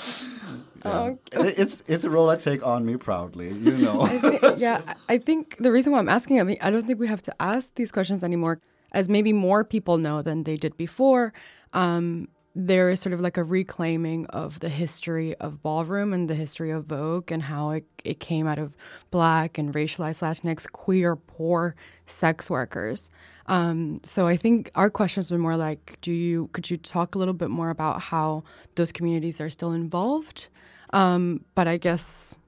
Yeah. 0.83 1.13
it's 1.31 1.83
it's 1.87 2.05
a 2.05 2.09
role 2.09 2.29
I 2.31 2.37
take 2.37 2.65
on 2.65 2.85
me 2.85 2.97
proudly. 2.97 3.53
You 3.53 3.77
know. 3.85 4.01
I 4.01 4.17
think, 4.17 4.41
yeah, 4.57 4.95
I 5.07 5.19
think 5.19 5.57
the 5.57 5.71
reason 5.71 5.93
why 5.93 5.99
I'm 5.99 6.09
asking. 6.09 6.39
I 6.39 6.43
mean, 6.43 6.57
I 6.59 6.71
don't 6.71 6.87
think 6.87 6.99
we 6.99 7.07
have 7.07 7.21
to 7.23 7.35
ask 7.39 7.69
these 7.75 7.91
questions 7.91 8.23
anymore, 8.23 8.61
as 8.93 9.09
maybe 9.09 9.31
more 9.31 9.63
people 9.63 9.99
know 9.99 10.23
than 10.23 10.43
they 10.43 10.57
did 10.57 10.75
before. 10.75 11.33
Um, 11.71 12.29
there 12.55 12.89
is 12.89 13.01
sort 13.01 13.11
of 13.11 13.19
like 13.19 13.37
a 13.37 13.43
reclaiming 13.43 14.25
of 14.27 14.61
the 14.61 14.69
history 14.69 15.35
of 15.35 15.61
ballroom 15.61 16.13
and 16.13 16.29
the 16.29 16.35
history 16.35 16.71
of 16.71 16.85
Vogue 16.85 17.29
and 17.31 17.43
how 17.43 17.71
it, 17.71 17.85
it 18.05 18.19
came 18.21 18.47
out 18.47 18.57
of 18.57 18.73
black 19.11 19.57
and 19.57 19.73
racialized 19.73 20.21
Latinx, 20.21 20.71
queer, 20.71 21.17
poor 21.17 21.75
sex 22.05 22.49
workers. 22.49 23.11
Um, 23.47 23.99
so 24.03 24.25
I 24.25 24.37
think 24.37 24.71
our 24.73 24.89
questions 24.89 25.29
were 25.29 25.37
more 25.37 25.57
like, 25.57 25.97
do 26.01 26.11
you 26.11 26.49
could 26.53 26.71
you 26.71 26.77
talk 26.77 27.15
a 27.15 27.19
little 27.19 27.33
bit 27.33 27.49
more 27.49 27.69
about 27.69 28.01
how 28.01 28.43
those 28.75 28.91
communities 28.91 29.41
are 29.41 29.49
still 29.49 29.73
involved? 29.73 30.47
Um, 30.93 31.43
but 31.55 31.67
I 31.67 31.77
guess 31.77 32.39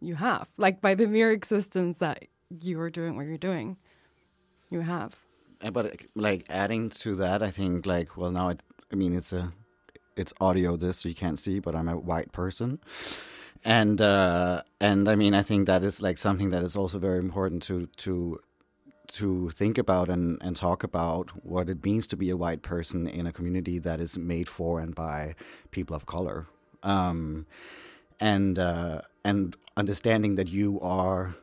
you 0.00 0.14
have, 0.14 0.48
like 0.56 0.80
by 0.80 0.94
the 0.94 1.06
mere 1.06 1.32
existence 1.32 1.98
that 1.98 2.24
you 2.62 2.80
are 2.80 2.90
doing 2.90 3.16
what 3.16 3.26
you're 3.26 3.36
doing, 3.36 3.76
you 4.70 4.80
have. 4.80 5.16
Uh, 5.60 5.70
But 5.70 6.02
like 6.14 6.46
adding 6.48 6.90
to 6.90 7.16
that, 7.16 7.42
I 7.42 7.50
think 7.50 7.86
like 7.86 8.16
well 8.16 8.30
now 8.30 8.50
it, 8.50 8.62
I 8.92 8.96
mean 8.96 9.14
it's 9.14 9.32
a 9.32 9.52
it's 10.16 10.32
audio 10.40 10.76
this 10.76 10.98
so 10.98 11.08
you 11.08 11.14
can't 11.14 11.38
see, 11.38 11.58
but 11.58 11.74
I'm 11.74 11.88
a 11.88 11.96
white 11.96 12.32
person, 12.32 12.78
and 13.64 14.00
uh, 14.00 14.62
and 14.80 15.08
I 15.08 15.14
mean 15.16 15.34
I 15.34 15.42
think 15.42 15.66
that 15.66 15.82
is 15.82 16.02
like 16.02 16.18
something 16.18 16.50
that 16.50 16.62
is 16.62 16.76
also 16.76 16.98
very 16.98 17.18
important 17.18 17.62
to 17.64 17.86
to 17.98 18.40
to 19.08 19.50
think 19.50 19.78
about 19.78 20.08
and, 20.08 20.38
and 20.40 20.56
talk 20.56 20.82
about 20.82 21.30
what 21.44 21.68
it 21.68 21.84
means 21.84 22.06
to 22.06 22.16
be 22.16 22.30
a 22.30 22.36
white 22.36 22.62
person 22.62 23.06
in 23.06 23.26
a 23.26 23.32
community 23.32 23.78
that 23.78 24.00
is 24.00 24.16
made 24.16 24.48
for 24.48 24.80
and 24.80 24.94
by 24.94 25.34
people 25.70 25.94
of 25.96 26.06
color, 26.06 26.46
um, 26.82 27.46
and 28.20 28.58
uh, 28.58 29.00
and 29.24 29.56
understanding 29.76 30.34
that 30.36 30.48
you 30.48 30.78
are 30.80 31.34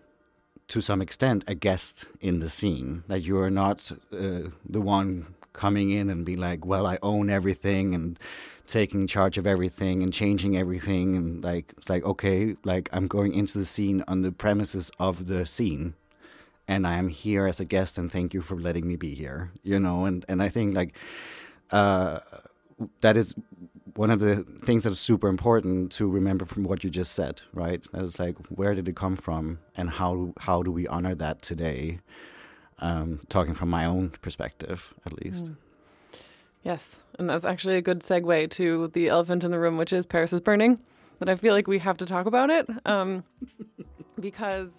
to 0.67 0.81
some 0.81 1.01
extent 1.01 1.43
a 1.47 1.55
guest 1.55 2.05
in 2.21 2.39
the 2.39 2.49
scene 2.49 3.03
that 3.07 3.21
you 3.21 3.39
are 3.39 3.49
not 3.49 3.91
uh, 4.13 4.49
the 4.63 4.81
one 4.81 5.33
coming 5.53 5.89
in 5.89 6.09
and 6.09 6.25
being 6.25 6.39
like 6.39 6.65
well 6.65 6.85
i 6.85 6.97
own 7.01 7.29
everything 7.29 7.93
and 7.95 8.19
taking 8.67 9.07
charge 9.07 9.37
of 9.37 9.47
everything 9.47 10.03
and 10.03 10.13
changing 10.13 10.55
everything 10.55 11.15
and 11.15 11.43
like 11.43 11.73
it's 11.77 11.89
like 11.89 12.03
okay 12.03 12.55
like 12.63 12.89
i'm 12.93 13.07
going 13.07 13.33
into 13.33 13.57
the 13.57 13.65
scene 13.65 14.03
on 14.07 14.21
the 14.21 14.31
premises 14.31 14.91
of 14.99 15.27
the 15.27 15.45
scene 15.45 15.95
and 16.67 16.85
i 16.85 16.97
am 16.97 17.07
here 17.09 17.47
as 17.47 17.59
a 17.59 17.65
guest 17.65 17.97
and 17.97 18.11
thank 18.11 18.33
you 18.33 18.41
for 18.41 18.55
letting 18.55 18.87
me 18.87 18.95
be 18.95 19.15
here 19.15 19.51
you 19.63 19.79
know 19.79 20.05
and 20.05 20.23
and 20.29 20.41
i 20.41 20.49
think 20.49 20.75
like 20.75 20.95
uh 21.71 22.19
that 23.01 23.17
is 23.17 23.35
one 23.95 24.11
of 24.11 24.19
the 24.19 24.37
things 24.63 24.83
that 24.83 24.91
is 24.91 24.99
super 24.99 25.27
important 25.27 25.91
to 25.91 26.07
remember 26.07 26.45
from 26.45 26.63
what 26.63 26.83
you 26.83 26.89
just 26.89 27.11
said, 27.13 27.41
right? 27.53 27.83
That 27.91 28.03
is 28.03 28.19
like, 28.19 28.37
where 28.47 28.73
did 28.73 28.87
it 28.87 28.95
come 28.95 29.15
from, 29.15 29.59
and 29.75 29.89
how 29.89 30.33
how 30.39 30.63
do 30.63 30.71
we 30.71 30.87
honor 30.87 31.15
that 31.15 31.41
today? 31.41 31.99
Um, 32.81 33.19
talking 33.29 33.53
from 33.53 33.69
my 33.69 33.83
own 33.85 34.11
perspective, 34.21 34.93
at 35.05 35.23
least. 35.23 35.51
Yes, 36.63 37.01
and 37.17 37.29
that's 37.29 37.43
actually 37.45 37.75
a 37.75 37.81
good 37.81 37.99
segue 38.01 38.49
to 38.51 38.87
the 38.93 39.09
elephant 39.09 39.43
in 39.43 39.51
the 39.51 39.59
room, 39.59 39.75
which 39.77 39.91
is 39.93 40.05
Paris 40.05 40.31
is 40.33 40.39
burning. 40.41 40.79
But 41.19 41.27
I 41.27 41.35
feel 41.35 41.53
like 41.53 41.67
we 41.67 41.79
have 41.79 41.97
to 41.97 42.05
talk 42.05 42.25
about 42.25 42.49
it 42.49 42.67
um, 42.85 43.23
because 44.19 44.71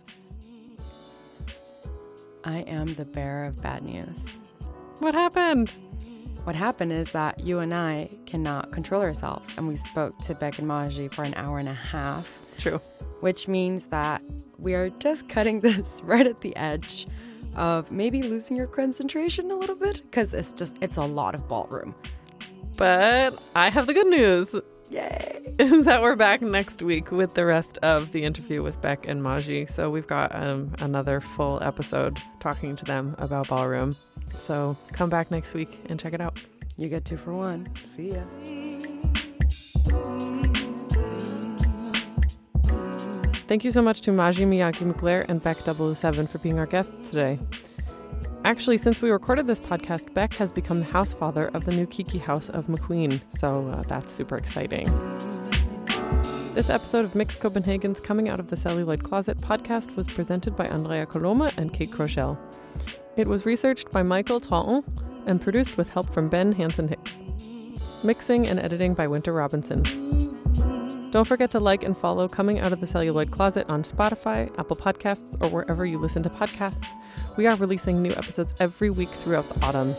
I 2.44 2.58
am 2.60 2.94
the 2.94 3.04
bearer 3.04 3.44
of 3.44 3.60
bad 3.60 3.82
news. 3.82 4.26
what 5.00 5.14
happened? 5.14 5.70
What 6.44 6.56
happened 6.56 6.92
is 6.92 7.10
that 7.12 7.40
you 7.40 7.58
and 7.58 7.74
I 7.74 8.08
cannot 8.24 8.72
control 8.72 9.02
ourselves, 9.02 9.50
and 9.58 9.68
we 9.68 9.76
spoke 9.76 10.18
to 10.20 10.34
Beck 10.34 10.58
and 10.58 10.66
Maji 10.66 11.12
for 11.12 11.22
an 11.22 11.34
hour 11.34 11.58
and 11.58 11.68
a 11.68 11.74
half, 11.74 12.38
It's 12.44 12.56
true. 12.62 12.80
which 13.20 13.46
means 13.46 13.86
that 13.86 14.22
we 14.58 14.74
are 14.74 14.88
just 14.88 15.28
cutting 15.28 15.60
this 15.68 16.00
right 16.02 16.26
at 16.26 16.40
the 16.40 16.56
edge 16.56 17.06
of 17.60 17.92
maybe 17.92 18.22
losing 18.22 18.56
your 18.56 18.66
concentration 18.66 19.50
a 19.50 19.54
little 19.54 19.76
bit 19.76 20.02
because 20.02 20.34
it's 20.34 20.52
just 20.52 20.76
it's 20.80 20.96
a 20.96 21.04
lot 21.04 21.34
of 21.34 21.46
ballroom. 21.46 21.94
But 22.76 23.38
I 23.54 23.68
have 23.68 23.86
the 23.86 23.92
good 23.92 24.06
news. 24.06 24.54
Yay! 24.88 25.54
is 25.60 25.84
that 25.84 26.00
we're 26.00 26.16
back 26.16 26.40
next 26.40 26.82
week 26.82 27.12
with 27.12 27.34
the 27.34 27.44
rest 27.44 27.78
of 27.78 28.12
the 28.12 28.24
interview 28.24 28.62
with 28.62 28.80
Beck 28.80 29.06
and 29.06 29.22
Maji. 29.22 29.70
So 29.70 29.90
we've 29.90 30.06
got 30.06 30.34
um, 30.34 30.74
another 30.78 31.20
full 31.20 31.62
episode 31.62 32.18
talking 32.40 32.74
to 32.76 32.84
them 32.84 33.14
about 33.18 33.48
ballroom. 33.48 33.94
So 34.40 34.76
come 34.92 35.10
back 35.10 35.30
next 35.30 35.52
week 35.52 35.80
and 35.86 36.00
check 36.00 36.14
it 36.14 36.20
out. 36.20 36.40
You 36.76 36.88
get 36.88 37.04
two 37.04 37.18
for 37.18 37.34
one. 37.34 37.68
See 37.84 38.12
ya. 38.12 39.19
Thank 43.50 43.64
you 43.64 43.72
so 43.72 43.82
much 43.82 44.00
to 44.02 44.12
Maji 44.12 44.46
Miyake 44.46 44.88
Mugler 44.88 45.28
and 45.28 45.42
Beck 45.42 45.56
007 45.56 46.28
for 46.28 46.38
being 46.38 46.60
our 46.60 46.66
guests 46.66 47.10
today. 47.10 47.36
Actually, 48.44 48.76
since 48.76 49.02
we 49.02 49.10
recorded 49.10 49.48
this 49.48 49.58
podcast, 49.58 50.14
Beck 50.14 50.34
has 50.34 50.52
become 50.52 50.78
the 50.78 50.86
house 50.86 51.14
father 51.14 51.48
of 51.52 51.64
the 51.64 51.72
new 51.72 51.84
Kiki 51.84 52.18
House 52.18 52.48
of 52.48 52.68
McQueen, 52.68 53.20
so 53.40 53.66
uh, 53.70 53.82
that's 53.88 54.12
super 54.12 54.36
exciting. 54.36 54.84
This 56.54 56.70
episode 56.70 57.04
of 57.04 57.16
Mix 57.16 57.34
Copenhagen's 57.34 57.98
Coming 57.98 58.28
Out 58.28 58.38
of 58.38 58.50
the 58.50 58.56
Celluloid 58.56 59.02
Closet 59.02 59.38
podcast 59.38 59.96
was 59.96 60.06
presented 60.06 60.54
by 60.54 60.68
Andrea 60.68 61.04
Coloma 61.04 61.50
and 61.56 61.74
Kate 61.74 61.90
Crochelle. 61.90 62.38
It 63.16 63.26
was 63.26 63.46
researched 63.46 63.90
by 63.90 64.04
Michael 64.04 64.38
Talton 64.38 64.84
and 65.26 65.42
produced 65.42 65.76
with 65.76 65.88
help 65.88 66.14
from 66.14 66.28
Ben 66.28 66.52
Hansen 66.52 66.86
Hicks. 66.86 67.24
Mixing 68.04 68.46
and 68.46 68.60
editing 68.60 68.94
by 68.94 69.08
Winter 69.08 69.32
Robinson. 69.32 69.82
Don't 71.10 71.26
forget 71.26 71.50
to 71.50 71.58
like 71.58 71.82
and 71.82 71.96
follow 71.96 72.28
Coming 72.28 72.60
Out 72.60 72.72
of 72.72 72.80
the 72.80 72.86
Celluloid 72.86 73.32
Closet 73.32 73.68
on 73.68 73.82
Spotify, 73.82 74.48
Apple 74.60 74.76
Podcasts, 74.76 75.36
or 75.42 75.48
wherever 75.48 75.84
you 75.84 75.98
listen 75.98 76.22
to 76.22 76.30
podcasts. 76.30 76.86
We 77.36 77.48
are 77.48 77.56
releasing 77.56 78.00
new 78.00 78.12
episodes 78.12 78.54
every 78.60 78.90
week 78.90 79.08
throughout 79.08 79.48
the 79.48 79.66
autumn. 79.66 79.92